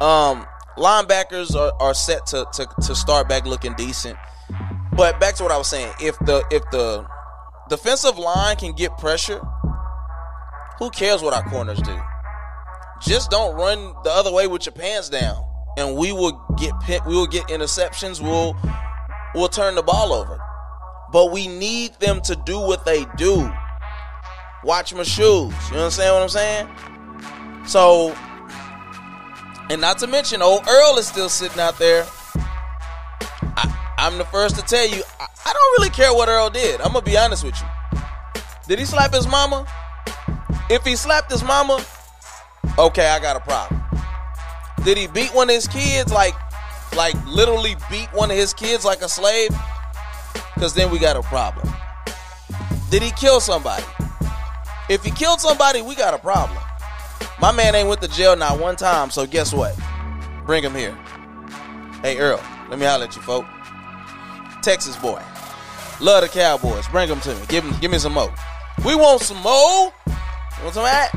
um, 0.00 0.46
linebackers 0.76 1.54
are, 1.54 1.72
are 1.80 1.94
set 1.94 2.26
to, 2.26 2.46
to, 2.54 2.66
to 2.82 2.94
start 2.94 3.28
back 3.28 3.46
looking 3.46 3.74
decent. 3.74 4.18
But 4.98 5.18
back 5.18 5.36
to 5.36 5.44
what 5.44 5.52
I 5.52 5.56
was 5.56 5.68
saying, 5.68 5.94
if 6.00 6.18
the 6.18 6.44
if 6.50 6.62
the 6.70 7.06
defensive 7.70 8.18
line 8.18 8.56
can 8.56 8.72
get 8.72 8.98
pressure, 8.98 9.40
who 10.78 10.90
cares 10.90 11.22
what 11.22 11.32
our 11.32 11.48
corners 11.48 11.80
do? 11.80 11.98
Just 13.00 13.30
don't 13.30 13.54
run 13.54 13.94
the 14.04 14.10
other 14.10 14.32
way 14.32 14.46
with 14.46 14.66
your 14.66 14.74
pants 14.74 15.08
down, 15.08 15.42
and 15.78 15.96
we 15.96 16.12
will 16.12 16.44
get 16.58 16.74
we 17.06 17.14
will 17.14 17.26
get 17.26 17.44
interceptions. 17.44 18.20
We'll 18.20 18.54
we'll 19.34 19.48
turn 19.48 19.76
the 19.76 19.82
ball 19.82 20.12
over, 20.12 20.38
but 21.12 21.32
we 21.32 21.48
need 21.48 21.94
them 22.00 22.20
to 22.22 22.36
do 22.44 22.58
what 22.58 22.84
they 22.84 23.06
do 23.16 23.50
watch 24.64 24.92
my 24.94 25.02
shoes. 25.02 25.54
You 25.70 25.78
understand 25.78 26.14
what 26.14 26.22
I'm 26.22 26.28
saying? 26.28 26.68
So, 27.66 28.14
and 29.70 29.80
not 29.80 29.98
to 29.98 30.06
mention, 30.06 30.42
old 30.42 30.66
Earl 30.66 30.98
is 30.98 31.06
still 31.06 31.28
sitting 31.28 31.60
out 31.60 31.78
there. 31.78 32.06
I, 33.98 34.06
am 34.06 34.16
the 34.16 34.24
first 34.26 34.54
to 34.56 34.62
tell 34.62 34.86
you, 34.86 35.02
I, 35.18 35.26
I 35.46 35.52
don't 35.52 35.78
really 35.78 35.90
care 35.90 36.14
what 36.14 36.28
Earl 36.28 36.50
did. 36.50 36.80
I'm 36.80 36.92
gonna 36.92 37.04
be 37.04 37.18
honest 37.18 37.44
with 37.44 37.60
you. 37.60 37.66
Did 38.68 38.78
he 38.78 38.84
slap 38.84 39.12
his 39.12 39.26
mama? 39.26 39.66
If 40.70 40.84
he 40.84 40.94
slapped 40.94 41.32
his 41.32 41.42
mama, 41.42 41.84
okay, 42.78 43.08
I 43.08 43.18
got 43.18 43.36
a 43.36 43.40
problem. 43.40 43.82
Did 44.84 44.98
he 44.98 45.08
beat 45.08 45.34
one 45.34 45.50
of 45.50 45.54
his 45.56 45.66
kids 45.66 46.12
like, 46.12 46.34
like 46.96 47.14
literally 47.26 47.76
beat 47.90 48.06
one 48.12 48.30
of 48.30 48.36
his 48.36 48.54
kids 48.54 48.84
like 48.84 49.02
a 49.02 49.08
slave? 49.08 49.50
Because 50.54 50.74
then 50.74 50.90
we 50.90 50.98
got 50.98 51.16
a 51.16 51.22
problem. 51.22 51.68
Did 52.90 53.02
he 53.02 53.10
kill 53.10 53.40
somebody? 53.40 53.84
If 54.88 55.04
he 55.04 55.10
killed 55.10 55.40
somebody, 55.40 55.82
we 55.82 55.96
got 55.96 56.14
a 56.14 56.18
problem. 56.18 56.58
My 57.40 57.50
man 57.50 57.74
ain't 57.74 57.88
went 57.88 58.00
to 58.02 58.08
jail 58.08 58.36
not 58.36 58.60
one 58.60 58.76
time, 58.76 59.10
so 59.10 59.26
guess 59.26 59.52
what? 59.52 59.76
Bring 60.46 60.62
him 60.62 60.74
here. 60.74 60.96
Hey 62.02 62.18
Earl, 62.18 62.40
let 62.70 62.78
me 62.78 62.86
holler 62.86 63.04
at 63.04 63.16
you, 63.16 63.22
folk. 63.22 63.44
Texas 64.68 64.96
boy. 64.96 65.22
Love 65.98 66.20
the 66.20 66.28
Cowboys. 66.28 66.86
Bring 66.88 67.08
them 67.08 67.22
to 67.22 67.34
me. 67.34 67.40
Give, 67.48 67.64
him, 67.64 67.74
give 67.80 67.90
me 67.90 67.96
some 67.96 68.12
more. 68.12 68.30
We 68.84 68.94
want 68.94 69.22
some 69.22 69.38
more. 69.38 69.94
Some 70.58 70.66
of 70.66 70.90
that? 70.90 71.10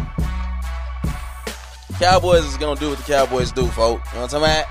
Cowboys 2.00 2.46
is 2.46 2.56
gonna 2.56 2.80
do 2.80 2.92
what 2.92 3.00
the 3.00 3.04
Cowboys 3.04 3.52
do, 3.52 3.68
folk. 3.68 4.00
You 4.14 4.20
know 4.20 4.22
what 4.22 4.34
I'm 4.34 4.66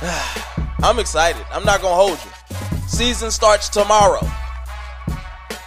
talking 0.00 0.54
I'm 0.84 1.00
excited. 1.00 1.44
I'm 1.50 1.64
not 1.64 1.82
gonna 1.82 1.96
hold 1.96 2.16
you. 2.24 2.30
Season 2.86 3.32
starts 3.32 3.68
tomorrow. 3.68 4.24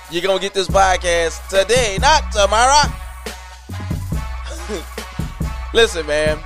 You're 0.09 0.23
going 0.23 0.37
to 0.39 0.41
get 0.41 0.53
this 0.53 0.69
podcast 0.69 1.45
today, 1.49 1.97
not 1.99 2.31
tomorrow. 2.31 2.89
Listen, 5.73 6.07
man. 6.07 6.39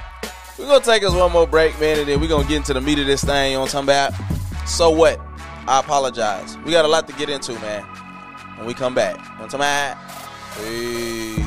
We're 0.57 0.65
going 0.65 0.81
to 0.81 0.85
take 0.85 1.03
us 1.03 1.13
one 1.13 1.31
more 1.31 1.47
break, 1.47 1.79
man, 1.79 1.99
and 1.99 2.07
then 2.07 2.19
we're 2.19 2.27
going 2.27 2.43
to 2.43 2.49
get 2.49 2.57
into 2.57 2.73
the 2.73 2.81
meat 2.81 2.99
of 2.99 3.05
this 3.05 3.23
thing. 3.23 3.51
You 3.51 3.57
know 3.57 3.61
what 3.61 3.75
I'm 3.75 3.85
talking 3.85 4.15
about? 4.17 4.42
So 4.65 4.89
what? 4.89 5.19
I 5.67 5.79
apologize. 5.79 6.57
We 6.65 6.71
got 6.71 6.85
a 6.85 6.87
lot 6.87 7.07
to 7.07 7.13
get 7.13 7.29
into, 7.29 7.53
man. 7.59 7.83
When 8.57 8.67
we 8.67 8.73
come 8.73 8.93
back. 8.93 9.15
Talking 9.15 9.55
about? 9.55 9.97
Peace. 10.57 11.45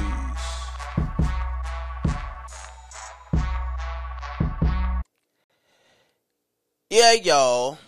Yeah, 6.90 7.12
y'all. 7.12 7.78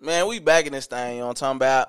Man, 0.00 0.26
we 0.26 0.40
back 0.40 0.66
in 0.66 0.72
this 0.72 0.86
thing, 0.86 1.14
you 1.14 1.20
know 1.20 1.28
what 1.28 1.42
I'm 1.42 1.56
talking 1.56 1.56
about? 1.56 1.88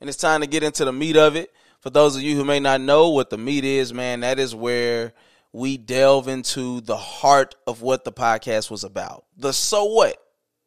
and 0.00 0.08
it's 0.08 0.18
time 0.18 0.40
to 0.40 0.46
get 0.46 0.62
into 0.62 0.84
the 0.84 0.92
meat 0.92 1.16
of 1.16 1.36
it. 1.36 1.52
For 1.80 1.90
those 1.90 2.16
of 2.16 2.22
you 2.22 2.36
who 2.36 2.44
may 2.44 2.60
not 2.60 2.80
know 2.80 3.10
what 3.10 3.30
the 3.30 3.38
meat 3.38 3.64
is, 3.64 3.92
man, 3.92 4.20
that 4.20 4.38
is 4.38 4.54
where 4.54 5.12
we 5.52 5.76
delve 5.76 6.28
into 6.28 6.80
the 6.80 6.96
heart 6.96 7.54
of 7.66 7.82
what 7.82 8.04
the 8.04 8.12
podcast 8.12 8.70
was 8.70 8.84
about. 8.84 9.24
The 9.36 9.52
so 9.52 9.84
what? 9.84 10.16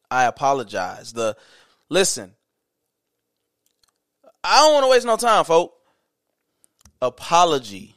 I 0.09 0.25
apologize. 0.25 1.13
The 1.13 1.35
Listen, 1.89 2.33
I 4.43 4.57
don't 4.57 4.73
want 4.73 4.85
to 4.85 4.89
waste 4.89 5.05
no 5.05 5.17
time, 5.17 5.45
folks. 5.45 5.75
Apology. 7.01 7.95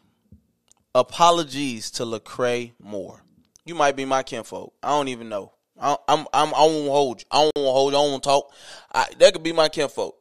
Apologies 0.94 1.90
to 1.92 2.04
Lecrae 2.04 2.72
Moore. 2.80 3.22
You 3.64 3.74
might 3.74 3.96
be 3.96 4.04
my 4.04 4.22
kinfolk. 4.22 4.74
I 4.82 4.90
don't 4.90 5.08
even 5.08 5.28
know. 5.28 5.52
I, 5.80 5.96
I'm, 6.08 6.26
I'm, 6.32 6.54
I 6.54 6.60
won't 6.60 6.88
hold 6.88 7.20
you. 7.20 7.26
I 7.30 7.50
don't 7.54 7.64
hold 7.64 7.92
you. 7.92 7.98
I 7.98 8.02
don't 8.02 8.22
talk. 8.22 8.52
I, 8.94 9.06
that 9.18 9.32
could 9.32 9.42
be 9.42 9.52
my 9.52 9.68
kinfolk. 9.68 10.16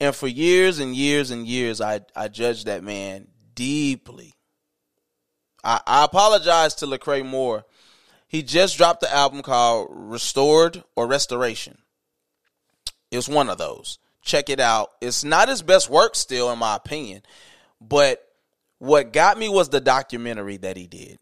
And 0.00 0.14
for 0.14 0.26
years 0.26 0.80
and 0.80 0.94
years 0.96 1.30
and 1.30 1.46
years, 1.46 1.80
I, 1.80 2.00
I 2.16 2.28
judged 2.28 2.66
that 2.66 2.82
man 2.82 3.28
deeply. 3.54 4.34
I, 5.62 5.80
I 5.86 6.04
apologize 6.04 6.74
to 6.76 6.86
Lecrae 6.86 7.24
Moore. 7.24 7.64
He 8.26 8.42
just 8.42 8.76
dropped 8.76 9.00
the 9.00 9.14
album 9.14 9.42
called 9.42 9.88
Restored 9.90 10.82
or 10.96 11.06
Restoration. 11.06 11.78
It's 13.12 13.28
one 13.28 13.48
of 13.50 13.58
those. 13.58 13.98
Check 14.22 14.48
it 14.48 14.58
out. 14.58 14.90
It's 15.00 15.22
not 15.22 15.48
his 15.48 15.62
best 15.62 15.90
work 15.90 16.16
still, 16.16 16.50
in 16.50 16.58
my 16.58 16.76
opinion. 16.76 17.22
But 17.80 18.26
what 18.78 19.12
got 19.12 19.38
me 19.38 19.48
was 19.48 19.68
the 19.68 19.80
documentary 19.80 20.56
that 20.56 20.76
he 20.76 20.86
did. 20.86 21.18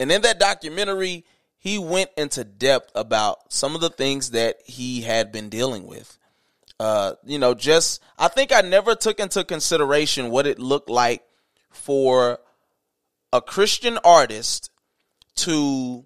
And 0.00 0.10
in 0.10 0.22
that 0.22 0.40
documentary, 0.40 1.24
he 1.58 1.78
went 1.78 2.10
into 2.16 2.44
depth 2.44 2.90
about 2.94 3.52
some 3.52 3.74
of 3.74 3.80
the 3.80 3.90
things 3.90 4.30
that 4.30 4.56
he 4.64 5.02
had 5.02 5.30
been 5.30 5.48
dealing 5.48 5.86
with. 5.86 6.16
Uh, 6.80 7.14
you 7.24 7.38
know, 7.38 7.54
just 7.54 8.00
I 8.18 8.28
think 8.28 8.52
I 8.52 8.60
never 8.60 8.94
took 8.94 9.20
into 9.20 9.44
consideration 9.44 10.30
what 10.30 10.46
it 10.46 10.58
looked 10.58 10.88
like 10.88 11.24
for 11.70 12.38
a 13.32 13.42
Christian 13.42 13.98
artist 14.04 14.70
to 15.36 16.04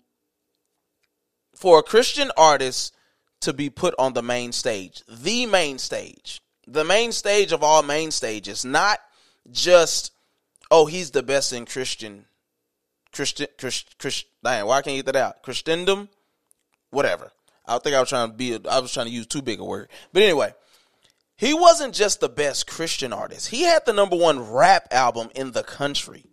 for 1.55 1.79
a 1.79 1.83
Christian 1.83 2.31
artist 2.37 2.95
to 3.43 3.53
be 3.53 3.71
put 3.71 3.95
on 3.99 4.13
the 4.13 4.23
main 4.23 4.53
stage, 4.53 5.03
the 5.09 5.47
main 5.47 5.79
stage, 5.79 6.41
the 6.67 6.85
main 6.85 7.13
stage 7.13 7.53
of 7.53 7.63
all 7.63 7.83
main 7.83 8.11
stages, 8.11 8.65
not 8.65 9.01
just 9.51 10.13
oh 10.71 10.87
he's 10.87 11.11
the 11.11 11.23
best 11.23 11.53
in 11.53 11.67
Christian 11.67 12.25
Christian 13.13 13.49
Christian 13.59 13.89
Christ, 13.99 14.27
why 14.43 14.83
can't 14.83 14.97
you 14.97 15.03
get 15.03 15.13
that 15.13 15.17
out? 15.17 15.43
Christendom, 15.43 16.09
whatever. 16.91 17.33
I 17.67 17.79
think 17.79 17.95
I 17.95 18.01
was 18.01 18.09
trying 18.09 18.31
to 18.31 18.35
be 18.35 18.59
I 18.69 18.79
was 18.81 18.93
trying 18.93 19.07
to 19.07 19.13
use 19.13 19.27
too 19.27 19.43
big 19.43 19.61
a 19.61 19.65
word. 19.65 19.89
But 20.13 20.23
anyway, 20.23 20.55
he 21.37 21.55
wasn't 21.55 21.95
just 21.95 22.21
the 22.21 22.29
best 22.29 22.67
Christian 22.67 23.13
artist. 23.13 23.49
He 23.49 23.63
had 23.63 23.85
the 23.85 23.93
number 23.93 24.17
1 24.17 24.53
rap 24.53 24.89
album 24.91 25.31
in 25.35 25.53
the 25.53 25.63
country. 25.63 26.27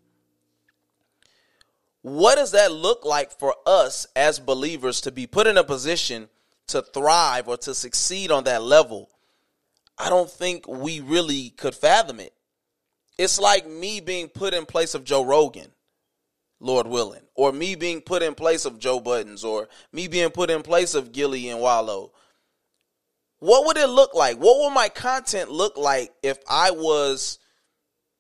What 2.02 2.36
does 2.36 2.52
that 2.52 2.72
look 2.72 3.04
like 3.04 3.32
for 3.38 3.56
us 3.66 4.08
as 4.16 4.40
believers 4.40 5.02
to 5.02 5.12
be 5.12 5.28
put 5.28 5.48
in 5.48 5.58
a 5.58 5.64
position 5.64 6.30
to 6.70 6.82
thrive 6.82 7.48
or 7.48 7.58
to 7.58 7.74
succeed 7.74 8.32
on 8.32 8.46
that 8.46 8.64
level? 8.64 9.10
I 9.98 10.10
don't 10.10 10.30
think 10.30 10.68
we 10.68 11.02
really 11.02 11.50
could 11.50 11.76
fathom 11.76 12.20
it. 12.20 12.34
It's 13.18 13.40
like 13.40 13.68
me 13.68 14.00
being 14.00 14.30
put 14.30 14.54
in 14.54 14.66
place 14.66 14.96
of 14.96 15.04
Joe 15.04 15.26
Rogan, 15.26 15.68
Lord 16.62 16.88
willing, 16.88 17.24
or 17.36 17.52
me 17.52 17.76
being 17.76 18.00
put 18.00 18.24
in 18.24 18.34
place 18.34 18.64
of 18.64 18.80
Joe 18.80 19.02
Budden, 19.02 19.38
or 19.44 19.68
me 19.92 20.08
being 20.08 20.30
put 20.30 20.50
in 20.50 20.62
place 20.62 20.96
of 20.96 21.12
Gillie 21.12 21.50
and 21.50 21.60
Wallo. 21.60 22.14
What 23.40 23.66
would 23.66 23.78
it 23.78 23.90
look 23.90 24.14
like? 24.14 24.38
What 24.38 24.60
would 24.60 24.74
my 24.74 24.88
content 24.88 25.52
look 25.52 25.78
like 25.78 26.14
if 26.24 26.38
I 26.50 26.72
was 26.72 27.40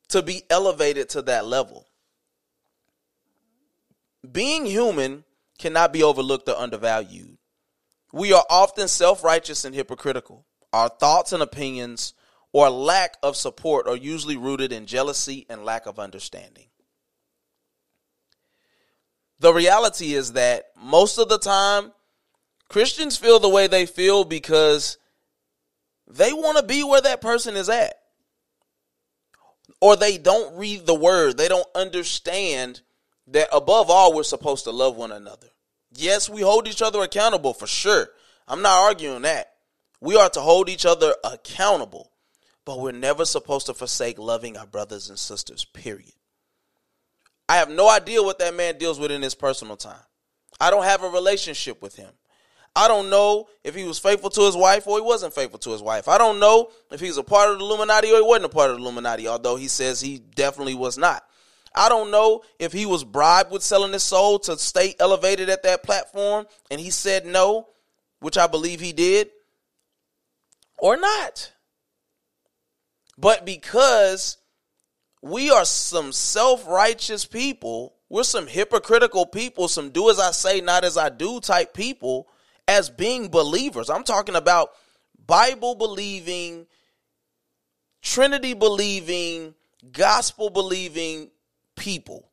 to 0.09 0.21
be 0.21 0.43
elevated 0.49 1.09
to 1.09 1.21
that 1.23 1.45
level? 1.45 1.87
Being 4.29 4.65
human 4.65 5.23
cannot 5.57 5.93
be 5.93 6.03
overlooked 6.03 6.49
or 6.49 6.57
undervalued. 6.57 7.28
We 8.11 8.33
are 8.33 8.45
often 8.49 8.87
self 8.87 9.23
righteous 9.23 9.65
and 9.65 9.75
hypocritical. 9.75 10.45
Our 10.73 10.89
thoughts 10.89 11.33
and 11.33 11.41
opinions 11.43 12.13
or 12.51 12.69
lack 12.69 13.17
of 13.21 13.35
support 13.35 13.87
are 13.87 13.95
usually 13.95 14.37
rooted 14.37 14.71
in 14.71 14.85
jealousy 14.85 15.45
and 15.49 15.63
lack 15.63 15.85
of 15.85 15.99
understanding. 15.99 16.65
The 19.39 19.53
reality 19.53 20.13
is 20.13 20.33
that 20.33 20.65
most 20.75 21.17
of 21.17 21.29
the 21.29 21.39
time, 21.39 21.91
Christians 22.67 23.17
feel 23.17 23.39
the 23.39 23.49
way 23.49 23.67
they 23.67 23.85
feel 23.85 24.23
because 24.25 24.97
they 26.07 26.33
want 26.33 26.57
to 26.57 26.63
be 26.63 26.83
where 26.83 27.01
that 27.01 27.21
person 27.21 27.55
is 27.55 27.69
at. 27.69 27.95
Or 29.81 29.95
they 29.95 30.17
don't 30.17 30.57
read 30.57 30.85
the 30.85 30.95
word, 30.95 31.37
they 31.37 31.47
don't 31.47 31.67
understand 31.73 32.81
that 33.27 33.47
above 33.53 33.89
all, 33.89 34.13
we're 34.13 34.23
supposed 34.23 34.65
to 34.65 34.71
love 34.71 34.97
one 34.97 35.11
another. 35.11 35.47
Yes, 35.95 36.29
we 36.29 36.41
hold 36.41 36.67
each 36.67 36.81
other 36.81 37.01
accountable 37.01 37.53
for 37.53 37.67
sure. 37.67 38.09
I'm 38.47 38.61
not 38.61 38.79
arguing 38.79 39.23
that. 39.23 39.53
We 40.01 40.15
are 40.15 40.29
to 40.29 40.39
hold 40.39 40.69
each 40.69 40.85
other 40.85 41.13
accountable, 41.23 42.11
but 42.65 42.79
we're 42.79 42.91
never 42.91 43.25
supposed 43.25 43.65
to 43.65 43.73
forsake 43.73 44.17
loving 44.17 44.57
our 44.57 44.67
brothers 44.67 45.09
and 45.09 45.19
sisters, 45.19 45.65
period. 45.65 46.13
I 47.49 47.57
have 47.57 47.69
no 47.69 47.89
idea 47.89 48.21
what 48.21 48.39
that 48.39 48.55
man 48.55 48.77
deals 48.77 48.99
with 48.99 49.11
in 49.11 49.21
his 49.21 49.35
personal 49.35 49.75
time. 49.75 49.99
I 50.61 50.69
don't 50.69 50.83
have 50.83 51.03
a 51.03 51.09
relationship 51.09 51.81
with 51.81 51.95
him. 51.95 52.11
I 52.75 52.87
don't 52.87 53.09
know 53.09 53.47
if 53.63 53.75
he 53.75 53.83
was 53.83 53.99
faithful 53.99 54.29
to 54.29 54.41
his 54.41 54.55
wife 54.55 54.87
or 54.87 54.97
he 54.97 55.01
wasn't 55.01 55.33
faithful 55.33 55.59
to 55.59 55.71
his 55.71 55.81
wife. 55.81 56.07
I 56.07 56.17
don't 56.17 56.39
know 56.39 56.69
if 56.91 56.99
he's 56.99 57.17
a 57.17 57.23
part 57.23 57.49
of 57.49 57.57
the 57.57 57.65
Illuminati 57.65 58.11
or 58.11 58.17
he 58.17 58.21
wasn't 58.21 58.45
a 58.45 58.49
part 58.49 58.69
of 58.69 58.77
the 58.77 58.83
Illuminati, 58.83 59.27
although 59.27 59.55
he 59.55 59.67
says 59.67 59.99
he 59.99 60.19
definitely 60.19 60.75
was 60.75 60.97
not. 60.97 61.25
I 61.73 61.89
don't 61.89 62.11
know 62.11 62.43
if 62.57 62.73
he 62.73 62.85
was 62.85 63.03
bribed 63.03 63.51
with 63.51 63.63
selling 63.63 63.93
his 63.93 64.03
soul 64.03 64.39
to 64.39 64.57
stay 64.57 64.95
elevated 64.99 65.49
at 65.49 65.63
that 65.63 65.83
platform 65.83 66.45
and 66.71 66.79
he 66.79 66.89
said 66.89 67.25
no, 67.25 67.67
which 68.19 68.37
I 68.37 68.47
believe 68.47 68.79
he 68.79 68.93
did, 68.93 69.29
or 70.77 70.97
not. 70.97 71.51
But 73.17 73.45
because 73.45 74.37
we 75.21 75.51
are 75.51 75.65
some 75.65 76.11
self 76.11 76.65
righteous 76.67 77.25
people, 77.25 77.95
we're 78.09 78.23
some 78.23 78.47
hypocritical 78.47 79.25
people, 79.25 79.67
some 79.67 79.89
do 79.91 80.09
as 80.09 80.19
I 80.19 80.31
say, 80.31 80.61
not 80.61 80.83
as 80.83 80.97
I 80.97 81.09
do 81.09 81.39
type 81.39 81.73
people, 81.73 82.27
as 82.67 82.89
being 82.89 83.29
believers. 83.29 83.89
I'm 83.89 84.03
talking 84.03 84.35
about 84.35 84.71
Bible 85.27 85.75
believing, 85.75 86.65
Trinity 88.01 88.53
believing, 88.53 89.53
gospel 89.91 90.49
believing 90.49 91.29
people. 91.79 92.29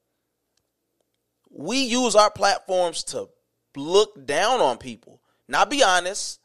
We 1.50 1.78
use 1.78 2.14
our 2.14 2.30
platforms 2.30 3.02
to 3.04 3.28
look 3.74 4.26
down 4.26 4.60
on 4.60 4.76
people, 4.76 5.22
not 5.48 5.70
be 5.70 5.82
honest, 5.82 6.40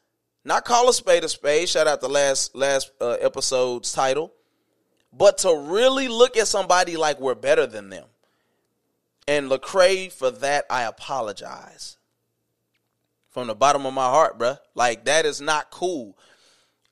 not 0.45 0.63
call 0.63 0.87
a 0.87 0.93
spade 0.93 1.23
a 1.23 1.29
spade. 1.29 1.67
Shout 1.67 1.87
out 1.87 1.99
the 1.99 2.09
last 2.09 2.55
last 2.55 2.91
uh, 3.01 3.17
episode's 3.19 3.91
title, 3.91 4.31
but 5.11 5.39
to 5.39 5.53
really 5.53 6.07
look 6.07 6.37
at 6.37 6.47
somebody 6.47 6.95
like 6.95 7.19
we're 7.19 7.35
better 7.35 7.67
than 7.67 7.89
them. 7.89 8.05
And 9.27 9.49
Lecrae, 9.49 10.11
for 10.11 10.31
that, 10.31 10.65
I 10.69 10.83
apologize 10.83 11.97
from 13.29 13.47
the 13.47 13.55
bottom 13.55 13.85
of 13.85 13.93
my 13.93 14.09
heart, 14.09 14.39
bruh. 14.39 14.59
Like 14.73 15.05
that 15.05 15.25
is 15.25 15.41
not 15.41 15.71
cool. 15.71 16.17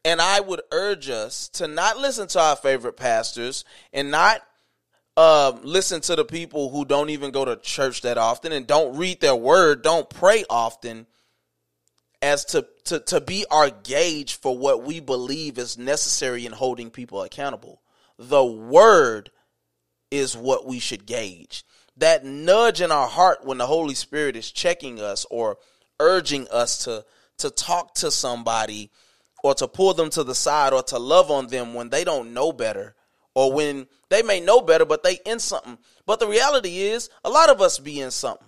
And 0.05 0.21
I 0.21 0.39
would 0.39 0.61
urge 0.71 1.09
us 1.09 1.49
to 1.49 1.67
not 1.67 1.97
listen 1.97 2.27
to 2.29 2.39
our 2.39 2.55
favorite 2.55 2.95
pastors 2.97 3.65
and 3.91 4.11
not 4.11 4.41
um, 5.19 5.59
listen 5.63 5.99
to 5.99 6.15
the 6.15 6.23
people 6.23 6.69
who 6.69 6.85
don't 6.85 7.09
even 7.09 7.31
go 7.31 7.43
to 7.43 7.57
church 7.57 8.03
that 8.03 8.17
often 8.17 8.53
and 8.53 8.65
don't 8.65 8.95
read 8.95 9.19
their 9.19 9.35
word, 9.35 9.81
don't 9.81 10.09
pray 10.09 10.45
often, 10.49 11.07
as 12.21 12.45
to, 12.45 12.65
to, 12.85 13.01
to 13.01 13.19
be 13.19 13.45
our 13.51 13.69
gauge 13.69 14.35
for 14.35 14.57
what 14.57 14.83
we 14.83 15.01
believe 15.01 15.57
is 15.57 15.77
necessary 15.77 16.45
in 16.45 16.53
holding 16.53 16.89
people 16.89 17.21
accountable. 17.21 17.81
The 18.17 18.45
word 18.45 19.29
is 20.09 20.37
what 20.37 20.65
we 20.65 20.79
should 20.79 21.05
gauge. 21.05 21.65
That 21.97 22.23
nudge 22.23 22.79
in 22.79 22.89
our 22.89 23.07
heart 23.09 23.43
when 23.43 23.57
the 23.57 23.67
Holy 23.67 23.95
Spirit 23.95 24.37
is 24.37 24.49
checking 24.49 25.01
us 25.01 25.25
or 25.29 25.57
urging 25.99 26.47
us 26.47 26.85
to, 26.85 27.03
to 27.39 27.49
talk 27.49 27.93
to 27.95 28.09
somebody 28.09 28.89
or 29.43 29.53
to 29.55 29.67
pull 29.67 29.93
them 29.93 30.11
to 30.11 30.23
the 30.23 30.35
side 30.35 30.71
or 30.71 30.83
to 30.83 30.97
love 30.97 31.29
on 31.29 31.47
them 31.47 31.73
when 31.73 31.89
they 31.89 32.05
don't 32.05 32.33
know 32.33 32.53
better 32.53 32.95
or 33.35 33.53
when 33.53 33.87
they 34.09 34.21
may 34.21 34.39
know 34.39 34.61
better, 34.61 34.85
but 34.85 35.03
they 35.03 35.19
in 35.25 35.39
something. 35.39 35.77
But 36.05 36.19
the 36.19 36.27
reality 36.27 36.79
is, 36.79 37.09
a 37.23 37.29
lot 37.29 37.49
of 37.49 37.61
us 37.61 37.79
be 37.79 38.01
in 38.01 38.11
something. 38.11 38.47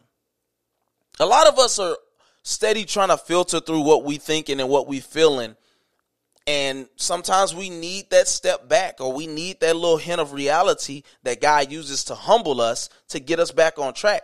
A 1.19 1.25
lot 1.25 1.47
of 1.47 1.59
us 1.59 1.77
are 1.79 1.97
steady 2.43 2.85
trying 2.85 3.09
to 3.09 3.17
filter 3.17 3.59
through 3.59 3.81
what 3.81 4.03
we 4.03 4.17
thinking 4.17 4.59
and 4.59 4.69
what 4.69 4.87
we 4.87 4.99
feeling. 4.99 5.55
And 6.47 6.89
sometimes 6.95 7.53
we 7.53 7.69
need 7.69 8.09
that 8.09 8.27
step 8.27 8.67
back 8.67 8.99
or 8.99 9.13
we 9.13 9.27
need 9.27 9.59
that 9.59 9.75
little 9.75 9.97
hint 9.97 10.19
of 10.19 10.33
reality 10.33 11.03
that 11.23 11.39
God 11.39 11.71
uses 11.71 12.03
to 12.05 12.15
humble 12.15 12.59
us 12.59 12.89
to 13.09 13.19
get 13.19 13.39
us 13.39 13.51
back 13.51 13.77
on 13.77 13.93
track. 13.93 14.23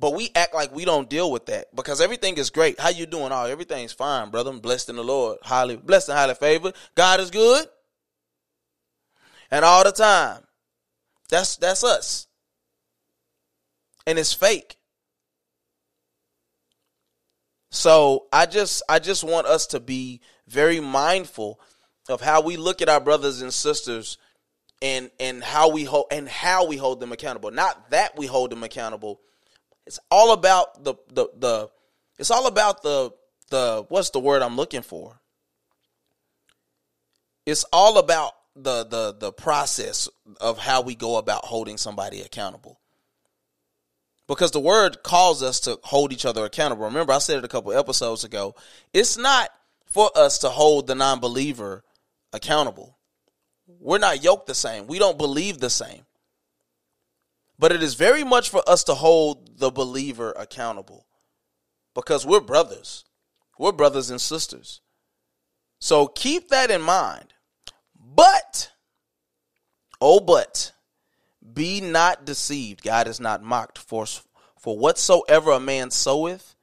But 0.00 0.14
we 0.14 0.30
act 0.34 0.54
like 0.54 0.74
we 0.74 0.84
don't 0.84 1.08
deal 1.08 1.30
with 1.30 1.46
that 1.46 1.74
because 1.74 2.00
everything 2.00 2.36
is 2.36 2.50
great. 2.50 2.80
How 2.80 2.88
you 2.88 3.06
doing? 3.06 3.30
Oh, 3.30 3.44
everything's 3.44 3.92
fine, 3.92 4.30
brother. 4.30 4.50
I'm 4.50 4.58
blessed 4.58 4.88
in 4.88 4.96
the 4.96 5.04
Lord. 5.04 5.38
Highly 5.42 5.76
blessed 5.76 6.08
and 6.08 6.18
highly 6.18 6.34
favored. 6.34 6.74
God 6.96 7.20
is 7.20 7.30
good 7.30 7.66
and 9.50 9.64
all 9.64 9.84
the 9.84 9.92
time. 9.92 10.42
That's 11.30 11.56
that's 11.56 11.84
us. 11.84 12.26
And 14.06 14.18
it's 14.18 14.32
fake. 14.32 14.76
So 17.70 18.26
I 18.32 18.46
just 18.46 18.82
I 18.88 18.98
just 18.98 19.24
want 19.24 19.46
us 19.46 19.66
to 19.68 19.80
be 19.80 20.20
very 20.46 20.80
mindful 20.80 21.58
of 22.08 22.20
how 22.20 22.42
we 22.42 22.56
look 22.56 22.82
at 22.82 22.88
our 22.88 23.00
brothers 23.00 23.40
and 23.40 23.52
sisters 23.52 24.18
and 24.80 25.10
and 25.18 25.42
how 25.42 25.70
we 25.70 25.84
hold 25.84 26.06
and 26.10 26.28
how 26.28 26.66
we 26.66 26.76
hold 26.76 27.00
them 27.00 27.12
accountable. 27.12 27.50
Not 27.50 27.90
that 27.90 28.16
we 28.16 28.26
hold 28.26 28.50
them 28.50 28.62
accountable. 28.62 29.20
It's 29.86 29.98
all 30.10 30.32
about 30.32 30.84
the 30.84 30.94
the 31.12 31.28
the 31.36 31.70
it's 32.18 32.30
all 32.30 32.46
about 32.46 32.82
the 32.82 33.10
the 33.50 33.84
what's 33.88 34.10
the 34.10 34.20
word 34.20 34.42
I'm 34.42 34.56
looking 34.56 34.82
for? 34.82 35.20
It's 37.46 37.64
all 37.72 37.98
about 37.98 38.32
the 38.56 38.84
the 38.84 39.14
the 39.18 39.32
process 39.32 40.08
of 40.40 40.58
how 40.58 40.82
we 40.82 40.94
go 40.94 41.16
about 41.16 41.44
holding 41.44 41.76
somebody 41.76 42.20
accountable. 42.20 42.80
Because 44.26 44.52
the 44.52 44.60
word 44.60 45.02
calls 45.02 45.42
us 45.42 45.60
to 45.60 45.78
hold 45.82 46.12
each 46.12 46.24
other 46.24 46.44
accountable. 46.44 46.84
Remember, 46.86 47.12
I 47.12 47.18
said 47.18 47.38
it 47.38 47.44
a 47.44 47.48
couple 47.48 47.72
episodes 47.72 48.24
ago. 48.24 48.54
It's 48.92 49.18
not 49.18 49.50
for 49.86 50.10
us 50.16 50.38
to 50.38 50.48
hold 50.48 50.86
the 50.86 50.94
non-believer 50.94 51.84
accountable. 52.32 52.96
We're 53.66 53.98
not 53.98 54.24
yoked 54.24 54.46
the 54.46 54.54
same. 54.54 54.86
We 54.86 54.98
don't 54.98 55.18
believe 55.18 55.58
the 55.58 55.68
same. 55.68 56.06
But 57.58 57.70
it 57.72 57.82
is 57.82 57.94
very 57.94 58.24
much 58.24 58.48
for 58.48 58.62
us 58.66 58.84
to 58.84 58.94
hold 58.94 59.58
the 59.58 59.70
believer 59.70 60.32
accountable 60.36 61.06
because 61.94 62.26
we're 62.26 62.40
brothers. 62.40 63.04
We're 63.58 63.72
brothers 63.72 64.10
and 64.10 64.20
sisters. 64.20 64.80
So 65.80 66.06
keep 66.06 66.48
that 66.48 66.70
in 66.70 66.80
mind. 66.80 67.33
But, 68.14 68.70
oh, 70.00 70.20
but, 70.20 70.72
be 71.52 71.80
not 71.80 72.24
deceived. 72.24 72.82
God 72.82 73.08
is 73.08 73.20
not 73.20 73.42
mocked. 73.42 73.78
For, 73.78 74.06
for 74.58 74.78
whatsoever 74.78 75.52
a 75.52 75.60
man 75.60 75.90
soweth, 75.90 76.54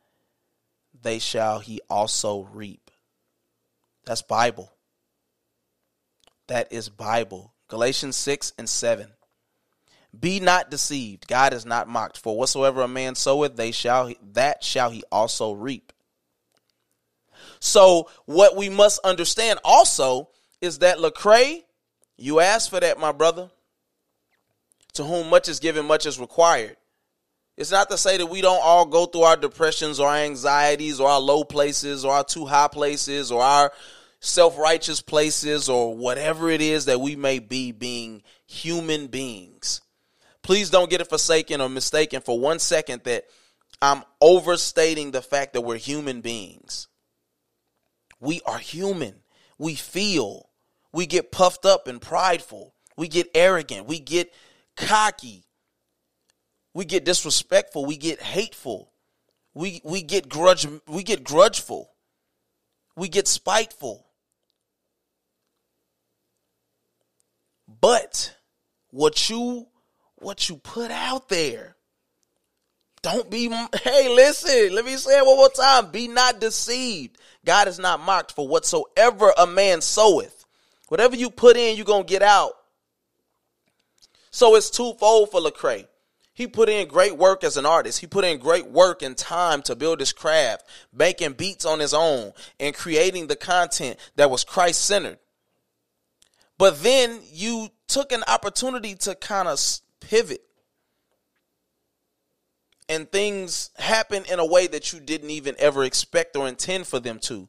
they 1.02 1.20
shall 1.20 1.60
he 1.60 1.82
also 1.90 2.48
reap. 2.54 2.92
That's 4.06 4.22
Bible. 4.22 4.72
That 6.48 6.72
is 6.72 6.90
Bible. 6.90 7.54
Galatians 7.68 8.16
6 8.16 8.54
and 8.58 8.68
7. 8.68 9.08
Be 10.18 10.40
not 10.40 10.70
deceived. 10.70 11.28
God 11.28 11.54
is 11.54 11.66
not 11.66 11.88
mocked. 11.88 12.18
For 12.18 12.38
whatsoever 12.38 12.82
a 12.82 12.88
man 12.88 13.16
soweth, 13.16 13.56
they 13.56 13.72
shall 13.72 14.12
that 14.34 14.64
shall 14.64 14.90
he 14.90 15.04
also 15.12 15.54
reap. 15.54 15.94
So 17.60 18.10
what 18.26 18.58
we 18.58 18.68
must 18.68 19.00
understand 19.06 19.60
also 19.64 20.31
is 20.62 20.80
that 20.80 21.00
Lecrae, 21.00 21.64
you 22.18 22.40
asked 22.40 22.70
for 22.70 22.80
that, 22.80 23.00
my 23.00 23.12
brother. 23.12 23.50
To 24.94 25.04
whom 25.04 25.30
much 25.30 25.50
is 25.50 25.60
given, 25.60 25.86
much 25.86 26.06
is 26.06 26.20
required. 26.20 26.78
It's 27.58 27.72
not 27.72 27.90
to 27.90 27.98
say 27.98 28.18
that 28.18 28.26
we 28.26 28.42
don't 28.42 28.62
all 28.64 28.86
go 28.86 29.06
through 29.06 29.24
our 29.24 29.38
depressions 29.38 30.00
or 30.00 30.08
our 30.08 30.18
anxieties 30.18 31.00
or 31.00 31.10
our 31.10 31.20
low 31.20 31.44
places 31.44 32.06
or 32.06 32.14
our 32.14 32.24
too 32.24 32.46
high 32.46 32.68
places 32.68 33.32
or 33.32 33.42
our 33.42 33.72
self 34.20 34.58
righteous 34.58 35.02
places 35.02 35.70
or 35.70 35.96
whatever 35.96 36.50
it 36.50 36.62
is 36.62 36.86
that 36.86 37.02
we 37.02 37.16
may 37.16 37.40
be 37.40 37.72
being 37.72 38.24
human 38.48 39.08
beings. 39.08 39.82
Please 40.42 40.70
don't 40.70 40.90
get 40.90 41.02
it 41.02 41.10
forsaken 41.10 41.62
or 41.62 41.70
mistaken 41.70 42.22
for 42.22 42.40
one 42.40 42.60
second 42.60 43.04
that 43.04 43.26
I'm 43.82 44.04
overstating 44.20 45.12
the 45.12 45.22
fact 45.22 45.54
that 45.54 45.62
we're 45.62 45.78
human 45.78 46.22
beings. 46.22 46.88
We 48.20 48.42
are 48.46 48.60
human. 48.60 49.16
We 49.58 49.76
feel. 49.76 50.50
We 50.94 51.06
get 51.06 51.32
puffed 51.32 51.66
up 51.66 51.88
and 51.88 52.02
prideful. 52.02 52.74
We 52.98 53.08
get 53.08 53.30
arrogant. 53.34 53.88
We 53.88 54.00
get 54.00 54.34
cocky. 54.76 55.46
We 56.74 56.86
get 56.86 57.06
disrespectful. 57.06 57.86
We 57.86 57.98
get 57.98 58.22
hateful. 58.22 58.92
We 59.54 59.82
we 59.84 60.02
get 60.02 60.30
grudge 60.30 60.68
we 60.88 61.04
get 61.04 61.24
grudgeful. 61.24 61.88
We 62.96 63.10
get 63.10 63.28
spiteful. 63.28 64.08
But 67.80 68.36
what 68.92 69.30
you 69.30 69.68
what 70.16 70.50
you 70.50 70.58
put 70.58 70.92
out 70.92 71.30
there 71.30 71.76
don't 73.02 73.32
be 73.32 73.50
hey 73.84 74.14
listen 74.14 74.76
let 74.76 74.86
me 74.86 74.96
say 74.96 75.18
it 75.18 75.26
one 75.26 75.38
more 75.38 75.50
time 75.50 75.90
be 75.90 76.08
not 76.08 76.40
deceived 76.40 77.18
god 77.46 77.68
is 77.68 77.80
not 77.80 78.00
mocked 78.00 78.34
for 78.34 78.48
whatsoever 78.48 79.34
a 79.38 79.48
man 79.48 79.82
soweth 79.82 80.41
whatever 80.92 81.16
you 81.16 81.30
put 81.30 81.56
in 81.56 81.78
you're 81.78 81.86
gonna 81.86 82.04
get 82.04 82.22
out 82.22 82.54
so 84.32 84.56
it's 84.56 84.70
twofold 84.70 85.30
for 85.30 85.42
Lecrae. 85.42 85.88
He 86.34 86.48
put 86.48 86.70
in 86.70 86.88
great 86.88 87.18
work 87.18 87.44
as 87.44 87.58
an 87.58 87.66
artist. 87.66 88.00
He 88.00 88.08
put 88.08 88.24
in 88.24 88.40
great 88.40 88.66
work 88.66 89.02
and 89.02 89.18
time 89.18 89.62
to 89.64 89.76
build 89.76 90.00
his 90.00 90.14
craft, 90.14 90.66
making 90.94 91.34
beats 91.34 91.66
on 91.66 91.80
his 91.80 91.94
own 91.94 92.32
and 92.60 92.74
creating 92.74 93.28
the 93.28 93.36
content 93.36 94.00
that 94.16 94.32
was 94.32 94.46
Christ 94.46 94.86
centered. 94.86 95.20
But 96.58 96.82
then 96.82 97.20
you 97.32 97.70
took 97.88 98.14
an 98.14 98.24
opportunity 98.28 98.96
to 98.96 99.14
kind 99.16 99.50
of 99.50 99.60
pivot. 100.00 100.42
And 102.88 103.12
things 103.12 103.70
happen 103.78 104.24
in 104.32 104.40
a 104.40 104.46
way 104.46 104.68
that 104.68 104.94
you 104.94 105.00
didn't 105.00 105.30
even 105.30 105.56
ever 105.60 105.84
expect 105.84 106.36
or 106.36 106.48
intend 106.48 106.88
for 106.88 107.00
them 107.00 107.20
to. 107.20 107.48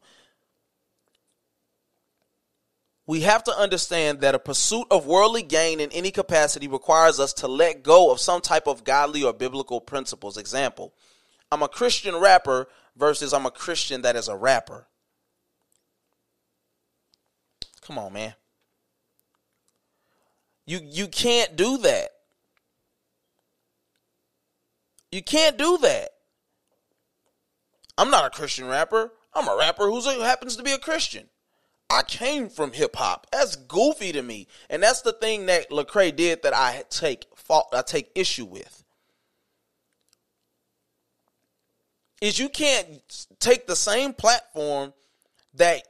We 3.07 3.23
have 3.23 3.43
to 3.45 3.59
understand 3.59 4.21
that 4.21 4.35
a 4.35 4.39
pursuit 4.39 4.87
of 4.91 5.07
worldly 5.07 5.43
gain 5.43 5.81
in 5.81 5.91
any 5.91 6.11
capacity 6.11 6.69
requires 6.69 7.19
us 7.19 7.33
to 7.35 7.49
let 7.49 7.83
go 7.83 8.13
of 8.13 8.21
some 8.21 8.41
type 8.41 8.69
of 8.69 8.85
godly 8.85 9.25
or 9.25 9.33
biblical 9.33 9.81
principles. 9.81 10.37
Example, 10.37 10.95
I'm 11.51 11.63
a 11.63 11.69
Christian 11.69 12.17
rapper 12.17 12.69
versus 12.97 13.33
I'm 13.33 13.47
a 13.47 13.51
Christian 13.51 14.03
that 14.03 14.15
is 14.15 14.29
a 14.29 14.37
rapper. 14.37 14.87
Come 17.81 17.99
on, 17.99 18.13
man. 18.13 18.35
You 20.65 20.81
you 20.83 21.09
can't 21.09 21.57
do 21.57 21.79
that. 21.79 22.11
You 25.11 25.23
can't 25.23 25.59
do 25.59 25.77
that. 25.79 26.11
I'm 27.99 28.11
not 28.11 28.25
a 28.25 28.31
Christian 28.31 28.67
rapper. 28.67 29.13
I'm 29.35 29.49
a 29.49 29.57
rapper 29.57 29.91
who 29.91 30.01
happens 30.21 30.57
to 30.57 30.63
be 30.63 30.73
a 30.73 30.79
Christian. 30.79 31.29
I 31.93 32.03
came 32.03 32.49
from 32.49 32.73
hip 32.73 32.97
hop. 32.97 33.27
That's 33.31 33.57
goofy 33.57 34.13
to 34.13 34.23
me, 34.23 34.47
and 34.71 34.83
that's 34.83 35.03
the 35.03 35.13
thing 35.13 35.47
that 35.47 35.71
Lecrae 35.71 36.15
did 36.15 36.43
that 36.43 36.55
I 36.55 36.85
take 36.89 37.27
fault. 37.37 37.69
I 37.73 37.83
take 37.83 38.11
issue 38.15 38.47
with. 38.47 38.83
Is 42.21 42.39
you 42.39 42.49
can't 42.49 43.27
take 43.41 43.67
the 43.67 43.77
same 43.77 44.13
platform 44.13 44.95
that 45.55 45.83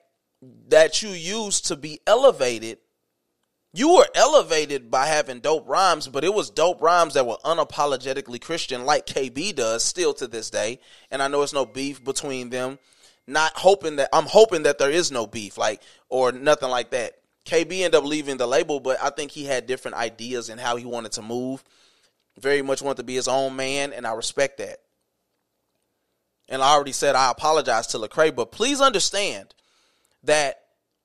that 0.68 1.02
you 1.02 1.10
use 1.10 1.60
to 1.62 1.76
be 1.76 2.00
elevated 2.06 2.78
you 3.74 3.94
were 3.94 4.08
elevated 4.14 4.90
by 4.90 5.06
having 5.06 5.40
dope 5.40 5.66
rhymes, 5.66 6.06
but 6.06 6.24
it 6.24 6.34
was 6.34 6.50
dope 6.50 6.82
rhymes 6.82 7.14
that 7.14 7.26
were 7.26 7.38
unapologetically 7.42 8.38
Christian, 8.38 8.84
like 8.84 9.06
KB 9.06 9.54
does 9.54 9.82
still 9.82 10.12
to 10.14 10.26
this 10.26 10.50
day. 10.50 10.78
And 11.10 11.22
I 11.22 11.28
know 11.28 11.40
it's 11.40 11.54
no 11.54 11.64
beef 11.64 12.04
between 12.04 12.50
them. 12.50 12.78
Not 13.26 13.52
hoping 13.56 13.96
that 13.96 14.08
I'm 14.12 14.26
hoping 14.26 14.64
that 14.64 14.78
there 14.78 14.90
is 14.90 15.12
no 15.12 15.26
beef, 15.26 15.56
like 15.56 15.80
or 16.08 16.32
nothing 16.32 16.70
like 16.70 16.90
that. 16.90 17.14
KB 17.44 17.72
ended 17.80 17.94
up 17.94 18.04
leaving 18.04 18.36
the 18.36 18.46
label, 18.46 18.80
but 18.80 18.98
I 19.02 19.10
think 19.10 19.30
he 19.30 19.44
had 19.44 19.66
different 19.66 19.96
ideas 19.96 20.48
and 20.48 20.60
how 20.60 20.76
he 20.76 20.84
wanted 20.84 21.12
to 21.12 21.22
move. 21.22 21.64
Very 22.38 22.62
much 22.62 22.82
wanted 22.82 22.98
to 22.98 23.04
be 23.04 23.14
his 23.14 23.28
own 23.28 23.56
man, 23.56 23.92
and 23.92 24.06
I 24.06 24.14
respect 24.14 24.58
that. 24.58 24.78
And 26.48 26.62
I 26.62 26.72
already 26.72 26.92
said 26.92 27.14
I 27.14 27.30
apologize 27.30 27.88
to 27.88 27.98
Lecrae, 27.98 28.34
but 28.34 28.52
please 28.52 28.80
understand 28.80 29.54
that 30.24 30.62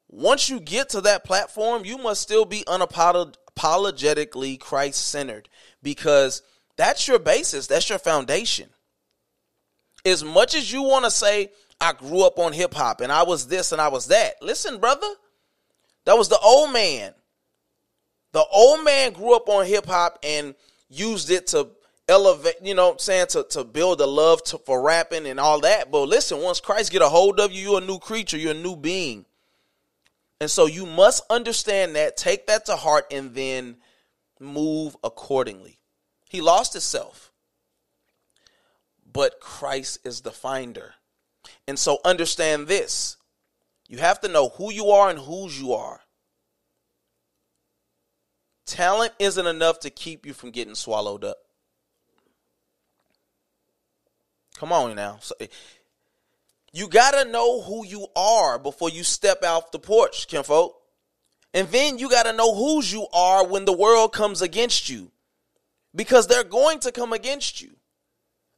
once 0.09 0.49
you 0.49 0.59
get 0.59 0.89
to 0.89 1.01
that 1.01 1.23
platform, 1.23 1.85
you 1.85 1.97
must 1.97 2.21
still 2.21 2.45
be 2.45 2.63
unapologetically 2.65 4.59
Christ 4.59 5.07
centered 5.07 5.49
because 5.83 6.41
that's 6.77 7.07
your 7.07 7.19
basis, 7.19 7.67
that's 7.67 7.89
your 7.89 7.99
foundation. 7.99 8.69
As 10.05 10.23
much 10.23 10.55
as 10.55 10.71
you 10.71 10.83
want 10.83 11.05
to 11.05 11.11
say, 11.11 11.49
I 11.79 11.93
grew 11.93 12.23
up 12.23 12.39
on 12.39 12.53
hip 12.53 12.73
hop 12.73 13.01
and 13.01 13.11
I 13.11 13.23
was 13.23 13.47
this 13.47 13.71
and 13.71 13.81
I 13.81 13.89
was 13.89 14.07
that, 14.07 14.35
listen, 14.41 14.79
brother, 14.79 15.07
that 16.05 16.17
was 16.17 16.29
the 16.29 16.39
old 16.39 16.71
man. 16.71 17.13
The 18.33 18.43
old 18.51 18.83
man 18.83 19.13
grew 19.13 19.35
up 19.35 19.49
on 19.49 19.65
hip 19.65 19.85
hop 19.85 20.19
and 20.23 20.55
used 20.89 21.29
it 21.29 21.47
to 21.47 21.69
elevate, 22.07 22.55
you 22.63 22.73
know 22.73 22.91
I'm 22.91 22.99
saying, 22.99 23.27
to, 23.27 23.43
to 23.51 23.63
build 23.63 24.01
a 24.01 24.05
love 24.05 24.43
to, 24.45 24.57
for 24.59 24.81
rapping 24.81 25.27
and 25.27 25.39
all 25.39 25.61
that. 25.61 25.91
But 25.91 26.07
listen, 26.07 26.41
once 26.41 26.59
Christ 26.59 26.91
get 26.91 27.01
a 27.01 27.09
hold 27.09 27.39
of 27.39 27.51
you, 27.51 27.61
you're 27.61 27.81
a 27.81 27.85
new 27.85 27.99
creature, 27.99 28.37
you're 28.37 28.51
a 28.51 28.55
new 28.55 28.75
being. 28.75 29.25
And 30.39 30.49
so 30.49 30.65
you 30.65 30.85
must 30.85 31.23
understand 31.29 31.95
that, 31.95 32.15
take 32.15 32.47
that 32.47 32.65
to 32.65 32.75
heart, 32.75 33.05
and 33.11 33.33
then 33.33 33.77
move 34.39 34.95
accordingly. 35.03 35.79
He 36.29 36.41
lost 36.41 36.73
himself, 36.73 37.31
but 39.11 39.39
Christ 39.39 39.99
is 40.05 40.21
the 40.21 40.31
finder. 40.31 40.93
And 41.67 41.77
so 41.77 41.99
understand 42.05 42.67
this 42.67 43.17
you 43.87 43.97
have 43.99 44.19
to 44.21 44.27
know 44.27 44.49
who 44.49 44.71
you 44.71 44.89
are 44.89 45.09
and 45.09 45.19
whose 45.19 45.59
you 45.59 45.73
are. 45.73 46.01
Talent 48.65 49.13
isn't 49.17 49.47
enough 49.47 49.79
to 49.79 49.89
keep 49.89 50.25
you 50.25 50.33
from 50.33 50.51
getting 50.51 50.75
swallowed 50.75 51.23
up. 51.23 51.37
Come 54.57 54.73
on 54.73 54.95
now. 54.95 55.19
So, 55.21 55.35
eh, 55.39 55.47
You 56.73 56.89
gotta 56.89 57.29
know 57.29 57.61
who 57.61 57.85
you 57.85 58.07
are 58.15 58.59
before 58.59 58.89
you 58.89 59.03
step 59.03 59.41
out 59.41 59.71
the 59.71 59.79
porch, 59.79 60.27
kinfolk. 60.27 60.75
And 61.53 61.69
then 61.69 61.97
you 61.97 62.09
gotta 62.09 62.33
know 62.33 62.53
whose 62.53 62.91
you 62.91 63.07
are 63.13 63.47
when 63.47 63.63
the 63.63 63.73
world 63.73 64.11
comes 64.11 64.41
against 64.41 64.89
you. 64.89 65.11
Because 65.95 66.27
they're 66.27 66.43
going 66.43 66.79
to 66.81 66.91
come 66.91 67.13
against 67.13 67.61
you. 67.61 67.76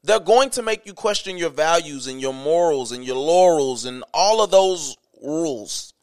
They're 0.03 0.19
going 0.19 0.49
to 0.51 0.61
make 0.61 0.85
you 0.85 0.93
question 0.93 1.37
your 1.37 1.49
values 1.49 2.07
and 2.07 2.21
your 2.21 2.33
morals 2.33 2.91
and 2.91 3.03
your 3.03 3.17
laurels 3.17 3.85
and 3.85 4.03
all 4.13 4.41
of 4.41 4.51
those 4.51 4.95
rules. 5.21 5.93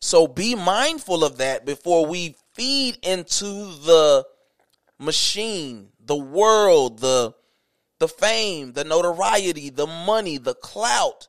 So 0.00 0.26
be 0.26 0.54
mindful 0.54 1.24
of 1.24 1.38
that 1.38 1.64
before 1.64 2.06
we 2.06 2.36
feed 2.54 2.98
into 3.02 3.44
the 3.44 4.26
machine, 4.98 5.90
the 6.04 6.16
world, 6.16 7.00
the 7.00 7.34
the 7.98 8.08
fame, 8.08 8.72
the 8.72 8.84
notoriety, 8.84 9.70
the 9.70 9.86
money, 9.86 10.38
the 10.38 10.54
clout, 10.54 11.26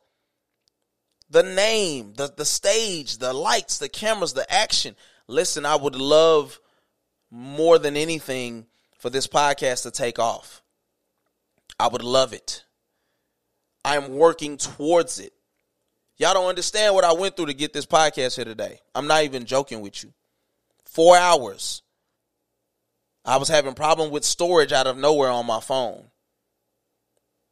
the 1.28 1.42
name, 1.42 2.14
the, 2.14 2.32
the 2.36 2.44
stage, 2.44 3.18
the 3.18 3.32
lights, 3.32 3.78
the 3.78 3.88
cameras, 3.88 4.34
the 4.34 4.50
action. 4.52 4.94
Listen, 5.26 5.66
I 5.66 5.74
would 5.74 5.96
love 5.96 6.60
more 7.28 7.78
than 7.78 7.96
anything 7.96 8.66
for 9.00 9.10
this 9.10 9.26
podcast 9.26 9.82
to 9.82 9.90
take 9.90 10.18
off. 10.18 10.62
I 11.78 11.88
would 11.88 12.04
love 12.04 12.32
it. 12.32 12.64
I 13.84 13.96
am 13.96 14.14
working 14.14 14.58
towards 14.58 15.18
it. 15.18 15.32
Y'all 16.18 16.34
don't 16.34 16.48
understand 16.50 16.94
what 16.94 17.04
I 17.04 17.12
went 17.12 17.34
through 17.34 17.46
to 17.46 17.54
get 17.54 17.72
this 17.72 17.86
podcast 17.86 18.36
here 18.36 18.44
today. 18.44 18.78
I'm 18.94 19.06
not 19.06 19.24
even 19.24 19.46
joking 19.46 19.80
with 19.80 20.04
you. 20.04 20.12
Four 20.84 21.16
hours. 21.16 21.82
I 23.24 23.38
was 23.38 23.48
having 23.48 23.72
problem 23.72 24.10
with 24.10 24.24
storage 24.24 24.72
out 24.72 24.86
of 24.86 24.98
nowhere 24.98 25.30
on 25.30 25.46
my 25.46 25.60
phone. 25.60 26.04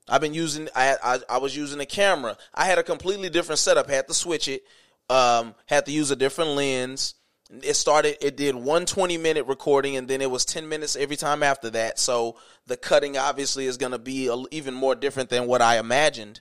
I've 0.06 0.20
been 0.20 0.34
using. 0.34 0.68
I, 0.74 0.96
I, 1.02 1.18
I 1.28 1.38
was 1.38 1.56
using 1.56 1.80
a 1.80 1.86
camera. 1.86 2.36
I 2.54 2.66
had 2.66 2.78
a 2.78 2.82
completely 2.82 3.30
different 3.30 3.58
setup. 3.58 3.88
Had 3.88 4.08
to 4.08 4.14
switch 4.14 4.48
it. 4.48 4.62
Um, 5.08 5.54
had 5.66 5.86
to 5.86 5.92
use 5.92 6.10
a 6.10 6.16
different 6.16 6.50
lens. 6.50 7.14
It 7.62 7.74
started. 7.74 8.24
It 8.24 8.36
did 8.36 8.54
one 8.54 8.84
20 8.84 9.16
minute 9.16 9.46
recording, 9.46 9.96
and 9.96 10.06
then 10.06 10.20
it 10.20 10.30
was 10.30 10.44
10 10.44 10.68
minutes 10.68 10.96
every 10.96 11.16
time 11.16 11.42
after 11.42 11.70
that. 11.70 11.98
So 11.98 12.36
the 12.66 12.76
cutting 12.76 13.16
obviously 13.16 13.66
is 13.66 13.78
going 13.78 13.92
to 13.92 13.98
be 13.98 14.28
a, 14.28 14.36
even 14.50 14.74
more 14.74 14.94
different 14.94 15.30
than 15.30 15.46
what 15.46 15.62
I 15.62 15.78
imagined. 15.78 16.40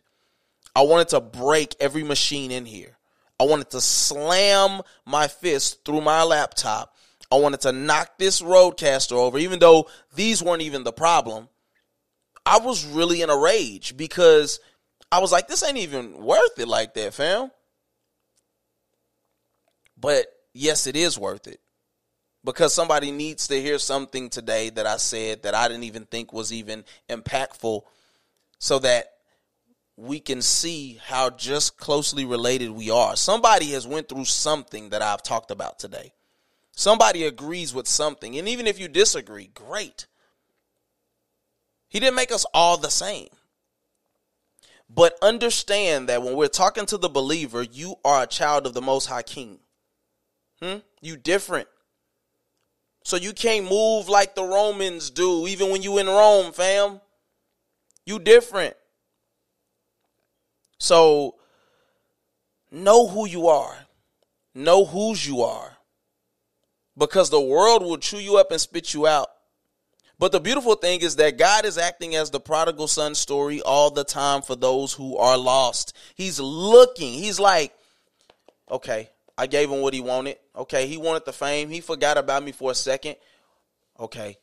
I 0.76 0.82
wanted 0.82 1.10
to 1.10 1.22
break 1.22 1.76
every 1.80 2.03
machine 2.03 2.51
in 2.51 2.66
here. 2.66 2.97
I 3.39 3.45
wanted 3.45 3.70
to 3.72 3.82
slam 3.82 4.82
my 5.05 5.28
fist 5.28 5.86
through 5.86 6.01
my 6.01 6.24
laptop. 6.24 6.93
I 7.32 7.36
wanted 7.36 7.62
to 7.62 7.72
knock 7.72 8.18
this 8.18 8.41
RODECaster 8.41 9.14
over, 9.14 9.38
even 9.38 9.60
though 9.60 9.89
these 10.16 10.41
weren't 10.41 10.62
even 10.62 10.84
the 10.84 10.93
problem. 10.93 11.49
I 12.45 12.60
was 12.60 12.86
really 12.86 13.22
in 13.22 13.30
a 13.30 13.38
rage 13.38 13.97
because 13.97 14.60
I 15.12 15.20
was 15.20 15.32
like, 15.32 15.47
this 15.47 15.64
ain't 15.64 15.78
even 15.78 16.22
worth 16.22 16.58
it 16.58 16.68
like 16.68 16.93
that, 16.93 17.14
fam. 17.14 17.51
But 19.99 20.28
yes, 20.58 20.88
it 20.88 20.95
is 20.95 21.18
worth 21.18 21.47
it 21.47 21.60
because 22.43 22.74
somebody 22.74 23.12
needs 23.12 23.47
to 23.47 23.62
hear 23.62 23.78
something 23.78 24.30
today 24.30 24.70
that 24.70 24.88
I 24.88 24.97
said 24.97 25.43
that 25.43 25.55
I 25.55 25.68
didn't 25.68 25.84
even 25.84 26.05
think 26.05 26.32
was 26.32 26.53
even 26.53 26.86
impactful 27.10 27.82
so 28.60 28.80
that 28.80 29.14
we 29.97 30.20
can 30.20 30.41
see 30.41 30.99
how 31.03 31.30
just 31.32 31.78
closely 31.78 32.24
related 32.24 32.70
we 32.70 32.89
are. 32.89 33.16
Somebody 33.16 33.72
has 33.72 33.88
went 33.88 34.08
through 34.08 34.26
something 34.26 34.89
that 34.89 35.01
I've 35.01 35.24
talked 35.24 35.51
about 35.51 35.80
today. 35.80 36.14
Somebody 36.72 37.24
agrees 37.24 37.74
with 37.74 37.88
something, 37.88 38.38
and 38.38 38.47
even 38.47 38.68
if 38.68 38.80
you 38.80 38.88
disagree, 38.88 39.47
great. 39.47 40.05
He 41.89 41.99
didn't 41.99 42.16
make 42.16 42.32
us 42.32 42.45
all 42.53 42.78
the 42.78 42.91
same. 42.91 43.30
But 44.89 45.18
understand 45.22 46.08
that 46.08 46.22
when 46.22 46.36
we're 46.36 46.47
talking 46.47 46.86
to 46.86 46.97
the 46.97 47.10
believer, 47.10 47.64
you 47.64 47.95
are 48.05 48.24
a 48.24 48.28
child 48.28 48.68
of 48.68 48.74
the 48.74 48.82
Most 48.82 49.08
High 49.08 49.24
King. 49.24 49.60
Hmm? 50.62 50.78
You 51.01 51.18
different. 51.18 51.68
So 53.03 53.16
you 53.16 53.34
can't 53.34 53.70
move 53.70 54.10
like 54.10 54.36
the 54.36 54.43
Romans 54.43 55.10
do, 55.10 55.47
even 55.47 55.70
when 55.72 55.82
you 55.82 55.97
in 55.97 56.08
Rome, 56.08 56.51
fam. 56.51 56.99
You 58.05 58.20
different. 58.20 58.76
So 60.80 61.36
know 62.72 63.08
who 63.08 63.28
you 63.28 63.47
are. 63.47 63.76
Know 64.53 64.86
whose 64.86 65.26
you 65.26 65.41
are. 65.41 65.78
Because 66.97 67.30
the 67.30 67.39
world 67.39 67.84
will 67.84 67.97
chew 67.97 68.18
you 68.18 68.38
up 68.38 68.51
and 68.51 68.60
spit 68.60 68.93
you 68.93 69.08
out. 69.08 69.30
But 70.20 70.32
the 70.32 70.39
beautiful 70.39 70.76
thing 70.76 71.01
is 71.01 71.16
that 71.18 71.38
God 71.38 71.64
is 71.64 71.78
acting 71.78 72.16
as 72.16 72.32
the 72.32 72.39
prodigal 72.39 72.88
son 72.88 73.14
story 73.14 73.62
all 73.62 73.91
the 73.91 74.03
time 74.03 74.41
for 74.41 74.55
those 74.55 74.93
who 74.93 75.16
are 75.16 75.38
lost. 75.38 75.95
He's 76.16 76.39
looking. 76.39 77.14
He's 77.14 77.39
like, 77.39 77.72
okay, 78.70 79.12
I 79.38 79.48
gave 79.48 79.70
him 79.70 79.82
what 79.82 79.94
he 79.94 80.02
wanted. 80.02 80.38
Okay, 80.56 80.88
he 80.88 80.98
wanted 80.98 81.26
the 81.26 81.34
fame. 81.34 81.70
He 81.70 81.82
forgot 81.82 82.18
about 82.18 82.44
me 82.44 82.52
for 82.52 82.72
a 82.72 82.76
second. 82.76 83.16
Okay, 84.00 84.38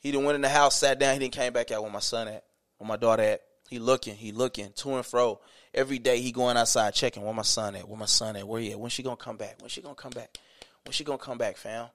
he 0.00 0.10
didn't 0.10 0.24
went 0.24 0.36
in 0.36 0.42
the 0.42 0.48
house, 0.48 0.76
sat 0.76 0.98
down. 0.98 1.14
He 1.14 1.20
didn't 1.20 1.34
came 1.34 1.52
back 1.52 1.70
out 1.70 1.82
where 1.82 1.92
my 1.92 2.00
son 2.00 2.28
at, 2.28 2.44
where 2.78 2.88
my 2.88 2.96
daughter 2.96 3.22
at. 3.22 3.42
He 3.68 3.78
looking, 3.78 4.16
he 4.16 4.32
looking 4.32 4.72
to 4.74 4.94
and 4.96 5.06
fro. 5.06 5.40
Every 5.72 6.00
day 6.00 6.20
he 6.20 6.32
going 6.32 6.56
outside 6.56 6.92
checking 6.92 7.22
where 7.22 7.32
my 7.32 7.42
son 7.42 7.76
at, 7.76 7.88
where 7.88 7.98
my 7.98 8.06
son 8.06 8.34
at, 8.34 8.46
where 8.46 8.60
he 8.60 8.72
at. 8.72 8.80
When 8.80 8.90
she 8.90 9.04
gonna 9.04 9.16
come 9.16 9.36
back? 9.36 9.60
When 9.60 9.68
she 9.68 9.80
gonna 9.80 9.94
come 9.94 10.10
back? 10.10 10.36
When 10.84 10.92
she 10.92 11.04
gonna 11.04 11.18
come 11.18 11.38
back, 11.38 11.56
fam? 11.56 11.86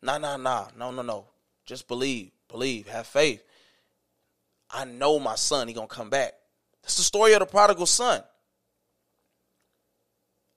Nah, 0.00 0.16
nah, 0.16 0.38
nah, 0.38 0.68
no, 0.78 0.90
no, 0.90 1.02
no. 1.02 1.26
Just 1.66 1.86
believe, 1.88 2.30
believe, 2.48 2.88
have 2.88 3.06
faith. 3.06 3.42
I 4.70 4.86
know 4.86 5.18
my 5.18 5.34
son, 5.34 5.68
he 5.68 5.74
gonna 5.74 5.86
come 5.86 6.08
back. 6.08 6.32
That's 6.82 6.96
the 6.96 7.02
story 7.02 7.34
of 7.34 7.40
the 7.40 7.46
prodigal 7.46 7.86
son. 7.86 8.22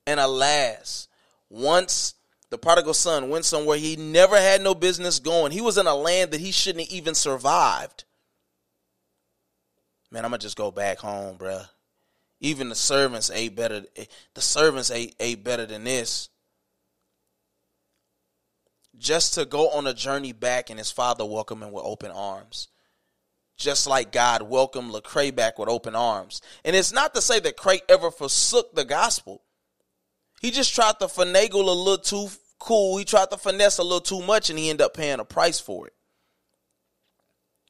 And 0.07 0.19
alas, 0.19 1.09
once 1.53 2.15
the 2.49 2.57
prodigal 2.57 2.95
son 2.95 3.29
went 3.29 3.45
somewhere 3.45 3.77
he 3.77 3.95
never 3.95 4.35
had 4.35 4.59
no 4.61 4.73
business 4.73 5.19
going, 5.19 5.51
he 5.51 5.61
was 5.61 5.77
in 5.77 5.85
a 5.85 5.93
land 5.93 6.31
that 6.31 6.41
he 6.41 6.51
shouldn't 6.51 6.85
have 6.85 6.93
even 6.93 7.13
survived. 7.13 8.05
Man, 10.09 10.25
I'm 10.25 10.31
gonna 10.31 10.39
just 10.39 10.57
go 10.57 10.71
back 10.71 10.97
home, 10.97 11.37
bruh. 11.37 11.67
Even 12.39 12.69
the 12.69 12.75
servants 12.75 13.29
ate 13.31 13.55
better. 13.55 13.83
The 14.33 14.41
servants 14.41 14.89
ate, 14.89 15.15
ate 15.19 15.43
better 15.43 15.65
than 15.65 15.83
this. 15.83 16.29
Just 18.97 19.35
to 19.35 19.45
go 19.45 19.69
on 19.69 19.85
a 19.87 19.93
journey 19.93 20.33
back 20.33 20.69
and 20.69 20.79
his 20.79 20.91
father 20.91 21.23
welcome 21.25 21.61
him 21.61 21.71
with 21.71 21.85
open 21.85 22.11
arms. 22.11 22.67
Just 23.57 23.85
like 23.85 24.11
God 24.11 24.41
welcomed 24.41 24.91
Lecrae 24.91 25.33
back 25.33 25.59
with 25.59 25.69
open 25.69 25.95
arms. 25.95 26.41
And 26.65 26.75
it's 26.75 26.91
not 26.91 27.13
to 27.13 27.21
say 27.21 27.39
that 27.41 27.57
Craig 27.57 27.83
ever 27.87 28.09
forsook 28.09 28.73
the 28.73 28.85
gospel. 28.85 29.43
He 30.43 30.51
just 30.51 30.75
tried 30.75 30.99
to 30.99 31.05
finagle 31.05 31.65
a 31.65 31.71
little 31.71 31.97
too 31.97 32.27
cool. 32.59 32.97
He 32.97 33.05
tried 33.05 33.31
to 33.31 33.37
finesse 33.37 33.77
a 33.77 33.83
little 33.83 34.01
too 34.01 34.21
much 34.21 34.49
and 34.49 34.59
he 34.59 34.69
ended 34.69 34.85
up 34.85 34.93
paying 34.93 35.21
a 35.21 35.25
price 35.25 35.57
for 35.59 35.87
it. 35.87 35.93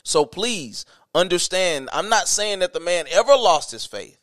So 0.04 0.26
please 0.26 0.86
understand, 1.14 1.88
I'm 1.94 2.10
not 2.10 2.28
saying 2.28 2.60
that 2.60 2.74
the 2.74 2.80
man 2.80 3.06
ever 3.12 3.36
lost 3.36 3.70
his 3.72 3.86
faith. 3.86 4.20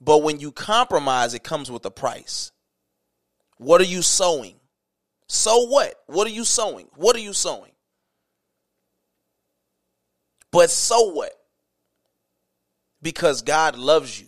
But 0.00 0.24
when 0.24 0.40
you 0.40 0.50
compromise, 0.50 1.34
it 1.34 1.44
comes 1.44 1.70
with 1.70 1.86
a 1.86 1.90
price. 1.90 2.50
What 3.58 3.80
are 3.80 3.84
you 3.84 4.02
sowing? 4.02 4.56
So 5.28 5.66
what? 5.66 5.94
What 6.06 6.26
are 6.26 6.30
you 6.30 6.44
sowing? 6.44 6.88
What 6.96 7.14
are 7.14 7.20
you 7.20 7.32
sowing? 7.32 7.72
But 10.50 10.70
so 10.70 11.12
what? 11.12 11.32
Because 13.00 13.42
God 13.42 13.76
loves 13.76 14.20
you. 14.20 14.27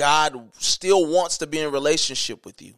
God 0.00 0.48
still 0.54 1.04
wants 1.04 1.36
to 1.38 1.46
be 1.46 1.58
in 1.58 1.70
relationship 1.70 2.46
with 2.46 2.62
you. 2.62 2.72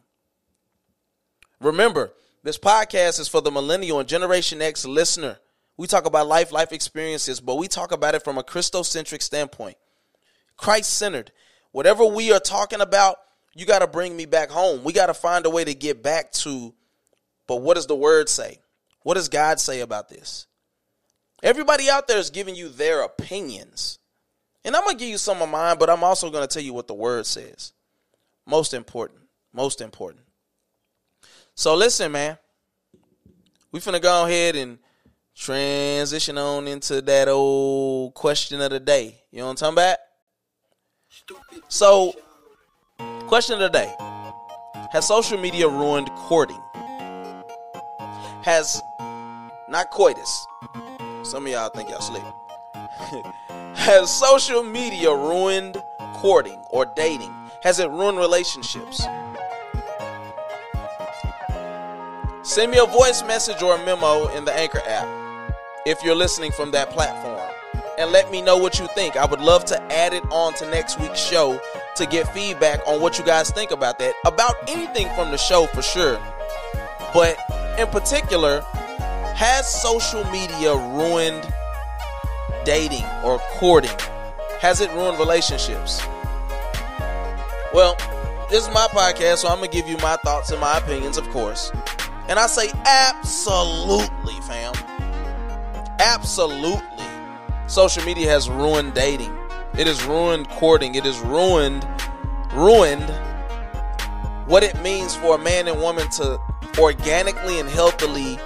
Remember, 1.61 2.11
this 2.43 2.57
podcast 2.57 3.17
is 3.17 3.29
for 3.29 3.39
the 3.39 3.49
millennial 3.49 4.01
and 4.01 4.09
Generation 4.09 4.61
X 4.61 4.85
listener. 4.85 5.37
We 5.77 5.87
talk 5.87 6.05
about 6.05 6.27
life, 6.27 6.51
life 6.51 6.73
experiences, 6.73 7.39
but 7.39 7.55
we 7.55 7.69
talk 7.69 7.93
about 7.93 8.13
it 8.13 8.25
from 8.25 8.37
a 8.37 8.43
Christocentric 8.43 9.21
standpoint. 9.21 9.77
Christ 10.57 10.89
centered. 10.97 11.31
Whatever 11.71 12.05
we 12.05 12.33
are 12.33 12.41
talking 12.41 12.81
about, 12.81 13.15
you 13.55 13.65
got 13.65 13.79
to 13.79 13.87
bring 13.87 14.17
me 14.17 14.25
back 14.25 14.49
home. 14.49 14.83
We 14.83 14.91
got 14.91 15.05
to 15.05 15.13
find 15.13 15.45
a 15.45 15.49
way 15.49 15.63
to 15.63 15.73
get 15.73 16.03
back 16.03 16.33
to, 16.33 16.73
but 17.47 17.61
what 17.61 17.75
does 17.75 17.87
the 17.87 17.95
word 17.95 18.27
say? 18.27 18.59
What 19.03 19.13
does 19.13 19.29
God 19.29 19.61
say 19.61 19.79
about 19.79 20.09
this? 20.09 20.45
Everybody 21.41 21.89
out 21.89 22.09
there 22.09 22.17
is 22.17 22.31
giving 22.31 22.55
you 22.55 22.67
their 22.67 23.01
opinions. 23.01 23.99
And 24.65 24.75
I'm 24.75 24.83
going 24.83 24.97
to 24.97 24.99
give 24.99 25.09
you 25.09 25.17
some 25.17 25.41
of 25.41 25.49
mine, 25.49 25.77
but 25.77 25.89
I'm 25.89 26.03
also 26.03 26.29
going 26.29 26.47
to 26.47 26.53
tell 26.53 26.63
you 26.63 26.73
what 26.73 26.87
the 26.87 26.93
word 26.93 27.25
says. 27.25 27.73
Most 28.45 28.73
important. 28.73 29.19
Most 29.51 29.81
important. 29.81 30.23
So 31.55 31.75
listen, 31.75 32.11
man. 32.11 32.37
We 33.71 33.79
finna 33.79 34.01
go 34.01 34.25
ahead 34.25 34.55
and 34.55 34.77
transition 35.35 36.37
on 36.37 36.67
into 36.67 37.01
that 37.01 37.27
old 37.27 38.13
question 38.13 38.61
of 38.61 38.69
the 38.69 38.79
day. 38.79 39.19
You 39.31 39.39
know 39.39 39.45
what 39.45 39.51
I'm 39.51 39.73
talking 39.73 39.73
about? 39.73 39.97
Stupid. 41.09 41.63
So, 41.69 42.13
question 43.27 43.55
of 43.55 43.61
the 43.61 43.69
day 43.69 43.93
Has 44.91 45.07
social 45.07 45.39
media 45.39 45.67
ruined 45.67 46.09
courting? 46.11 46.61
Has, 48.43 48.81
not 49.69 49.89
coitus, 49.89 50.45
some 51.23 51.45
of 51.45 51.51
y'all 51.51 51.69
think 51.69 51.89
y'all 51.89 52.01
sleep. 52.01 52.23
Has 53.83 54.09
social 54.09 54.63
media 54.63 55.13
ruined 55.13 55.83
courting 56.13 56.57
or 56.69 56.85
dating? 56.85 57.35
Has 57.63 57.79
it 57.79 57.89
ruined 57.89 58.17
relationships? 58.17 59.05
Send 62.43 62.71
me 62.71 62.77
a 62.77 62.85
voice 62.85 63.21
message 63.23 63.61
or 63.61 63.75
a 63.75 63.85
memo 63.85 64.29
in 64.37 64.45
the 64.45 64.53
Anchor 64.53 64.79
app 64.87 65.57
if 65.85 66.01
you're 66.01 66.15
listening 66.15 66.53
from 66.53 66.71
that 66.71 66.91
platform 66.91 67.45
and 67.99 68.09
let 68.09 68.31
me 68.31 68.41
know 68.41 68.55
what 68.55 68.79
you 68.79 68.87
think. 68.95 69.17
I 69.17 69.25
would 69.25 69.41
love 69.41 69.65
to 69.65 69.81
add 69.91 70.13
it 70.13 70.23
on 70.31 70.53
to 70.53 70.65
next 70.71 70.97
week's 70.97 71.19
show 71.19 71.59
to 71.97 72.05
get 72.05 72.33
feedback 72.33 72.79
on 72.87 73.01
what 73.01 73.19
you 73.19 73.25
guys 73.25 73.51
think 73.51 73.71
about 73.71 73.99
that. 73.99 74.13
About 74.25 74.55
anything 74.69 75.09
from 75.13 75.29
the 75.29 75.37
show 75.37 75.67
for 75.67 75.81
sure. 75.81 76.21
But 77.13 77.37
in 77.77 77.87
particular, 77.87 78.61
has 79.35 79.67
social 79.67 80.23
media 80.31 80.73
ruined 80.73 81.53
dating 82.65 83.05
or 83.23 83.39
courting? 83.57 83.97
Has 84.59 84.81
it 84.81 84.91
ruined 84.91 85.19
relationships? 85.19 86.01
Well, 87.73 87.95
this 88.49 88.67
is 88.67 88.73
my 88.73 88.87
podcast, 88.91 89.37
so 89.37 89.47
I'm 89.47 89.57
going 89.57 89.69
to 89.71 89.75
give 89.75 89.87
you 89.87 89.97
my 89.97 90.15
thoughts 90.17 90.51
and 90.51 90.61
my 90.61 90.77
opinions, 90.77 91.17
of 91.17 91.27
course. 91.29 91.71
And 92.27 92.39
I 92.39 92.47
say 92.47 92.69
absolutely, 92.85 94.35
fam. 94.47 94.73
Absolutely. 95.99 97.05
Social 97.67 98.03
media 98.05 98.29
has 98.29 98.49
ruined 98.49 98.93
dating. 98.93 99.35
It 99.77 99.87
has 99.87 100.03
ruined 100.05 100.49
courting. 100.49 100.95
It 100.95 101.05
has 101.05 101.19
ruined 101.19 101.87
ruined 102.53 103.09
what 104.45 104.63
it 104.63 104.79
means 104.81 105.15
for 105.15 105.35
a 105.35 105.37
man 105.39 105.67
and 105.67 105.81
woman 105.81 106.07
to 106.11 106.39
organically 106.77 107.59
and 107.59 107.67
healthily 107.67 108.37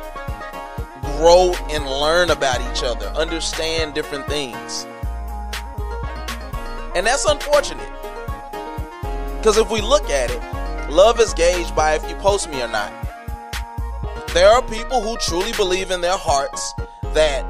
grow 1.18 1.52
and 1.72 1.84
learn 1.86 2.30
about 2.30 2.62
each 2.72 2.84
other, 2.84 3.08
understand 3.08 3.96
different 3.96 4.28
things. 4.28 4.86
And 6.96 7.06
that's 7.06 7.26
unfortunate. 7.26 7.90
Because 9.38 9.58
if 9.58 9.70
we 9.72 9.82
look 9.82 10.10
at 10.10 10.30
it, 10.30 10.92
love 10.92 11.20
is 11.20 11.34
gauged 11.34 11.76
by 11.76 11.96
if 11.96 12.08
you 12.08 12.16
post 12.18 12.50
me 12.50 12.62
or 12.62 12.68
not. 12.68 12.94
There 14.34 14.48
are 14.48 14.62
people 14.62 15.02
who 15.02 15.18
truly 15.18 15.52
believe 15.54 15.90
in 15.90 16.02
their 16.02 16.18
hearts 16.18 16.74
that 17.14 17.44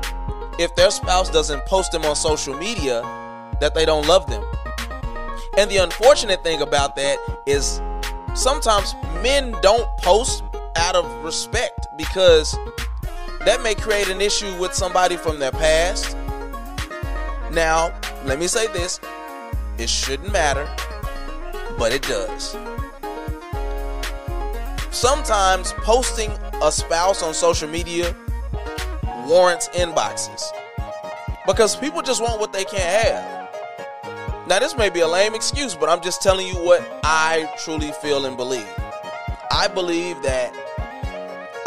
if 0.58 0.74
their 0.76 0.90
spouse 0.90 1.30
doesn't 1.30 1.66
post 1.66 1.92
them 1.92 2.06
on 2.06 2.16
social 2.16 2.56
media, 2.56 3.02
that 3.60 3.76
they 3.76 3.86
don't 3.86 4.08
love 4.08 4.28
them. 4.28 4.44
And 5.58 5.70
the 5.70 5.78
unfortunate 5.78 6.44
thing 6.44 6.62
about 6.62 6.96
that 6.96 7.18
is 7.46 7.82
sometimes 8.34 8.96
men 9.22 9.56
don't 9.62 9.88
post 9.98 10.44
out 10.78 10.96
of 10.96 11.06
respect 11.24 11.88
because 11.98 12.58
that 13.48 13.64
may 13.64 13.74
create 13.74 14.10
an 14.10 14.20
issue 14.20 14.54
with 14.60 14.74
somebody 14.74 15.16
from 15.16 15.40
their 15.40 15.54
past. 15.54 16.18
Now, 17.50 17.98
let 18.26 18.40
me 18.40 18.48
say 18.48 18.68
this 18.74 19.00
it 19.78 19.90
shouldn't 19.90 20.34
matter, 20.34 20.68
but 21.78 21.94
it 21.94 22.02
does. 22.02 22.58
Sometimes 24.92 25.72
posting 25.78 26.30
a 26.62 26.70
spouse 26.70 27.24
on 27.24 27.34
social 27.34 27.70
media 27.70 28.14
warrants 29.26 29.70
inboxes 29.70 30.44
because 31.46 31.78
people 31.78 32.02
just 32.02 32.22
want 32.22 32.42
what 32.42 32.52
they 32.52 32.66
can't 32.66 33.08
have. 33.08 33.50
Now, 34.46 34.60
this 34.60 34.76
may 34.76 34.90
be 34.90 35.00
a 35.00 35.08
lame 35.08 35.34
excuse, 35.34 35.74
but 35.74 35.88
I'm 35.88 36.02
just 36.02 36.22
telling 36.22 36.48
you 36.48 36.56
what 36.56 36.86
I 37.02 37.50
truly 37.60 37.94
feel 38.02 38.26
and 38.26 38.36
believe. 38.36 38.68
I 39.52 39.70
believe 39.70 40.22
that 40.24 40.54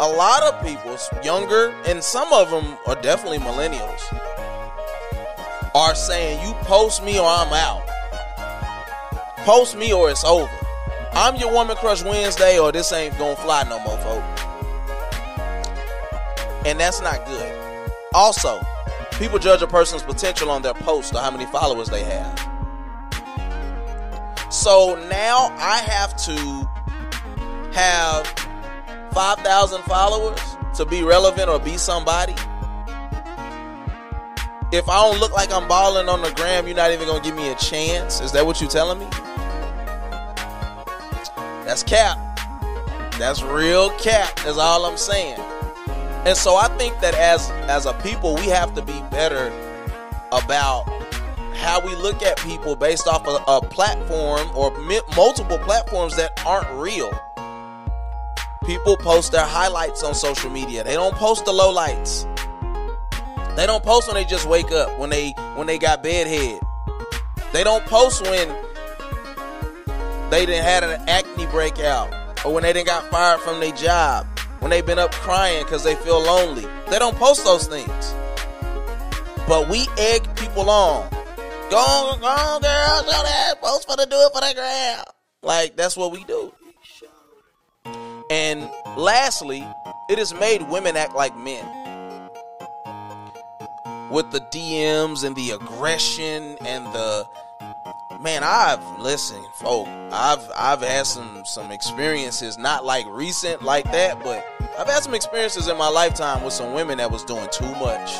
a 0.01 0.07
lot 0.07 0.41
of 0.41 0.65
people, 0.65 0.97
younger, 1.23 1.69
and 1.85 2.03
some 2.03 2.33
of 2.33 2.49
them 2.49 2.75
are 2.87 2.99
definitely 3.03 3.37
millennials, 3.37 4.01
are 5.75 5.93
saying, 5.93 6.43
You 6.45 6.55
post 6.63 7.03
me 7.03 7.19
or 7.19 7.25
I'm 7.27 7.53
out. 7.53 7.87
Post 9.45 9.77
me 9.77 9.93
or 9.93 10.09
it's 10.09 10.23
over. 10.23 10.49
I'm 11.13 11.35
your 11.35 11.53
woman 11.53 11.75
crush 11.75 12.03
Wednesday 12.03 12.57
or 12.57 12.71
this 12.71 12.91
ain't 12.91 13.15
gonna 13.19 13.35
fly 13.35 13.63
no 13.63 13.77
more, 13.79 13.97
folks. 13.99 14.41
And 16.65 16.79
that's 16.79 16.99
not 17.01 17.23
good. 17.27 17.91
Also, 18.13 18.59
people 19.19 19.37
judge 19.37 19.61
a 19.61 19.67
person's 19.67 20.01
potential 20.01 20.49
on 20.49 20.63
their 20.63 20.73
post 20.73 21.13
or 21.13 21.19
how 21.19 21.29
many 21.29 21.45
followers 21.45 21.89
they 21.89 22.03
have. 22.03 22.39
So 24.49 24.95
now 25.11 25.55
I 25.59 25.77
have 25.77 26.15
to 26.25 26.69
have 27.73 28.41
5,000 29.13 29.81
followers 29.83 30.39
to 30.75 30.85
be 30.85 31.03
relevant 31.03 31.49
or 31.49 31.59
be 31.59 31.77
somebody. 31.77 32.33
If 34.71 34.87
I 34.87 35.01
don't 35.01 35.19
look 35.19 35.33
like 35.33 35.51
I'm 35.51 35.67
balling 35.67 36.07
on 36.07 36.21
the 36.21 36.31
gram, 36.31 36.65
you're 36.65 36.75
not 36.75 36.91
even 36.91 37.05
gonna 37.07 37.23
give 37.23 37.35
me 37.35 37.51
a 37.51 37.55
chance. 37.55 38.21
Is 38.21 38.31
that 38.31 38.45
what 38.45 38.61
you're 38.61 38.69
telling 38.69 38.99
me? 38.99 39.07
That's 41.65 41.83
cap. 41.83 42.17
That's 43.19 43.43
real 43.43 43.89
cap. 43.97 44.35
That's 44.37 44.57
all 44.57 44.85
I'm 44.85 44.97
saying. 44.97 45.39
And 46.25 46.37
so 46.37 46.55
I 46.55 46.67
think 46.77 46.99
that 47.01 47.15
as 47.15 47.49
as 47.67 47.85
a 47.85 47.93
people, 47.95 48.35
we 48.35 48.47
have 48.47 48.73
to 48.75 48.81
be 48.81 49.01
better 49.11 49.51
about 50.31 50.85
how 51.55 51.79
we 51.85 51.93
look 51.95 52.23
at 52.23 52.37
people 52.39 52.75
based 52.75 53.07
off 53.07 53.27
of 53.27 53.43
a 53.47 53.67
platform 53.67 54.49
or 54.55 54.71
multiple 55.15 55.59
platforms 55.59 56.15
that 56.15 56.41
aren't 56.45 56.69
real. 56.71 57.11
People 58.65 58.95
post 58.95 59.31
their 59.31 59.45
highlights 59.45 60.03
on 60.03 60.13
social 60.13 60.51
media. 60.51 60.83
They 60.83 60.93
don't 60.93 61.15
post 61.15 61.45
the 61.45 61.51
lowlights. 61.51 62.27
They 63.55 63.65
don't 63.65 63.83
post 63.83 64.07
when 64.07 64.13
they 64.13 64.23
just 64.23 64.47
wake 64.47 64.71
up, 64.71 64.99
when 64.99 65.09
they 65.09 65.31
when 65.55 65.65
they 65.65 65.79
got 65.79 66.03
bedhead. 66.03 66.61
They 67.53 67.63
don't 67.63 67.83
post 67.85 68.21
when 68.21 68.47
they 70.29 70.45
didn't 70.45 70.63
had 70.63 70.83
an 70.83 71.01
acne 71.09 71.47
breakout 71.47 72.13
or 72.45 72.53
when 72.53 72.61
they 72.63 72.71
didn't 72.71 72.85
got 72.85 73.09
fired 73.09 73.39
from 73.41 73.59
their 73.59 73.71
job, 73.71 74.27
when 74.59 74.69
they've 74.69 74.85
been 74.85 74.99
up 74.99 75.11
crying 75.11 75.63
because 75.63 75.83
they 75.83 75.95
feel 75.95 76.21
lonely. 76.21 76.67
They 76.89 76.99
don't 76.99 77.17
post 77.17 77.43
those 77.43 77.67
things. 77.67 78.13
But 79.47 79.69
we 79.69 79.87
egg 79.97 80.23
people 80.35 80.69
on. 80.69 81.09
Go 81.71 81.77
on, 81.77 82.19
go 82.19 82.27
on, 82.27 82.61
girl, 82.61 83.03
show 83.03 83.23
that. 83.23 83.55
Post 83.59 83.89
for 83.89 83.97
the 83.97 84.05
do 84.05 84.15
it 84.17 84.31
for 84.33 84.41
the 84.41 84.53
gram. 84.53 85.03
Like 85.41 85.75
that's 85.75 85.97
what 85.97 86.11
we 86.11 86.23
do. 86.25 86.53
And 88.31 88.71
lastly, 88.95 89.67
it 90.07 90.17
has 90.17 90.33
made 90.33 90.61
women 90.61 90.95
act 90.95 91.13
like 91.13 91.35
men. 91.35 91.65
With 94.09 94.31
the 94.31 94.39
DMs 94.39 95.25
and 95.25 95.35
the 95.35 95.51
aggression 95.51 96.55
and 96.65 96.85
the 96.93 97.27
man, 98.21 98.45
I've 98.45 98.99
listened, 98.99 99.45
folk. 99.55 99.85
I've 100.13 100.49
I've 100.55 100.81
had 100.81 101.07
some 101.07 101.43
some 101.43 101.71
experiences, 101.71 102.57
not 102.57 102.85
like 102.85 103.05
recent 103.09 103.63
like 103.63 103.91
that, 103.91 104.23
but 104.23 104.45
I've 104.79 104.87
had 104.87 105.03
some 105.03 105.13
experiences 105.13 105.67
in 105.67 105.77
my 105.77 105.89
lifetime 105.89 106.41
with 106.41 106.53
some 106.53 106.73
women 106.73 106.99
that 106.99 107.11
was 107.11 107.25
doing 107.25 107.49
too 107.51 107.75
much. 107.81 108.15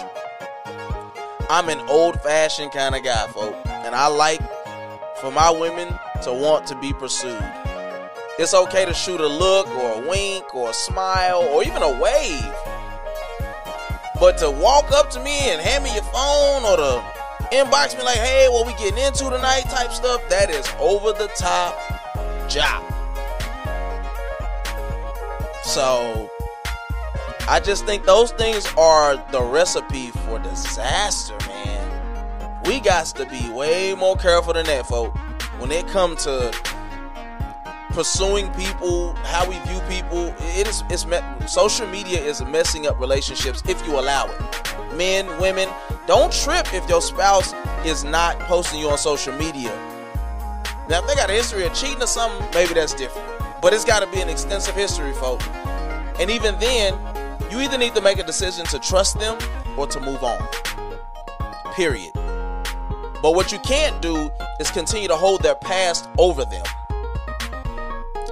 I'm 1.49 1.69
an 1.69 1.79
old-fashioned 1.87 2.73
kind 2.73 2.95
of 2.95 3.03
guy, 3.03 3.27
folk, 3.27 3.55
and 3.65 3.95
I 3.95 4.07
like 4.07 4.41
for 5.21 5.31
my 5.31 5.49
women 5.51 5.87
to 6.23 6.33
want 6.33 6.67
to 6.67 6.75
be 6.81 6.91
pursued. 6.91 7.60
It's 8.41 8.55
okay 8.55 8.85
to 8.85 8.93
shoot 8.95 9.21
a 9.21 9.27
look 9.27 9.67
or 9.67 10.01
a 10.01 10.09
wink 10.09 10.55
or 10.55 10.71
a 10.71 10.73
smile 10.73 11.47
or 11.51 11.63
even 11.63 11.83
a 11.83 12.01
wave. 12.01 12.43
But 14.19 14.39
to 14.39 14.49
walk 14.49 14.91
up 14.91 15.11
to 15.11 15.19
me 15.19 15.51
and 15.51 15.61
hand 15.61 15.83
me 15.83 15.93
your 15.93 16.01
phone 16.05 16.63
or 16.63 16.75
to 16.75 17.03
inbox 17.55 17.95
me 17.95 18.03
like, 18.03 18.17
hey, 18.17 18.47
what 18.49 18.65
we 18.65 18.73
getting 18.83 18.97
into 18.97 19.29
tonight 19.29 19.65
type 19.69 19.91
stuff, 19.91 20.27
that 20.29 20.49
is 20.49 20.67
over 20.79 21.13
the 21.13 21.27
top 21.35 21.77
job. 22.49 22.83
So 25.63 26.27
I 27.47 27.61
just 27.63 27.85
think 27.85 28.05
those 28.05 28.31
things 28.31 28.65
are 28.75 29.23
the 29.31 29.43
recipe 29.43 30.07
for 30.07 30.39
disaster, 30.39 31.37
man. 31.47 32.61
We 32.65 32.79
got 32.79 33.05
to 33.05 33.27
be 33.27 33.51
way 33.51 33.93
more 33.93 34.15
careful 34.15 34.53
than 34.53 34.65
that, 34.65 34.87
folks. 34.87 35.15
When 35.59 35.71
it 35.71 35.87
comes 35.89 36.23
to 36.23 36.51
pursuing 37.91 38.51
people, 38.53 39.13
how 39.23 39.47
we 39.47 39.57
view 39.59 39.79
people, 39.89 40.33
it 40.39 40.67
is 40.67 40.83
it's 40.89 41.05
social 41.51 41.87
media 41.87 42.19
is 42.19 42.43
messing 42.45 42.87
up 42.87 42.99
relationships 42.99 43.61
if 43.67 43.85
you 43.85 43.99
allow 43.99 44.27
it. 44.27 44.95
Men, 44.95 45.27
women, 45.39 45.69
don't 46.07 46.31
trip 46.31 46.73
if 46.73 46.87
your 46.89 47.01
spouse 47.01 47.53
is 47.85 48.03
not 48.03 48.37
posting 48.41 48.79
you 48.79 48.89
on 48.89 48.97
social 48.97 49.33
media. 49.37 49.69
Now, 50.89 50.99
if 50.99 51.07
they 51.07 51.15
got 51.15 51.29
a 51.29 51.33
history 51.33 51.65
of 51.65 51.73
cheating 51.73 52.01
or 52.01 52.07
something, 52.07 52.45
maybe 52.53 52.73
that's 52.73 52.93
different. 52.93 53.27
But 53.61 53.73
it's 53.73 53.85
got 53.85 54.01
to 54.01 54.07
be 54.11 54.21
an 54.21 54.29
extensive 54.29 54.75
history, 54.75 55.13
folks. 55.13 55.47
And 56.19 56.29
even 56.29 56.57
then, 56.59 56.97
you 57.49 57.61
either 57.61 57.77
need 57.77 57.95
to 57.95 58.01
make 58.01 58.19
a 58.19 58.23
decision 58.23 58.65
to 58.67 58.79
trust 58.79 59.19
them 59.19 59.37
or 59.77 59.87
to 59.87 59.99
move 59.99 60.23
on. 60.23 60.45
Period. 61.73 62.11
But 63.21 63.35
what 63.35 63.51
you 63.51 63.59
can't 63.59 64.01
do 64.01 64.31
is 64.59 64.71
continue 64.71 65.07
to 65.07 65.15
hold 65.15 65.43
their 65.43 65.55
past 65.55 66.09
over 66.17 66.43
them. 66.43 66.63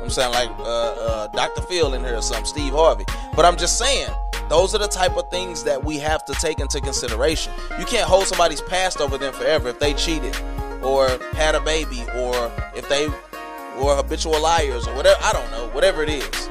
I'm 0.10 0.14
saying 0.14 0.32
like 0.32 0.50
uh, 0.58 0.64
uh, 0.64 1.28
Dr. 1.28 1.62
Phil 1.62 1.94
in 1.94 2.04
here 2.04 2.16
or 2.18 2.22
something, 2.24 2.44
Steve 2.44 2.74
Harvey. 2.74 3.06
But 3.36 3.46
I'm 3.46 3.56
just 3.56 3.78
saying, 3.78 4.10
Those 4.50 4.74
are 4.74 4.80
the 4.80 4.88
type 4.88 5.16
of 5.16 5.30
things 5.30 5.64
that 5.66 5.84
we 5.84 6.00
have 6.00 6.26
to 6.26 6.34
take 6.34 6.60
into 6.60 6.82
consideration. 6.82 7.54
You 7.78 7.86
can't 7.86 8.08
hold 8.08 8.26
somebody's 8.26 8.64
past 8.64 9.02
over 9.02 9.20
them 9.20 9.36
forever 9.36 9.70
if 9.70 9.78
they 9.78 9.94
cheated 9.94 10.36
or 10.82 11.10
had 11.34 11.54
a 11.54 11.62
baby 11.62 12.02
or 12.16 12.52
if 12.76 12.90
they 12.90 13.08
were 13.80 13.96
habitual 13.96 14.42
liars 14.42 14.88
or 14.88 14.96
whatever. 14.96 15.20
I 15.22 15.32
don't 15.32 15.52
know, 15.52 15.70
whatever 15.76 16.02
it 16.02 16.10
is. 16.10 16.50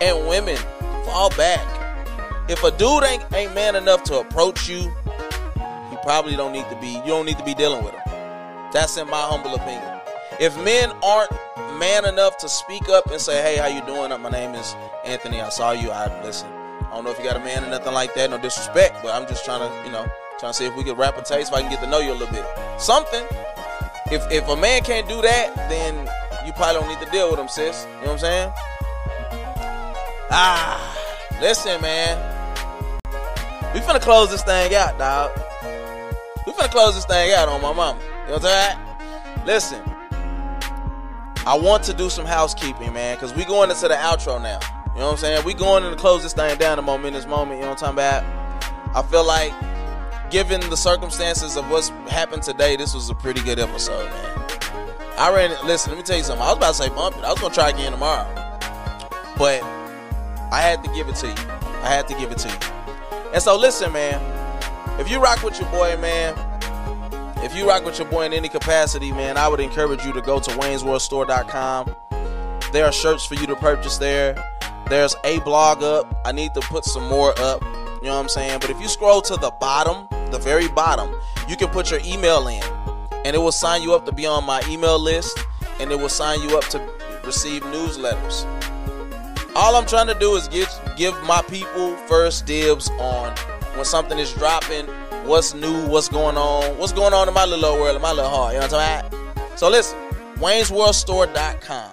And 0.00 0.26
women, 0.26 0.56
fall 1.04 1.28
back. 1.36 1.60
If 2.48 2.64
a 2.64 2.70
dude 2.70 3.04
ain't 3.04 3.30
ain't 3.34 3.54
man 3.54 3.76
enough 3.76 4.04
to 4.04 4.20
approach 4.20 4.70
you, 4.70 4.90
he 5.90 5.96
probably 6.02 6.34
don't 6.34 6.52
need 6.52 6.64
to 6.70 6.78
be. 6.80 6.92
You 6.92 7.08
don't 7.08 7.26
need 7.26 7.36
to 7.36 7.44
be 7.44 7.52
dealing 7.52 7.84
with 7.84 7.92
him. 7.92 8.02
That's 8.72 8.96
in 8.96 9.06
my 9.10 9.20
humble 9.20 9.54
opinion. 9.54 10.00
If 10.40 10.56
men 10.64 10.90
aren't 11.02 11.30
man 11.82 12.04
enough 12.04 12.38
to 12.38 12.48
speak 12.48 12.88
up 12.88 13.10
and 13.10 13.20
say, 13.20 13.42
"Hey, 13.42 13.56
how 13.56 13.66
you 13.66 13.84
doing? 13.84 14.08
My 14.22 14.30
name 14.30 14.54
is 14.54 14.76
Anthony. 15.04 15.40
I 15.40 15.48
saw 15.48 15.72
you. 15.72 15.90
I 15.90 16.06
listen. 16.22 16.48
I 16.86 16.94
don't 16.94 17.02
know 17.02 17.10
if 17.10 17.18
you 17.18 17.24
got 17.24 17.34
a 17.34 17.40
man 17.40 17.64
or 17.64 17.70
nothing 17.70 17.92
like 17.92 18.14
that. 18.14 18.30
No 18.30 18.38
disrespect, 18.38 19.02
but 19.02 19.12
I'm 19.12 19.26
just 19.26 19.44
trying 19.44 19.62
to, 19.66 19.84
you 19.84 19.90
know, 19.90 20.06
trying 20.38 20.52
to 20.52 20.56
see 20.56 20.64
if 20.64 20.76
we 20.76 20.84
can 20.84 20.94
rap 20.94 21.18
a 21.18 21.22
taste, 21.22 21.50
if 21.50 21.54
I 21.54 21.60
can 21.60 21.70
get 21.72 21.80
to 21.80 21.88
know 21.88 21.98
you 21.98 22.12
a 22.12 22.18
little 22.20 22.32
bit. 22.32 22.46
Something. 22.78 23.26
If 24.12 24.22
if 24.30 24.48
a 24.48 24.54
man 24.54 24.82
can't 24.82 25.08
do 25.08 25.20
that, 25.22 25.56
then 25.68 26.08
you 26.46 26.52
probably 26.52 26.74
don't 26.80 26.88
need 26.88 27.04
to 27.04 27.10
deal 27.10 27.28
with 27.32 27.40
him, 27.40 27.48
sis. 27.48 27.84
You 27.84 28.06
know 28.06 28.12
what 28.12 28.12
I'm 28.12 28.18
saying? 28.18 28.52
Ah, 30.30 30.78
listen, 31.40 31.82
man. 31.82 32.14
We 33.74 33.80
finna 33.80 34.00
close 34.00 34.30
this 34.30 34.44
thing 34.44 34.72
out, 34.76 34.98
dog. 34.98 35.32
We 36.46 36.52
finna 36.52 36.70
close 36.70 36.94
this 36.94 37.06
thing 37.06 37.32
out 37.32 37.48
on 37.48 37.60
my 37.60 37.72
mama. 37.72 37.98
You 37.98 38.06
know 38.06 38.34
what 38.34 38.44
I'm 38.44 38.76
saying? 38.76 39.46
Listen, 39.46 39.91
I 41.44 41.56
want 41.56 41.82
to 41.84 41.92
do 41.92 42.08
some 42.08 42.24
housekeeping, 42.24 42.92
man, 42.92 43.16
because 43.16 43.34
we 43.34 43.44
going 43.44 43.70
into 43.70 43.88
the 43.88 43.94
outro 43.94 44.40
now. 44.40 44.60
You 44.92 45.00
know 45.00 45.06
what 45.06 45.12
I'm 45.12 45.18
saying? 45.18 45.44
We 45.44 45.54
going 45.54 45.84
in 45.84 45.90
to 45.90 45.96
close 45.96 46.22
this 46.22 46.32
thing 46.32 46.56
down 46.58 46.78
a 46.78 46.82
moment 46.82 47.14
this 47.14 47.26
moment. 47.26 47.58
You 47.58 47.64
know 47.64 47.70
what 47.70 47.82
I'm 47.82 47.94
talking 47.94 48.22
about? 48.22 48.96
I 48.96 49.02
feel 49.02 49.26
like, 49.26 49.52
given 50.30 50.60
the 50.70 50.76
circumstances 50.76 51.56
of 51.56 51.68
what's 51.68 51.88
happened 52.08 52.42
today, 52.42 52.76
this 52.76 52.94
was 52.94 53.10
a 53.10 53.14
pretty 53.14 53.42
good 53.42 53.58
episode, 53.58 54.08
man. 54.10 54.44
I 55.18 55.32
ran. 55.34 55.50
Listen, 55.66 55.92
let 55.92 55.98
me 55.98 56.04
tell 56.04 56.16
you 56.16 56.24
something. 56.24 56.42
I 56.42 56.48
was 56.48 56.58
about 56.58 56.74
to 56.74 56.82
say 56.82 56.88
bump 56.90 57.16
it. 57.16 57.24
I 57.24 57.30
was 57.30 57.40
gonna 57.40 57.54
try 57.54 57.70
again 57.70 57.92
tomorrow, 57.92 58.26
but 59.36 59.62
I 60.52 60.60
had 60.60 60.84
to 60.84 60.90
give 60.92 61.08
it 61.08 61.16
to 61.16 61.26
you. 61.26 61.34
I 61.82 61.88
had 61.88 62.06
to 62.08 62.14
give 62.14 62.30
it 62.30 62.38
to 62.38 62.48
you. 62.48 63.28
And 63.32 63.42
so, 63.42 63.56
listen, 63.58 63.92
man. 63.92 64.20
If 65.00 65.10
you 65.10 65.20
rock 65.20 65.42
with 65.42 65.58
your 65.58 65.70
boy, 65.70 65.96
man, 65.96 66.34
if 67.44 67.56
you 67.56 67.66
rock 67.66 67.84
with 67.84 67.98
your 67.98 68.08
boy 68.08 68.24
in 68.24 68.32
any 68.32 68.48
capacity, 68.48 69.12
man, 69.12 69.36
I 69.36 69.48
would 69.48 69.60
encourage 69.60 70.04
you 70.04 70.12
to 70.12 70.20
go 70.20 70.38
to 70.38 70.50
waynesworldstore.com. 70.52 71.94
There 72.72 72.84
are 72.84 72.92
shirts 72.92 73.24
for 73.24 73.34
you 73.34 73.46
to 73.46 73.56
purchase 73.56 73.98
there. 73.98 74.34
There's 74.88 75.14
a 75.24 75.40
blog 75.40 75.82
up. 75.82 76.22
I 76.24 76.32
need 76.32 76.54
to 76.54 76.60
put 76.60 76.84
some 76.84 77.08
more 77.08 77.38
up. 77.38 77.62
You 77.62 78.08
know 78.08 78.14
what 78.14 78.22
I'm 78.22 78.28
saying? 78.28 78.60
But 78.60 78.70
if 78.70 78.80
you 78.80 78.88
scroll 78.88 79.22
to 79.22 79.36
the 79.36 79.50
bottom, 79.60 80.08
the 80.30 80.38
very 80.38 80.68
bottom, 80.68 81.14
you 81.48 81.56
can 81.56 81.68
put 81.68 81.90
your 81.90 82.00
email 82.04 82.46
in 82.48 82.62
and 83.24 83.36
it 83.36 83.38
will 83.38 83.52
sign 83.52 83.82
you 83.82 83.94
up 83.94 84.04
to 84.06 84.12
be 84.12 84.26
on 84.26 84.44
my 84.44 84.62
email 84.68 84.98
list 84.98 85.38
and 85.80 85.90
it 85.90 85.98
will 85.98 86.08
sign 86.08 86.40
you 86.42 86.56
up 86.56 86.64
to 86.68 86.80
receive 87.24 87.62
newsletters. 87.64 88.46
All 89.54 89.76
I'm 89.76 89.86
trying 89.86 90.06
to 90.06 90.14
do 90.14 90.34
is 90.34 90.48
give 90.48 90.68
give 90.96 91.14
my 91.24 91.42
people 91.42 91.96
first 92.08 92.46
dibs 92.46 92.88
on 92.98 93.36
when 93.74 93.84
something 93.84 94.18
is 94.18 94.32
dropping, 94.32 94.86
what's 95.24 95.54
new, 95.54 95.86
what's 95.88 96.08
going 96.08 96.36
on, 96.36 96.78
what's 96.78 96.92
going 96.92 97.12
on 97.14 97.28
in 97.28 97.34
my 97.34 97.44
little 97.44 97.74
world, 97.74 97.96
in 97.96 98.02
my 98.02 98.12
little 98.12 98.30
heart. 98.30 98.54
You 98.54 98.60
know 98.60 98.66
what 98.66 98.74
I'm 98.74 99.08
talking 99.08 99.34
about? 99.36 99.58
So 99.58 99.68
listen, 99.68 99.98
Wayne'sWorldStore.com. 100.36 101.90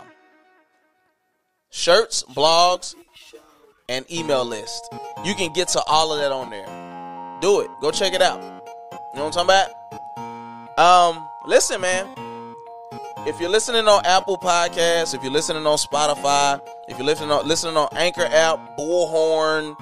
Shirts, 1.72 2.24
blogs, 2.24 2.96
and 3.88 4.12
email 4.12 4.44
list. 4.44 4.84
You 5.24 5.36
can 5.36 5.54
get 5.54 5.68
to 5.70 5.84
all 5.88 6.12
of 6.12 6.20
that 6.20 6.32
on 6.32 6.50
there. 6.50 7.40
Do 7.42 7.62
it. 7.62 7.70
Go 7.82 7.92
check 7.92 8.14
it 8.14 8.22
out. 8.22 8.42
You 8.42 9.20
know 9.20 9.26
what 9.26 9.38
I'm 9.38 9.48
talking 9.48 9.70
about? 10.78 10.80
Um, 10.80 11.28
listen, 11.46 11.82
man. 11.82 12.08
If 13.28 13.40
you're 13.40 13.50
listening 13.50 13.88
on 13.88 14.04
Apple 14.06 14.38
Podcasts, 14.38 15.14
if 15.14 15.22
you're 15.22 15.32
listening 15.32 15.68
on 15.68 15.78
Spotify, 15.78 16.62
if 16.88 16.98
you're 16.98 17.06
listening 17.06 17.32
on 17.32 17.48
listening 17.48 17.76
on 17.76 17.90
Anchor 17.92 18.28
app, 18.32 18.78
Bullhorn, 18.78 19.76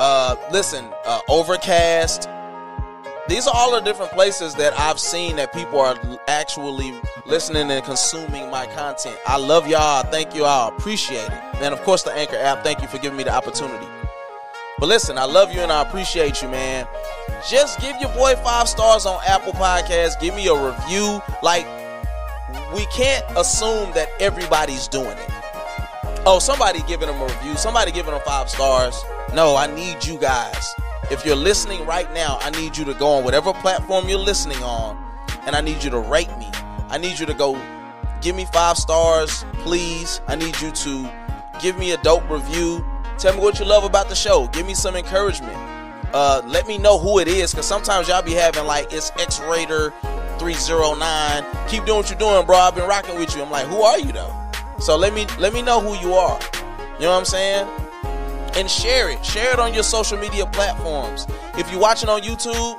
uh, 0.00 0.36
listen, 0.50 0.90
uh, 1.04 1.20
Overcast. 1.28 2.28
These 3.28 3.48
are 3.48 3.54
all 3.54 3.72
the 3.72 3.80
different 3.80 4.12
places 4.12 4.54
that 4.54 4.78
I've 4.78 5.00
seen 5.00 5.34
that 5.36 5.52
people 5.52 5.80
are 5.80 5.96
actually 6.28 6.94
listening 7.24 7.70
and 7.72 7.84
consuming 7.84 8.50
my 8.50 8.66
content. 8.66 9.18
I 9.26 9.36
love 9.36 9.66
y'all. 9.66 10.04
Thank 10.04 10.32
you 10.34 10.44
all. 10.44 10.68
Appreciate 10.68 11.26
it. 11.26 11.42
And 11.56 11.74
of 11.74 11.82
course, 11.82 12.04
the 12.04 12.12
Anchor 12.12 12.36
app. 12.36 12.62
Thank 12.62 12.82
you 12.82 12.88
for 12.88 12.98
giving 12.98 13.16
me 13.18 13.24
the 13.24 13.34
opportunity. 13.34 13.86
But 14.78 14.88
listen, 14.88 15.18
I 15.18 15.24
love 15.24 15.52
you 15.52 15.60
and 15.60 15.72
I 15.72 15.82
appreciate 15.82 16.40
you, 16.40 16.48
man. 16.48 16.86
Just 17.48 17.80
give 17.80 17.96
your 18.00 18.10
boy 18.10 18.36
five 18.36 18.68
stars 18.68 19.06
on 19.06 19.20
Apple 19.26 19.54
Podcasts. 19.54 20.20
Give 20.20 20.34
me 20.34 20.46
a 20.46 20.54
review. 20.54 21.20
Like, 21.42 21.66
we 22.72 22.86
can't 22.86 23.24
assume 23.36 23.92
that 23.94 24.08
everybody's 24.20 24.86
doing 24.86 25.16
it. 25.18 25.30
Oh, 26.26 26.38
somebody 26.40 26.80
giving 26.82 27.08
them 27.08 27.20
a 27.20 27.26
review, 27.26 27.56
somebody 27.56 27.90
giving 27.90 28.12
them 28.12 28.22
five 28.24 28.48
stars. 28.48 29.02
No, 29.34 29.56
I 29.56 29.66
need 29.66 30.04
you 30.04 30.18
guys. 30.18 30.74
If 31.08 31.24
you're 31.24 31.36
listening 31.36 31.86
right 31.86 32.12
now, 32.12 32.36
I 32.40 32.50
need 32.50 32.76
you 32.76 32.84
to 32.84 32.94
go 32.94 33.06
on 33.06 33.22
whatever 33.22 33.52
platform 33.52 34.08
you're 34.08 34.18
listening 34.18 34.60
on, 34.64 34.98
and 35.46 35.54
I 35.54 35.60
need 35.60 35.84
you 35.84 35.90
to 35.90 36.00
rate 36.00 36.36
me. 36.36 36.50
I 36.88 36.98
need 36.98 37.20
you 37.20 37.26
to 37.26 37.34
go 37.34 37.60
give 38.20 38.34
me 38.34 38.44
five 38.46 38.76
stars, 38.76 39.44
please. 39.58 40.20
I 40.26 40.34
need 40.34 40.60
you 40.60 40.72
to 40.72 41.10
give 41.60 41.78
me 41.78 41.92
a 41.92 41.96
dope 41.98 42.28
review. 42.28 42.84
Tell 43.18 43.34
me 43.34 43.40
what 43.40 43.60
you 43.60 43.66
love 43.66 43.84
about 43.84 44.08
the 44.08 44.16
show. 44.16 44.48
Give 44.48 44.66
me 44.66 44.74
some 44.74 44.96
encouragement. 44.96 45.56
Uh, 46.12 46.42
let 46.44 46.66
me 46.66 46.76
know 46.76 46.98
who 46.98 47.20
it 47.20 47.28
is, 47.28 47.52
because 47.52 47.66
sometimes 47.66 48.08
y'all 48.08 48.20
be 48.20 48.32
having 48.32 48.64
like 48.64 48.92
it's 48.92 49.12
X 49.12 49.38
Raider 49.40 49.92
309. 50.40 51.44
Keep 51.68 51.84
doing 51.84 51.98
what 51.98 52.10
you're 52.10 52.18
doing, 52.18 52.44
bro. 52.44 52.56
I've 52.56 52.74
been 52.74 52.88
rocking 52.88 53.16
with 53.16 53.36
you. 53.36 53.42
I'm 53.42 53.50
like, 53.50 53.66
who 53.68 53.80
are 53.82 53.98
you 54.00 54.10
though? 54.10 54.34
So 54.80 54.96
let 54.96 55.14
me 55.14 55.26
let 55.38 55.52
me 55.52 55.62
know 55.62 55.80
who 55.80 55.94
you 56.04 56.14
are. 56.14 56.40
You 56.98 57.02
know 57.02 57.12
what 57.12 57.18
I'm 57.18 57.24
saying? 57.24 57.68
And 58.54 58.70
share 58.70 59.10
it. 59.10 59.24
Share 59.24 59.52
it 59.52 59.58
on 59.58 59.74
your 59.74 59.82
social 59.82 60.18
media 60.18 60.46
platforms. 60.46 61.26
If 61.58 61.70
you're 61.70 61.80
watching 61.80 62.08
on 62.08 62.22
YouTube, 62.22 62.78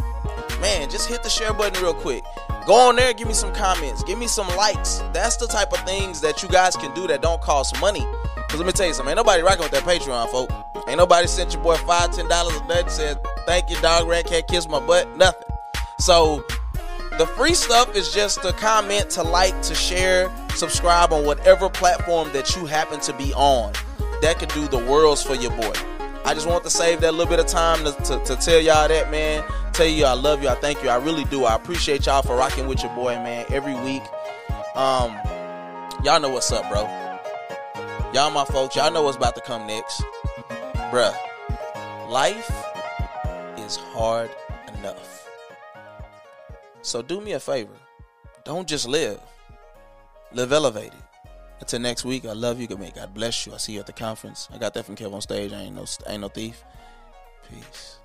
man, 0.60 0.90
just 0.90 1.08
hit 1.08 1.24
the 1.24 1.30
share 1.30 1.54
button 1.54 1.82
real 1.84 1.94
quick. 1.94 2.24
Go 2.66 2.74
on 2.74 2.98
there, 2.98 3.14
give 3.14 3.28
me 3.28 3.34
some 3.34 3.54
comments, 3.54 4.04
give 4.04 4.20
me 4.20 4.28
some 4.28 4.48
likes. 4.58 5.02
That's 5.14 5.38
the 5.38 5.48
type 5.48 5.72
of 5.72 5.80
things 5.86 6.20
that 6.20 6.44
you 6.44 6.50
guys 6.50 6.76
can 6.76 6.94
do 6.94 7.08
that 7.08 7.22
don't 7.22 7.42
cost 7.42 7.80
money. 7.80 8.06
Cause 8.50 8.58
let 8.58 8.66
me 8.66 8.74
tell 8.74 8.88
you 8.88 8.94
something, 8.94 9.12
ain't 9.12 9.18
nobody 9.18 9.42
rocking 9.42 9.64
with 9.64 9.72
that 9.72 9.84
Patreon, 9.84 10.30
folk. 10.30 10.52
Ain't 10.88 10.98
nobody 10.98 11.28
sent 11.28 11.54
your 11.54 11.64
boy 11.64 11.76
five, 11.78 12.14
ten 12.14 12.28
dollars 12.28 12.60
a 12.60 12.68
day 12.68 12.84
said, 12.88 13.20
thank 13.46 13.70
you, 13.70 13.80
dog 13.82 14.08
rat 14.08 14.26
can't 14.26 14.46
kiss 14.48 14.68
my 14.68 14.80
butt, 14.86 15.08
nothing. 15.16 15.48
So 16.00 16.44
the 17.18 17.26
free 17.26 17.54
stuff 17.54 17.96
is 17.96 18.14
just 18.14 18.42
to 18.42 18.52
comment, 18.54 19.10
to 19.12 19.24
like, 19.24 19.62
to 19.64 19.74
share, 19.74 20.30
subscribe 20.56 21.14
on 21.14 21.26
whatever 21.26 21.70
platform 21.70 22.32
that 22.34 22.56
you 22.56 22.66
happen 22.66 23.00
to 23.02 23.14
be 23.14 23.34
on. 23.34 23.74
That 24.22 24.38
could 24.40 24.50
do 24.50 24.68
the 24.68 24.80
worlds 24.80 25.24
for 25.24 25.36
your 25.36 25.52
boy. 25.52 25.74
I 26.26 26.34
just 26.34 26.48
want 26.48 26.64
to 26.66 26.70
save 26.70 27.02
that 27.02 27.14
little 27.14 27.30
bit 27.30 27.40
of 27.40 27.48
time 27.48 27.84
to, 27.86 27.92
to, 28.04 28.24
to 28.26 28.36
tell 28.36 28.60
y'all 28.60 28.88
that, 28.88 29.12
man. 29.12 29.44
Tell 29.74 29.88
you 29.88 30.06
I 30.06 30.14
love 30.14 30.44
you. 30.44 30.50
I 30.50 30.56
thank 30.56 30.84
you. 30.84 30.90
I 30.90 30.98
really 30.98 31.24
do. 31.26 31.46
I 31.46 31.56
appreciate 31.56 32.06
y'all 32.06 32.22
for 32.22 32.36
rocking 32.36 32.68
with 32.68 32.84
your 32.84 32.94
boy, 32.96 33.16
man, 33.16 33.46
every 33.50 33.76
week. 33.76 34.04
Um, 34.76 35.16
y'all 36.04 36.20
know 36.20 36.30
what's 36.30 36.52
up, 36.52 36.68
bro. 36.70 36.82
Y'all 38.14 38.32
my 38.32 38.46
folks. 38.46 38.76
Y'all 38.76 38.92
know 38.92 39.04
what's 39.04 39.18
about 39.18 39.36
to 39.36 39.42
come 39.42 39.68
next. 39.68 40.04
Bruh, 40.92 41.16
life 42.10 42.52
is 43.58 43.78
hard 43.78 44.30
enough. 44.80 45.28
So 46.82 47.02
do 47.02 47.22
me 47.22 47.34
a 47.34 47.40
favor. 47.40 47.74
Don't 48.44 48.68
just 48.68 48.88
live. 48.88 49.20
Live 50.34 50.52
elevated. 50.52 50.94
Until 51.60 51.80
next 51.80 52.06
week, 52.06 52.26
I 52.26 52.34
love 52.34 52.62
you. 52.62 52.68
God 52.68 53.14
bless 53.14 53.46
you. 53.46 53.54
I 53.54 53.58
see 53.58 53.74
you 53.74 53.80
at 53.80 53.88
the 53.88 53.94
conference. 53.94 54.48
I 54.54 54.58
got 54.58 54.74
that 54.76 54.86
from 54.86 54.96
KevOnStage. 54.96 55.54
I 55.54 55.64
ain't 55.64 55.76
no, 55.76 55.86
I 56.08 56.14
ain't 56.14 56.22
no 56.22 56.30
thief. 56.30 56.64
Peace. 57.50 57.97